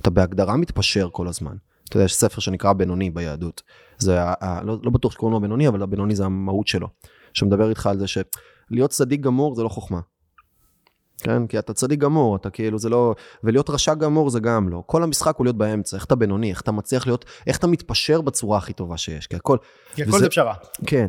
אתה 0.00 0.10
בהגדרה 0.10 0.56
מתפשר 0.56 1.08
כל 1.12 1.28
הזמן. 1.28 1.56
אתה 1.88 1.96
יודע, 1.96 2.04
יש 2.04 2.14
ספר 2.14 2.40
שנקרא 2.40 2.72
בינוני 2.72 3.10
ביהדות. 3.10 3.62
זה, 3.98 4.22
ה- 4.22 4.62
לא, 4.62 4.76
לא 4.82 4.90
בטוח 4.90 5.12
שקוראים 5.12 5.32
לו 5.32 5.40
בינוני, 5.40 5.68
אבל 5.68 5.82
הבינוני 5.82 6.16
זה 6.16 6.24
המהות 6.24 6.66
שלו. 6.66 6.88
שמדבר 7.34 7.68
איתך 7.70 7.86
על 7.86 7.98
זה 7.98 8.06
שלהיות 8.06 8.90
צדיק 8.90 9.20
גמור 9.20 9.54
זה 9.54 9.62
לא 9.62 9.68
חוכמה. 9.68 10.00
כן? 11.22 11.46
כי 11.46 11.58
אתה 11.58 11.72
צדיק 11.72 11.98
גמור, 12.00 12.36
אתה 12.36 12.50
כאילו, 12.50 12.78
זה 12.78 12.88
לא... 12.88 13.14
ולהיות 13.44 13.70
רשע 13.70 13.94
גמור 13.94 14.30
זה 14.30 14.40
גם 14.40 14.68
לא. 14.68 14.82
כל 14.86 15.02
המשחק 15.02 15.36
הוא 15.36 15.46
להיות 15.46 15.56
באמצע, 15.56 15.96
איך 15.96 16.04
אתה 16.04 16.14
בינוני, 16.14 16.50
איך 16.50 16.60
אתה 16.60 16.72
מצליח 16.72 17.06
להיות, 17.06 17.24
איך 17.46 17.58
אתה 17.58 17.66
מתפשר 17.66 18.20
בצורה 18.20 18.58
הכי 18.58 18.72
טובה 18.72 18.96
שיש. 18.96 19.26
כי 19.26 19.36
הכל... 19.36 19.56
כי 19.94 20.02
הכל 20.02 20.10
וזה- 20.10 20.18
זה 20.18 20.28
פשרה. 20.28 20.54
כן. 20.86 21.08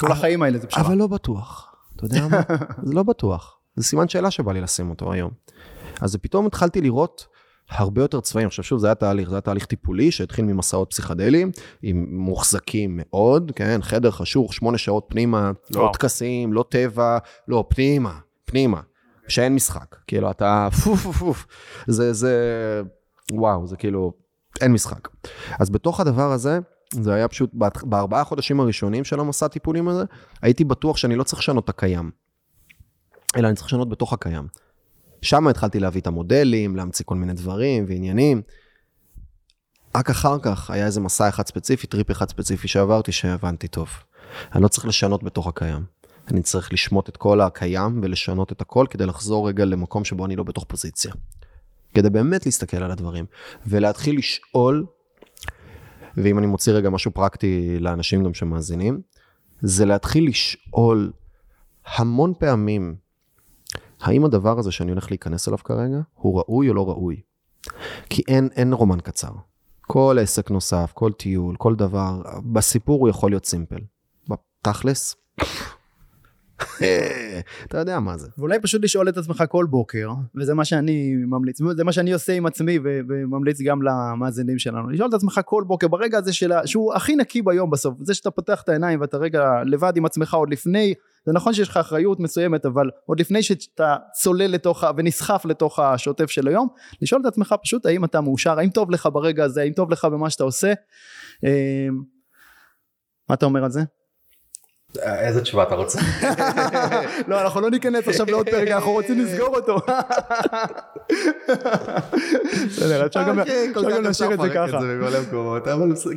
כל 0.00 0.06
אבל- 0.06 0.16
החיים 0.16 0.42
האלה 0.42 0.58
זה 0.58 0.66
פשרה. 0.66 0.82
אבל 0.82 0.94
לא 0.94 1.06
בטוח. 1.06 1.74
אתה 1.96 2.04
יודע 2.04 2.28
מה? 2.28 2.40
זה 2.86 2.94
לא 2.94 3.02
בטוח. 3.02 3.56
זה 3.76 3.84
סימן 3.84 4.08
שאלה 4.08 4.30
שבא 4.30 4.52
לי 4.52 4.60
לשים 4.60 4.90
אותו 4.90 5.12
היום. 5.12 5.30
אז 6.00 6.16
פתאום 6.16 6.46
התחלתי 6.46 6.80
לראות 6.80 7.26
הרבה 7.70 8.02
יותר 8.02 8.20
צבעים. 8.20 8.46
עכשיו 8.46 8.64
שוב, 8.64 8.78
זה 8.78 8.86
היה 8.86 8.94
תהליך, 8.94 9.28
זה 9.28 9.34
היה 9.34 9.40
תהליך 9.40 9.64
טיפולי 9.66 10.10
שהתחיל 10.10 10.44
ממסעות 10.44 10.90
פסיכדליים, 10.90 11.50
עם 11.82 12.06
מוחזקים 12.10 13.00
מאוד, 13.02 13.52
כן, 13.54 13.78
חדר 13.82 14.10
חשוך, 14.10 14.54
שמונה 14.54 14.78
שעות 14.78 15.04
פנימה, 15.08 15.50
לא. 15.74 15.90
טקסים, 15.92 16.52
לא 16.52 16.64
טבע, 16.68 17.18
לא, 17.48 17.64
פנימה, 17.68 18.18
פנימה. 18.44 18.80
שאין 19.30 19.54
משחק. 19.54 19.96
כאילו, 20.06 20.30
אתה 20.30 20.68
פוף 20.84 21.02
פוף 21.02 21.16
פוף. 21.16 21.46
זה, 21.86 22.12
זה, 22.12 22.34
וואו, 23.32 23.66
זה 23.66 23.76
כאילו, 23.76 24.12
אין 24.60 24.72
משחק. 24.72 25.08
אז 25.60 25.70
בתוך 25.70 26.00
הדבר 26.00 26.32
הזה, 26.32 26.58
זה 26.94 27.14
היה 27.14 27.28
פשוט, 27.28 27.50
בארבעה 27.82 28.24
חודשים 28.24 28.60
הראשונים 28.60 29.04
של 29.04 29.20
המסע 29.20 29.48
טיפולים 29.48 29.88
הזה, 29.88 30.04
הייתי 30.42 30.64
בטוח 30.64 30.96
שאני 30.96 31.16
לא 31.16 31.22
צריך 31.22 31.38
לשנות 31.38 31.64
את 31.64 31.68
הקיים, 31.68 32.10
אלא 33.36 33.48
אני 33.48 33.56
צריך 33.56 33.66
לשנות 33.66 33.88
בתוך 33.88 34.12
הקיים. 34.12 34.48
שם 35.22 35.48
התחלתי 35.48 35.80
להביא 35.80 36.00
את 36.00 36.06
המודלים, 36.06 36.76
להמציא 36.76 37.04
כל 37.04 37.14
מיני 37.14 37.32
דברים 37.32 37.84
ועניינים. 37.88 38.42
רק 39.96 40.10
אחר 40.10 40.38
כך 40.42 40.70
היה 40.70 40.86
איזה 40.86 41.00
מסע 41.00 41.28
אחד 41.28 41.46
ספציפי, 41.46 41.86
טריפ 41.86 42.10
אחד 42.10 42.28
ספציפי 42.28 42.68
שעברתי, 42.68 43.12
שהבנתי 43.12 43.68
טוב. 43.68 43.88
אני 44.54 44.62
לא 44.62 44.68
צריך 44.68 44.86
לשנות 44.86 45.22
בתוך 45.22 45.46
הקיים. 45.46 45.84
אני 46.32 46.42
צריך 46.42 46.72
לשמוט 46.72 47.08
את 47.08 47.16
כל 47.16 47.40
הקיים 47.40 48.00
ולשנות 48.02 48.52
את 48.52 48.60
הכל 48.60 48.86
כדי 48.90 49.06
לחזור 49.06 49.48
רגע 49.48 49.64
למקום 49.64 50.04
שבו 50.04 50.26
אני 50.26 50.36
לא 50.36 50.44
בתוך 50.44 50.64
פוזיציה. 50.68 51.12
כדי 51.94 52.10
באמת 52.10 52.46
להסתכל 52.46 52.76
על 52.76 52.90
הדברים, 52.90 53.24
ולהתחיל 53.66 54.18
לשאול, 54.18 54.86
ואם 56.16 56.38
אני 56.38 56.46
מוציא 56.46 56.72
רגע 56.72 56.90
משהו 56.90 57.10
פרקטי 57.10 57.78
לאנשים 57.78 58.24
גם 58.24 58.34
שמאזינים, 58.34 59.00
זה 59.60 59.84
להתחיל 59.84 60.28
לשאול 60.28 61.12
המון 61.96 62.32
פעמים, 62.38 62.94
האם 64.00 64.24
הדבר 64.24 64.58
הזה 64.58 64.72
שאני 64.72 64.90
הולך 64.90 65.10
להיכנס 65.10 65.48
אליו 65.48 65.58
כרגע, 65.58 66.00
הוא 66.14 66.38
ראוי 66.38 66.68
או 66.68 66.74
לא 66.74 66.88
ראוי? 66.88 67.20
כי 68.10 68.22
אין, 68.28 68.48
אין 68.56 68.72
רומן 68.72 69.00
קצר. 69.00 69.32
כל 69.80 70.16
עסק 70.20 70.50
נוסף, 70.50 70.92
כל 70.94 71.12
טיול, 71.12 71.56
כל 71.56 71.74
דבר, 71.74 72.22
בסיפור 72.52 73.00
הוא 73.00 73.08
יכול 73.08 73.30
להיות 73.30 73.46
סימפל. 73.46 73.80
בתכלס, 74.28 75.16
אתה 77.66 77.78
יודע 77.78 78.00
מה 78.00 78.18
זה. 78.18 78.28
ואולי 78.38 78.60
פשוט 78.60 78.84
לשאול 78.84 79.08
את 79.08 79.16
עצמך 79.16 79.44
כל 79.48 79.66
בוקר, 79.70 80.08
וזה 80.40 80.54
מה 80.54 80.64
שאני 80.64 81.14
ממליץ, 81.26 81.58
זה 81.76 81.84
מה 81.84 81.92
שאני 81.92 82.12
עושה 82.12 82.32
עם 82.32 82.46
עצמי 82.46 82.78
וממליץ 82.84 83.60
גם 83.60 83.82
למאזינים 83.82 84.58
שלנו, 84.58 84.90
לשאול 84.90 85.08
את 85.08 85.14
עצמך 85.14 85.40
כל 85.44 85.64
בוקר 85.66 85.88
ברגע 85.88 86.18
הזה 86.18 86.32
שלה, 86.32 86.66
שהוא 86.66 86.94
הכי 86.94 87.16
נקי 87.16 87.42
ביום 87.42 87.70
בסוף, 87.70 87.94
זה 88.02 88.14
שאתה 88.14 88.30
פותח 88.30 88.62
את 88.62 88.68
העיניים 88.68 89.00
ואתה 89.00 89.16
רגע 89.16 89.62
לבד 89.66 89.92
עם 89.96 90.04
עצמך 90.04 90.34
עוד 90.34 90.50
לפני, 90.50 90.94
זה 91.26 91.32
נכון 91.32 91.52
שיש 91.52 91.68
לך 91.68 91.76
אחריות 91.76 92.20
מסוימת, 92.20 92.66
אבל 92.66 92.90
עוד 93.06 93.20
לפני 93.20 93.42
שאתה 93.42 93.96
צולל 94.12 94.46
לתוך 94.46 94.84
ונסחף 94.96 95.44
לתוך 95.44 95.78
השוטף 95.78 96.30
של 96.30 96.48
היום, 96.48 96.68
לשאול 97.02 97.20
את 97.20 97.26
עצמך 97.26 97.54
פשוט 97.62 97.86
האם 97.86 98.04
אתה 98.04 98.20
מאושר, 98.20 98.58
האם 98.58 98.70
טוב 98.70 98.90
לך 98.90 99.08
ברגע 99.12 99.44
הזה, 99.44 99.60
האם 99.60 99.72
טוב 99.72 99.90
לך 99.90 100.04
במה 100.04 100.30
שאתה 100.30 100.44
עושה. 100.44 100.72
אה, 101.44 101.88
מה 103.28 103.34
אתה 103.34 103.46
אומר 103.46 103.64
על 103.64 103.70
זה? 103.70 103.80
איזה 104.98 105.40
תשובה 105.42 105.62
אתה 105.62 105.74
רוצה? 105.74 105.98
לא, 107.28 107.40
אנחנו 107.42 107.60
לא 107.60 107.70
ניכנס 107.70 108.08
עכשיו 108.08 108.26
לעוד 108.26 108.48
פרק, 108.48 108.68
אנחנו 108.68 108.92
רוצים 108.92 109.18
לסגור 109.20 109.56
אותו. 109.56 109.76
בסדר, 112.66 113.06
אפשר 113.06 113.22
גם 113.28 113.38
אוקיי, 113.40 114.02
להשאיר 114.02 114.34
את 114.34 114.40
זה 114.40 114.48
ככה. 114.54 114.78
אבל 114.78 115.60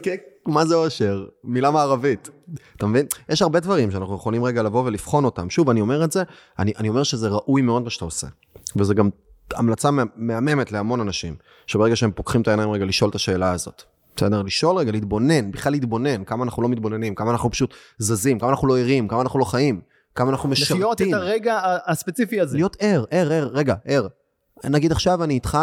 כן, 0.03 0.15
מה 0.45 0.65
זה 0.65 0.75
אושר? 0.75 1.25
מילה 1.43 1.71
מערבית. 1.71 2.29
אתה 2.77 2.85
מבין? 2.85 3.05
יש 3.29 3.41
הרבה 3.41 3.59
דברים 3.59 3.91
שאנחנו 3.91 4.15
יכולים 4.15 4.43
רגע 4.43 4.63
לבוא 4.63 4.83
ולבחון 4.85 5.25
אותם. 5.25 5.49
שוב, 5.49 5.69
אני 5.69 5.81
אומר 5.81 6.03
את 6.03 6.11
זה, 6.11 6.23
אני, 6.59 6.89
אומר 6.89 7.03
שזה 7.03 7.27
ראוי 7.27 7.61
מאוד 7.61 7.83
מה 7.83 7.89
שאתה 7.89 8.05
עושה. 8.05 8.27
וזה 8.75 8.93
גם 8.93 9.09
המלצה 9.53 9.91
מה- 9.91 10.03
מהממת 10.15 10.71
להמון 10.71 10.99
אנשים, 10.99 11.35
שברגע 11.67 11.95
שהם 11.95 12.11
פוקחים 12.11 12.41
את 12.41 12.47
העיניים 12.47 12.71
רגע 12.71 12.85
לשאול 12.85 13.09
את 13.09 13.15
השאלה 13.15 13.51
הזאת. 13.51 13.83
בסדר? 14.15 14.41
לשאול 14.41 14.77
רגע, 14.77 14.91
להתבונן, 14.91 15.51
בכלל 15.51 15.71
להתבונן, 15.71 16.23
כמה 16.23 16.43
אנחנו 16.43 16.63
לא 16.63 16.69
מתבוננים, 16.69 17.15
כמה 17.15 17.31
אנחנו 17.31 17.51
פשוט 17.51 17.73
זזים, 17.97 18.39
כמה 18.39 18.49
אנחנו 18.49 18.67
לא 18.67 18.79
ערים, 18.79 19.07
כמה 19.07 19.21
אנחנו 19.21 19.39
לא 19.39 19.45
חיים, 19.45 19.81
כמה 20.15 20.29
אנחנו 20.29 20.49
משרתים. 20.49 20.77
לחיות 20.77 21.01
את 21.01 21.07
הרגע 21.13 21.59
הספציפי 21.85 22.41
הזה. 22.41 22.57
להיות 22.57 22.77
ער, 22.79 23.05
ער, 23.11 23.33
ער, 23.33 23.49
רגע, 23.53 23.75
ער. 23.85 24.07
נגיד 24.63 24.91
עכשיו 24.91 25.23
אני 25.23 25.33
איתך, 25.33 25.57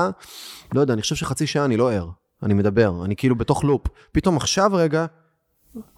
לא 0.75 0.81
יודע, 0.81 0.95
אני 0.95 1.03
חושב 1.03 1.15
שחצי 1.15 1.47
שעה 1.47 1.65
אני 1.65 1.77
לא 1.77 1.93
ער, 1.93 2.09
אני 2.43 2.55
מדבר, 2.55 3.05
אני 3.05 3.17
כאילו 3.17 3.37
בתוך 3.37 3.65
לופ. 3.65 3.87
פתאום 4.13 4.37
עכשיו 4.37 4.71
רגע, 4.75 5.07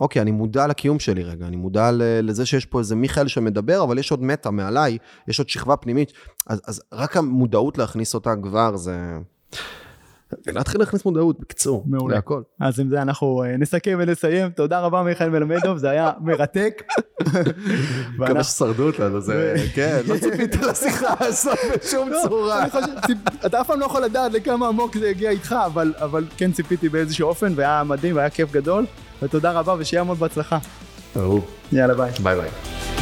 אוקיי, 0.01 0.23
אני 0.23 0.31
מודע 0.31 0.67
לקיום 0.67 0.99
שלי 0.99 1.23
רגע, 1.23 1.47
אני 1.47 1.57
מודע 1.57 1.91
לזה 2.23 2.47
שיש 2.47 2.67
פה 2.67 2.79
איזה 2.79 2.97
מיכאל 2.97 3.29
שמדבר, 3.29 3.85
אבל 3.85 3.99
יש 3.99 4.11
עוד 4.11 4.23
מטה 4.23 4.51
מעליי, 4.51 4.99
יש 5.29 5.39
עוד 5.39 5.49
שכבה 5.49 5.77
פנימית, 5.77 6.13
אז, 6.47 6.63
אז 6.67 6.83
רק 6.93 7.17
המודעות 7.17 7.79
להכניס 7.79 8.15
אותה 8.15 8.35
כבר 8.43 8.77
זה... 8.77 9.19
ולהתחיל 10.47 10.81
להכניס 10.81 11.05
מודעות, 11.05 11.41
בקיצור, 11.41 11.85
מעולה. 11.87 12.15
להכל. 12.15 12.43
אז 12.61 12.81
עם 12.81 12.89
זה 12.89 13.03
אנחנו 13.03 13.45
אה, 13.45 13.57
נסכם 13.57 13.97
ונסיים. 13.99 14.51
תודה 14.51 14.81
רבה 14.81 15.03
מיכאל 15.03 15.29
מלמדוב, 15.31 15.79
זה 15.79 15.91
היה 15.91 16.11
מרתק. 16.21 16.83
ואנחנו- 18.19 18.45
ששרדו 18.45 18.87
אותנו, 18.87 19.21
זה, 19.21 19.55
כן, 19.75 20.01
לא 20.07 20.15
ציפית 20.19 20.57
לשיחה 20.57 21.15
הזאת 21.21 21.59
בשום 21.85 22.09
לא, 22.09 22.19
צורה. 22.29 22.67
אתה 23.47 23.61
אף 23.61 23.67
פעם 23.67 23.81
לא 23.81 23.85
יכול 23.85 24.03
לדעת 24.03 24.33
לכמה 24.33 24.69
עמוק 24.69 24.97
זה 24.99 25.09
הגיע 25.09 25.31
איתך, 25.31 25.55
אבל, 25.97 26.25
כן 26.37 26.53
ציפיתי 26.53 26.89
באיזשהו 26.89 27.29
אופן, 27.29 27.53
והיה 27.57 27.83
מדהים, 27.85 28.17
והיה 28.17 28.31
כיף 28.31 28.53
גדול, 28.53 28.87
ותודה 29.23 29.53
רבה, 29.53 29.75
ושיהיה 29.79 30.01
המון 30.01 30.17
בהצלחה. 30.17 30.59
אהוב. 31.17 31.47
יאללה 31.73 31.95
ביי. 31.95 32.11
ביי 32.23 32.37
ביי. 32.37 33.02